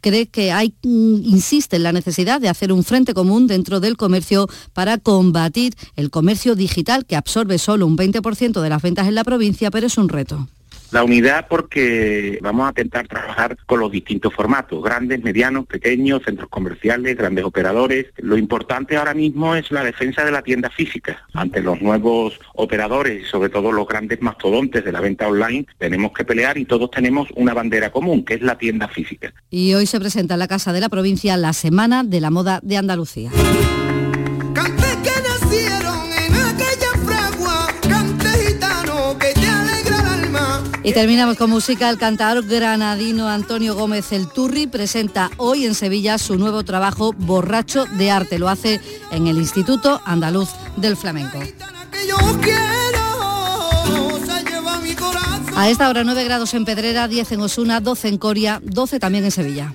cree 0.00 0.26
que 0.26 0.52
hay, 0.52 0.74
mm, 0.82 1.22
insiste 1.24 1.76
en 1.76 1.82
la 1.84 1.92
necesidad 1.92 2.40
de 2.40 2.48
hacer 2.48 2.72
un 2.72 2.84
frente 2.84 3.14
común 3.14 3.46
dentro 3.46 3.80
del 3.80 3.96
comercio 3.96 4.48
para 4.72 4.98
combatir 4.98 5.74
el 5.96 6.10
comercio 6.10 6.54
digital 6.54 7.06
que 7.06 7.16
absorbe 7.16 7.58
solo 7.58 7.86
un 7.86 7.96
20% 7.96 8.60
de 8.60 8.70
las 8.70 8.82
ventas 8.82 9.06
en 9.06 9.14
la 9.14 9.24
provincia, 9.24 9.70
pero 9.70 9.86
es 9.86 9.98
un 9.98 10.08
reto. 10.08 10.48
La 10.90 11.04
unidad 11.04 11.46
porque 11.48 12.38
vamos 12.40 12.66
a 12.66 12.70
intentar 12.70 13.06
trabajar 13.06 13.58
con 13.66 13.80
los 13.80 13.92
distintos 13.92 14.32
formatos, 14.32 14.82
grandes, 14.82 15.22
medianos, 15.22 15.66
pequeños, 15.66 16.22
centros 16.24 16.48
comerciales, 16.48 17.16
grandes 17.16 17.44
operadores. 17.44 18.06
Lo 18.16 18.38
importante 18.38 18.96
ahora 18.96 19.12
mismo 19.12 19.54
es 19.54 19.70
la 19.70 19.84
defensa 19.84 20.24
de 20.24 20.30
la 20.30 20.42
tienda 20.42 20.70
física. 20.70 21.26
Ante 21.34 21.60
los 21.60 21.82
nuevos 21.82 22.40
operadores 22.54 23.22
y 23.22 23.24
sobre 23.26 23.50
todo 23.50 23.70
los 23.70 23.86
grandes 23.86 24.22
mastodontes 24.22 24.84
de 24.84 24.92
la 24.92 25.00
venta 25.00 25.28
online, 25.28 25.66
tenemos 25.76 26.12
que 26.12 26.24
pelear 26.24 26.56
y 26.56 26.64
todos 26.64 26.90
tenemos 26.90 27.28
una 27.36 27.52
bandera 27.52 27.90
común, 27.90 28.24
que 28.24 28.34
es 28.34 28.42
la 28.42 28.56
tienda 28.56 28.88
física. 28.88 29.32
Y 29.50 29.74
hoy 29.74 29.86
se 29.86 30.00
presenta 30.00 30.34
en 30.34 30.40
la 30.40 30.48
Casa 30.48 30.72
de 30.72 30.80
la 30.80 30.88
Provincia 30.88 31.36
la 31.36 31.52
Semana 31.52 32.02
de 32.02 32.20
la 32.20 32.30
Moda 32.30 32.60
de 32.62 32.78
Andalucía. 32.78 33.30
Y 40.88 40.94
terminamos 40.94 41.36
con 41.36 41.50
música. 41.50 41.90
El 41.90 41.98
cantador 41.98 42.46
granadino 42.46 43.28
Antonio 43.28 43.74
Gómez 43.74 44.10
El 44.10 44.26
Turri 44.26 44.66
presenta 44.66 45.30
hoy 45.36 45.66
en 45.66 45.74
Sevilla 45.74 46.16
su 46.16 46.38
nuevo 46.38 46.64
trabajo 46.64 47.12
Borracho 47.12 47.84
de 47.84 48.10
Arte. 48.10 48.38
Lo 48.38 48.48
hace 48.48 48.80
en 49.10 49.26
el 49.26 49.36
Instituto 49.36 50.00
Andaluz 50.06 50.48
del 50.78 50.96
Flamenco. 50.96 51.40
A 55.56 55.68
esta 55.68 55.90
hora 55.90 56.04
9 56.04 56.24
grados 56.24 56.54
en 56.54 56.64
Pedrera, 56.64 57.06
10 57.06 57.32
en 57.32 57.40
Osuna, 57.42 57.80
12 57.80 58.08
en 58.08 58.16
Coria, 58.16 58.62
12 58.64 58.98
también 58.98 59.24
en 59.26 59.30
Sevilla. 59.30 59.74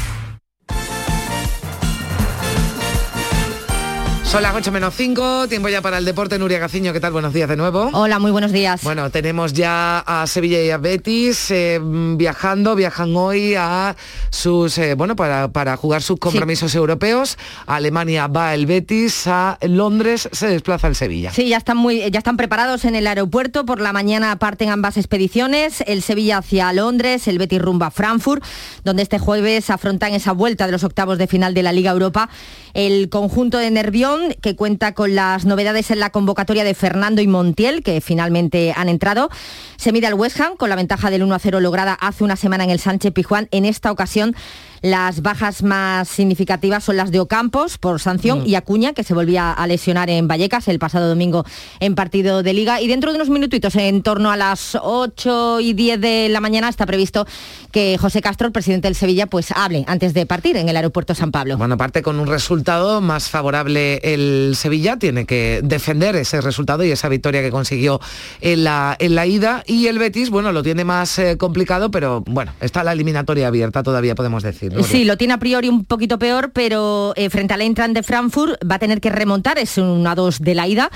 Son 4.31 4.41
las 4.41 4.55
8 4.55 4.71
menos 4.71 4.93
5, 4.95 5.49
tiempo 5.49 5.67
ya 5.67 5.81
para 5.81 5.97
el 5.97 6.05
deporte. 6.05 6.39
Nuria 6.39 6.57
Gaciño, 6.57 6.93
¿qué 6.93 7.01
tal? 7.01 7.11
Buenos 7.11 7.33
días 7.33 7.49
de 7.49 7.57
nuevo. 7.57 7.89
Hola, 7.91 8.17
muy 8.17 8.31
buenos 8.31 8.53
días. 8.53 8.81
Bueno, 8.81 9.09
tenemos 9.09 9.51
ya 9.51 9.99
a 9.99 10.25
Sevilla 10.25 10.63
y 10.63 10.69
a 10.69 10.77
Betis 10.77 11.51
eh, 11.51 11.81
viajando, 11.83 12.73
viajan 12.77 13.13
hoy 13.13 13.55
a 13.55 13.97
sus, 14.29 14.77
eh, 14.77 14.93
bueno, 14.93 15.17
para, 15.17 15.49
para, 15.49 15.75
jugar 15.75 16.01
sus 16.01 16.17
compromisos 16.17 16.73
europeos. 16.75 17.37
A 17.67 17.75
Alemania 17.75 18.27
va 18.27 18.53
el 18.53 18.67
Betis, 18.67 19.27
a 19.27 19.57
Londres 19.63 20.29
se 20.31 20.47
desplaza 20.47 20.87
el 20.87 20.95
Sevilla. 20.95 21.33
Sí, 21.33 21.49
ya 21.49 21.57
están, 21.57 21.75
muy, 21.75 22.09
ya 22.09 22.19
están 22.19 22.37
preparados 22.37 22.85
en 22.85 22.95
el 22.95 23.07
aeropuerto. 23.07 23.65
Por 23.65 23.81
la 23.81 23.91
mañana 23.91 24.33
parten 24.37 24.69
ambas 24.69 24.95
expediciones, 24.95 25.83
el 25.87 26.01
Sevilla 26.03 26.37
hacia 26.37 26.71
Londres, 26.71 27.27
el 27.27 27.37
Betis 27.37 27.61
rumba 27.61 27.87
a 27.87 27.91
Frankfurt, 27.91 28.41
donde 28.85 29.03
este 29.03 29.19
jueves 29.19 29.69
afrontan 29.69 30.13
esa 30.13 30.31
vuelta 30.31 30.67
de 30.67 30.71
los 30.71 30.85
octavos 30.85 31.17
de 31.17 31.27
final 31.27 31.53
de 31.53 31.63
la 31.63 31.73
Liga 31.73 31.91
Europa. 31.91 32.29
El 32.73 33.09
conjunto 33.09 33.57
de 33.57 33.69
Nervión 33.69 34.20
que 34.41 34.55
cuenta 34.55 34.93
con 34.93 35.15
las 35.15 35.45
novedades 35.45 35.91
en 35.91 35.99
la 35.99 36.09
convocatoria 36.09 36.63
de 36.63 36.73
Fernando 36.73 37.21
y 37.21 37.27
Montiel, 37.27 37.83
que 37.83 38.01
finalmente 38.01 38.73
han 38.75 38.89
entrado. 38.89 39.29
Se 39.77 39.91
mide 39.91 40.07
al 40.07 40.13
West 40.13 40.39
Ham 40.39 40.55
con 40.57 40.69
la 40.69 40.75
ventaja 40.75 41.09
del 41.09 41.23
1 41.23 41.35
a 41.35 41.39
0 41.39 41.59
lograda 41.59 41.93
hace 41.93 42.23
una 42.23 42.35
semana 42.35 42.63
en 42.63 42.69
el 42.69 42.79
Sánchez 42.79 43.11
Pijuán. 43.13 43.47
En 43.51 43.65
esta 43.65 43.91
ocasión 43.91 44.35
las 44.81 45.21
bajas 45.21 45.63
más 45.63 46.09
significativas 46.09 46.83
son 46.83 46.97
las 46.97 47.11
de 47.11 47.19
Ocampos 47.19 47.77
por 47.77 47.99
sanción 47.99 48.41
mm. 48.41 48.47
y 48.47 48.55
Acuña, 48.55 48.93
que 48.93 49.03
se 49.03 49.13
volvía 49.13 49.51
a 49.51 49.67
lesionar 49.67 50.09
en 50.09 50.27
Vallecas 50.27 50.67
el 50.67 50.79
pasado 50.79 51.07
domingo 51.07 51.45
en 51.79 51.95
partido 51.95 52.43
de 52.43 52.53
liga. 52.53 52.81
Y 52.81 52.87
dentro 52.87 53.11
de 53.11 53.17
unos 53.17 53.29
minutitos, 53.29 53.75
en 53.75 54.01
torno 54.01 54.31
a 54.31 54.37
las 54.37 54.77
8 54.81 55.59
y 55.59 55.73
10 55.73 56.01
de 56.01 56.29
la 56.29 56.41
mañana, 56.41 56.69
está 56.69 56.85
previsto 56.85 57.27
que 57.71 57.97
José 57.99 58.21
Castro, 58.21 58.47
el 58.47 58.53
presidente 58.53 58.87
del 58.87 58.95
Sevilla, 58.95 59.27
pues 59.27 59.51
hable 59.51 59.83
antes 59.87 60.13
de 60.13 60.25
partir 60.25 60.57
en 60.57 60.67
el 60.67 60.75
aeropuerto 60.75 61.15
San 61.15 61.31
Pablo. 61.31 61.57
Bueno, 61.57 61.75
aparte 61.75 62.01
con 62.01 62.19
un 62.19 62.27
resultado 62.27 63.01
más 63.01 63.29
favorable 63.29 63.99
el 64.03 64.53
Sevilla, 64.55 64.97
tiene 64.97 65.25
que 65.25 65.61
defender 65.63 66.15
ese 66.15 66.41
resultado 66.41 66.83
y 66.83 66.91
esa 66.91 67.07
victoria 67.07 67.41
que 67.41 67.51
consiguió 67.51 67.99
en 68.41 68.63
la, 68.63 68.95
en 68.99 69.15
la 69.15 69.25
ida. 69.25 69.63
Y 69.67 69.87
el 69.87 69.99
Betis, 69.99 70.29
bueno, 70.29 70.51
lo 70.51 70.63
tiene 70.63 70.83
más 70.83 71.19
eh, 71.19 71.37
complicado, 71.37 71.91
pero 71.91 72.23
bueno, 72.25 72.53
está 72.61 72.83
la 72.83 72.93
eliminatoria 72.93 73.47
abierta 73.47 73.83
todavía, 73.83 74.15
podemos 74.15 74.43
decir. 74.43 74.70
Sí, 74.83 75.03
lo 75.03 75.17
tiene 75.17 75.33
a 75.33 75.37
priori 75.37 75.69
un 75.69 75.85
poquito 75.85 76.17
peor, 76.17 76.51
pero 76.53 77.13
eh, 77.15 77.29
frente 77.29 77.53
al 77.53 77.61
Eintracht 77.61 77.93
de 77.93 78.03
Frankfurt 78.03 78.59
va 78.69 78.75
a 78.75 78.79
tener 78.79 79.01
que 79.01 79.09
remontar, 79.09 79.57
es 79.59 79.77
un 79.77 80.05
a 80.07 80.15
2 80.15 80.39
de 80.39 80.55
la 80.55 80.67
ida. 80.67 80.89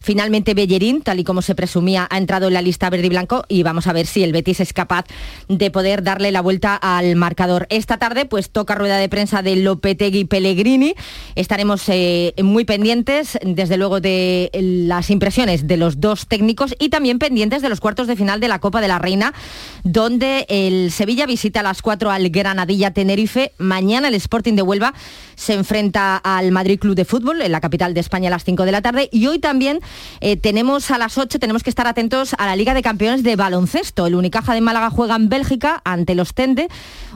Finalmente 0.00 0.54
Bellerín, 0.54 1.02
tal 1.02 1.20
y 1.20 1.24
como 1.24 1.42
se 1.42 1.54
presumía, 1.54 2.08
ha 2.10 2.18
entrado 2.18 2.48
en 2.48 2.54
la 2.54 2.62
lista 2.62 2.90
verde 2.90 3.06
y 3.06 3.10
blanco 3.10 3.44
y 3.48 3.62
vamos 3.62 3.86
a 3.86 3.92
ver 3.92 4.06
si 4.06 4.22
el 4.24 4.32
Betis 4.32 4.60
es 4.60 4.72
capaz 4.72 5.04
de 5.48 5.70
poder 5.70 6.02
darle 6.02 6.32
la 6.32 6.40
vuelta 6.40 6.74
al 6.74 7.14
marcador. 7.16 7.66
Esta 7.70 7.98
tarde 7.98 8.26
pues 8.26 8.50
toca 8.50 8.74
rueda 8.74 8.98
de 8.98 9.08
prensa 9.08 9.42
de 9.42 9.56
Lopetegui 9.56 10.24
Pellegrini. 10.24 10.94
Estaremos 11.36 11.84
eh, 11.88 12.34
muy 12.42 12.64
pendientes, 12.64 13.38
desde 13.42 13.76
luego, 13.76 14.00
de 14.00 14.50
las 14.52 15.10
impresiones 15.10 15.66
de 15.66 15.76
los 15.76 16.00
dos 16.00 16.26
técnicos 16.26 16.74
y 16.78 16.88
también 16.88 17.18
pendientes 17.18 17.62
de 17.62 17.68
los 17.68 17.80
cuartos 17.80 18.06
de 18.08 18.16
final 18.16 18.40
de 18.40 18.48
la 18.48 18.58
Copa 18.58 18.80
de 18.80 18.88
la 18.88 18.98
Reina, 18.98 19.32
donde 19.84 20.46
el 20.48 20.90
Sevilla 20.90 21.26
visita 21.26 21.60
a 21.60 21.62
las 21.62 21.80
4 21.80 22.10
al 22.10 22.28
Granadilla 22.30 22.92
Tenerife. 22.92 23.21
Mañana 23.58 24.08
el 24.08 24.14
Sporting 24.14 24.54
de 24.54 24.62
Huelva 24.62 24.94
se 25.34 25.54
enfrenta 25.54 26.16
al 26.16 26.52
Madrid 26.52 26.78
Club 26.78 26.94
de 26.94 27.04
Fútbol 27.04 27.42
en 27.42 27.52
la 27.52 27.60
capital 27.60 27.94
de 27.94 28.00
España 28.00 28.28
a 28.28 28.30
las 28.30 28.44
5 28.44 28.64
de 28.64 28.72
la 28.72 28.82
tarde 28.82 29.08
y 29.12 29.26
hoy 29.26 29.38
también 29.38 29.80
eh, 30.20 30.36
tenemos 30.36 30.90
a 30.90 30.98
las 30.98 31.18
8, 31.18 31.38
tenemos 31.38 31.62
que 31.62 31.70
estar 31.70 31.86
atentos 31.86 32.34
a 32.38 32.46
la 32.46 32.56
Liga 32.56 32.74
de 32.74 32.82
Campeones 32.82 33.22
de 33.22 33.36
Baloncesto. 33.36 34.06
El 34.06 34.14
Unicaja 34.14 34.54
de 34.54 34.60
Málaga 34.60 34.90
juega 34.90 35.16
en 35.16 35.28
Bélgica 35.28 35.82
ante 35.84 36.14
los 36.14 36.34
Tende. 36.34 36.68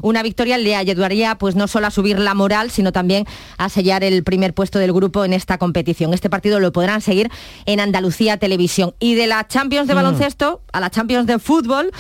Una 0.03 0.23
victoria 0.23 0.59
le 0.59 0.77
ayudaría 0.77 1.37
pues 1.39 1.55
no 1.55 1.69
solo 1.69 1.87
a 1.87 1.91
subir 1.91 2.19
la 2.19 2.35
moral, 2.35 2.71
sino 2.71 2.93
también 2.93 3.27
a 3.59 3.69
sellar 3.69 4.05
el 4.05 4.25
primer 4.25 4.55
puesto 4.55 4.79
del 4.79 4.93
grupo 4.93 5.25
en 5.25 5.33
esta 5.33 5.59
competición. 5.59 6.13
Este 6.15 6.31
partido 6.31 6.61
lo 6.61 6.73
podrán 6.73 7.01
seguir 7.01 7.31
en 7.65 7.81
Andalucía 7.81 8.37
Televisión. 8.37 8.95
Y 8.99 9.15
de 9.15 9.27
la 9.27 9.47
Champions 9.47 9.89
de 9.89 9.95
mm. 9.95 9.97
baloncesto 9.97 10.63
a 10.73 10.81
la 10.81 10.91
Champions 10.91 11.27
de 11.27 11.39
fútbol, 11.39 11.91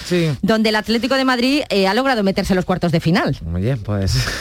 donde 0.43 0.69
el 0.69 0.77
Atlético 0.77 1.15
de 1.15 1.25
Madrid 1.25 1.63
eh, 1.71 1.87
ha 1.87 1.95
logrado 1.95 2.23
meterse 2.23 2.53
en 2.53 2.57
los 2.57 2.65
cuartos 2.65 2.93
de 2.93 3.01
final. 3.01 3.37
Muy 3.45 3.63
bien, 3.63 3.79
pues. 3.79 3.96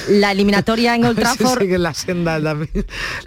La 0.09 0.31
eliminatoria 0.31 0.95
en 0.95 1.05
Old 1.05 1.19
Trafford. 1.19 1.63
la 1.77 1.93
senda 1.93 2.39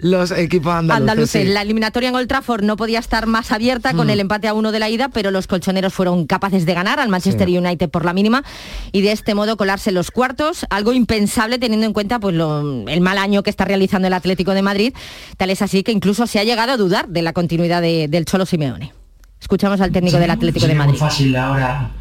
los 0.01 0.31
equipos 0.31 0.73
andaluces. 0.73 1.47
La 1.47 1.61
eliminatoria 1.61 2.09
en 2.09 2.15
Old 2.15 2.27
Trafford 2.27 2.63
no 2.63 2.77
podía 2.77 2.99
estar 2.99 3.27
más 3.27 3.51
abierta 3.51 3.93
con 3.93 4.07
mm. 4.07 4.11
el 4.11 4.19
empate 4.19 4.47
a 4.47 4.53
uno 4.53 4.71
de 4.71 4.79
la 4.79 4.89
ida, 4.89 5.09
pero 5.09 5.31
los 5.31 5.47
colchoneros 5.47 5.93
fueron 5.93 6.25
capaces 6.25 6.65
de 6.65 6.73
ganar 6.73 6.99
al 6.99 7.09
Manchester 7.09 7.47
United 7.47 7.89
por 7.89 8.05
la 8.05 8.13
mínima 8.13 8.43
y 8.91 9.01
de 9.01 9.11
este 9.11 9.35
modo 9.35 9.57
colarse 9.57 9.91
los 9.91 10.11
cuartos, 10.11 10.65
algo 10.69 10.93
impensable 10.93 11.59
teniendo 11.59 11.85
en 11.85 11.93
cuenta 11.93 12.19
pues, 12.19 12.35
el 12.35 13.01
mal 13.01 13.17
año 13.17 13.43
que 13.43 13.49
está 13.49 13.65
realizando 13.65 14.07
el 14.07 14.13
Atlético 14.13 14.53
de 14.53 14.61
Madrid. 14.61 14.93
Tal 15.37 15.49
es 15.49 15.61
así 15.61 15.83
que 15.83 15.91
incluso 15.91 16.27
se 16.27 16.39
ha 16.39 16.43
llegado 16.43 16.71
a 16.71 16.77
dudar 16.77 17.07
de 17.07 17.21
la 17.21 17.33
continuidad 17.33 17.81
del 17.81 18.25
Cholo 18.25 18.45
Simeone. 18.45 18.93
Escuchamos 19.39 19.79
al 19.81 19.91
técnico 19.91 20.17
del 20.17 20.29
Atlético 20.29 20.67
de 20.67 20.75
Madrid. 20.75 20.95
Es 20.95 20.99
fácil 20.99 21.35
ahora 21.35 21.91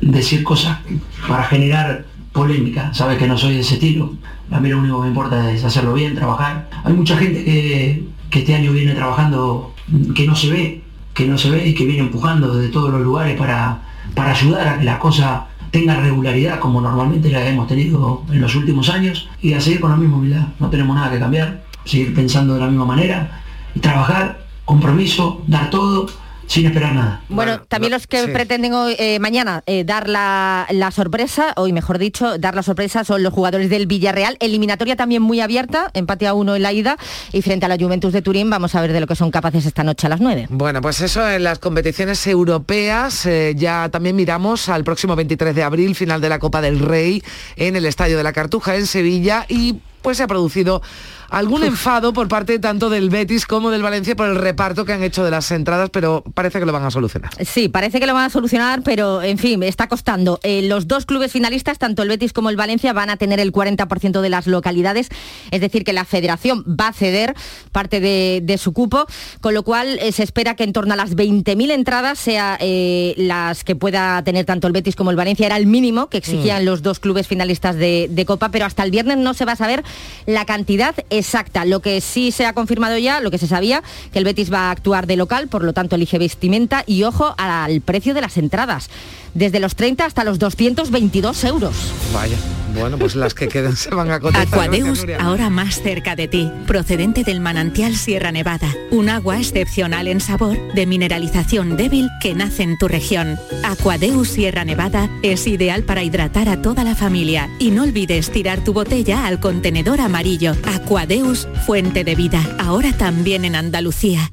decir 0.00 0.42
cosas 0.42 0.78
para 1.26 1.44
generar 1.44 2.04
polémica. 2.32 2.92
Sabes 2.94 3.18
que 3.18 3.26
no 3.26 3.36
soy 3.36 3.54
de 3.54 3.60
ese 3.60 3.74
estilo. 3.74 4.14
A 4.50 4.60
mí 4.60 4.68
lo 4.68 4.78
único 4.78 4.98
que 4.98 5.02
me 5.02 5.08
importa 5.08 5.50
es 5.50 5.64
hacerlo 5.64 5.94
bien, 5.94 6.14
trabajar. 6.14 6.68
Hay 6.84 6.92
mucha 6.92 7.16
gente 7.16 7.44
que, 7.44 8.04
que 8.30 8.38
este 8.40 8.54
año 8.54 8.72
viene 8.72 8.94
trabajando 8.94 9.74
que 10.14 10.26
no 10.26 10.34
se 10.34 10.50
ve, 10.50 10.82
que 11.14 11.26
no 11.26 11.36
se 11.36 11.50
ve 11.50 11.68
y 11.68 11.74
que 11.74 11.84
viene 11.84 12.02
empujando 12.02 12.54
desde 12.54 12.72
todos 12.72 12.90
los 12.90 13.00
lugares 13.00 13.36
para, 13.36 13.82
para 14.14 14.32
ayudar 14.32 14.68
a 14.68 14.78
que 14.78 14.84
las 14.84 14.98
cosas 14.98 15.42
tenga 15.70 16.00
regularidad 16.00 16.58
como 16.58 16.80
normalmente 16.80 17.30
la 17.30 17.46
hemos 17.46 17.68
tenido 17.68 18.24
en 18.30 18.40
los 18.40 18.54
últimos 18.56 18.88
años 18.88 19.28
y 19.40 19.52
a 19.52 19.60
seguir 19.60 19.80
con 19.80 19.90
la 19.90 19.96
misma 19.96 20.16
humildad. 20.16 20.48
No 20.58 20.68
tenemos 20.68 20.96
nada 20.96 21.10
que 21.10 21.18
cambiar, 21.18 21.64
seguir 21.84 22.14
pensando 22.14 22.54
de 22.54 22.60
la 22.60 22.66
misma 22.66 22.84
manera 22.84 23.42
y 23.74 23.80
trabajar, 23.80 24.46
compromiso, 24.64 25.42
dar 25.46 25.70
todo 25.70 26.06
sin 26.50 26.66
esperar 26.66 26.92
nada. 26.92 27.22
Bueno, 27.28 27.60
también 27.62 27.92
los 27.92 28.08
que 28.08 28.26
pretenden 28.26 28.74
hoy, 28.74 28.96
eh, 28.98 29.20
mañana 29.20 29.62
eh, 29.66 29.84
dar 29.84 30.08
la, 30.08 30.66
la, 30.70 30.90
sorpresa, 30.90 31.52
hoy 31.56 31.72
mejor 31.72 31.98
dicho, 31.98 32.38
dar 32.38 32.56
la 32.56 32.64
sorpresa 32.64 33.04
son 33.04 33.22
los 33.22 33.32
jugadores 33.32 33.70
del 33.70 33.86
Villarreal. 33.86 34.36
Eliminatoria 34.40 34.96
también 34.96 35.22
muy 35.22 35.40
abierta, 35.40 35.90
empate 35.94 36.26
a 36.26 36.34
uno 36.34 36.56
en 36.56 36.62
la 36.62 36.72
ida 36.72 36.96
y 37.32 37.42
frente 37.42 37.66
a 37.66 37.68
la 37.68 37.76
Juventus 37.76 38.12
de 38.12 38.20
Turín 38.20 38.50
vamos 38.50 38.74
a 38.74 38.80
ver 38.80 38.92
de 38.92 38.98
lo 38.98 39.06
que 39.06 39.14
son 39.14 39.30
capaces 39.30 39.64
esta 39.64 39.84
noche 39.84 40.08
a 40.08 40.10
las 40.10 40.20
9. 40.20 40.48
Bueno, 40.50 40.80
pues 40.80 41.00
eso 41.00 41.30
en 41.30 41.44
las 41.44 41.60
competiciones 41.60 42.26
europeas. 42.26 43.26
Eh, 43.26 43.54
ya 43.56 43.88
también 43.88 44.16
miramos 44.16 44.68
al 44.68 44.82
próximo 44.82 45.14
23 45.14 45.54
de 45.54 45.62
abril, 45.62 45.94
final 45.94 46.20
de 46.20 46.30
la 46.30 46.40
Copa 46.40 46.60
del 46.60 46.80
Rey 46.80 47.22
en 47.54 47.76
el 47.76 47.86
Estadio 47.86 48.16
de 48.16 48.24
la 48.24 48.32
Cartuja 48.32 48.74
en 48.74 48.86
Sevilla 48.86 49.46
y 49.48 49.76
pues 50.02 50.16
se 50.16 50.24
ha 50.24 50.26
producido 50.26 50.82
algún 51.30 51.64
enfado 51.64 52.12
por 52.12 52.28
parte 52.28 52.58
tanto 52.58 52.90
del 52.90 53.08
Betis 53.08 53.46
como 53.46 53.70
del 53.70 53.82
Valencia 53.82 54.16
por 54.16 54.28
el 54.28 54.36
reparto 54.36 54.84
que 54.84 54.92
han 54.92 55.02
hecho 55.02 55.24
de 55.24 55.30
las 55.30 55.50
entradas, 55.50 55.90
pero 55.90 56.24
parece 56.34 56.58
que 56.58 56.66
lo 56.66 56.72
van 56.72 56.84
a 56.84 56.90
solucionar. 56.90 57.30
Sí, 57.44 57.68
parece 57.68 58.00
que 58.00 58.06
lo 58.06 58.14
van 58.14 58.24
a 58.24 58.30
solucionar, 58.30 58.82
pero 58.82 59.22
en 59.22 59.38
fin, 59.38 59.62
está 59.62 59.88
costando. 59.88 60.40
Eh, 60.42 60.62
los 60.62 60.88
dos 60.88 61.06
clubes 61.06 61.32
finalistas, 61.32 61.78
tanto 61.78 62.02
el 62.02 62.08
Betis 62.08 62.32
como 62.32 62.50
el 62.50 62.56
Valencia, 62.56 62.92
van 62.92 63.10
a 63.10 63.16
tener 63.16 63.40
el 63.40 63.52
40% 63.52 64.20
de 64.20 64.28
las 64.28 64.46
localidades, 64.46 65.08
es 65.50 65.60
decir, 65.60 65.84
que 65.84 65.92
la 65.92 66.04
federación 66.04 66.64
va 66.64 66.88
a 66.88 66.92
ceder 66.92 67.34
parte 67.72 68.00
de, 68.00 68.58
su 68.58 68.72
cupo, 68.72 69.06
con 69.40 69.54
lo 69.54 69.62
cual 69.62 69.98
eh, 70.00 70.12
se 70.12 70.22
espera 70.22 70.54
que 70.54 70.64
en 70.64 70.72
torno 70.72 70.92
a 70.92 70.96
las 70.96 71.16
20.000 71.16 71.70
entradas 71.70 72.18
sea 72.18 72.58
eh, 72.60 73.14
las 73.16 73.64
que 73.64 73.76
pueda 73.76 74.22
tener 74.22 74.44
tanto 74.44 74.66
el 74.66 74.72
Betis 74.72 74.96
como 74.96 75.10
el 75.10 75.16
Valencia, 75.16 75.46
era 75.46 75.56
el 75.56 75.66
mínimo 75.66 76.08
que 76.08 76.18
exigían 76.18 76.62
mm. 76.62 76.66
los 76.66 76.82
dos 76.82 76.98
clubes 76.98 77.28
finalistas 77.28 77.76
de, 77.76 78.08
de 78.10 78.26
Copa, 78.26 78.50
pero 78.50 78.66
hasta 78.66 78.82
el 78.82 78.90
viernes 78.90 79.18
no 79.18 79.32
se 79.34 79.44
va 79.44 79.52
a 79.52 79.56
saber 79.56 79.84
la 80.26 80.44
cantidad 80.44 80.94
exacta. 81.20 81.64
Lo 81.64 81.80
que 81.80 82.00
sí 82.00 82.32
se 82.32 82.46
ha 82.46 82.52
confirmado 82.52 82.98
ya, 82.98 83.20
lo 83.20 83.30
que 83.30 83.38
se 83.38 83.46
sabía, 83.46 83.82
que 84.12 84.18
el 84.18 84.24
Betis 84.24 84.52
va 84.52 84.68
a 84.68 84.70
actuar 84.72 85.06
de 85.06 85.16
local, 85.16 85.48
por 85.48 85.62
lo 85.62 85.72
tanto 85.72 85.96
elige 85.96 86.18
vestimenta 86.18 86.82
y 86.86 87.04
ojo 87.04 87.34
al 87.38 87.80
precio 87.80 88.14
de 88.14 88.20
las 88.20 88.36
entradas 88.36 88.90
desde 89.34 89.60
los 89.60 89.74
30 89.74 90.04
hasta 90.04 90.24
los 90.24 90.38
222 90.38 91.44
euros. 91.44 91.74
Vaya, 92.12 92.36
bueno, 92.74 92.98
pues 92.98 93.16
las 93.16 93.34
que 93.34 93.48
quedan 93.48 93.76
se 93.76 93.90
van 93.90 94.10
a 94.10 94.20
cotizar. 94.20 94.46
Aquadeus, 94.46 95.04
ahora 95.18 95.50
más 95.50 95.82
cerca 95.82 96.16
de 96.16 96.28
ti, 96.28 96.50
procedente 96.66 97.24
del 97.24 97.40
manantial 97.40 97.96
Sierra 97.96 98.32
Nevada, 98.32 98.68
un 98.90 99.08
agua 99.08 99.38
excepcional 99.38 100.08
en 100.08 100.20
sabor, 100.20 100.56
de 100.74 100.86
mineralización 100.86 101.76
débil 101.76 102.08
que 102.20 102.34
nace 102.34 102.62
en 102.62 102.78
tu 102.78 102.88
región. 102.88 103.38
Aquadeus 103.64 104.28
Sierra 104.28 104.64
Nevada 104.64 105.08
es 105.22 105.46
ideal 105.46 105.82
para 105.84 106.02
hidratar 106.02 106.48
a 106.48 106.62
toda 106.62 106.84
la 106.84 106.94
familia 106.94 107.48
y 107.58 107.70
no 107.70 107.84
olvides 107.84 108.30
tirar 108.30 108.62
tu 108.64 108.72
botella 108.72 109.26
al 109.26 109.40
contenedor 109.40 110.00
amarillo. 110.00 110.54
Aquadeus, 110.64 111.48
fuente 111.66 112.04
de 112.04 112.14
vida, 112.14 112.56
ahora 112.58 112.92
también 112.92 113.44
en 113.44 113.54
Andalucía. 113.54 114.30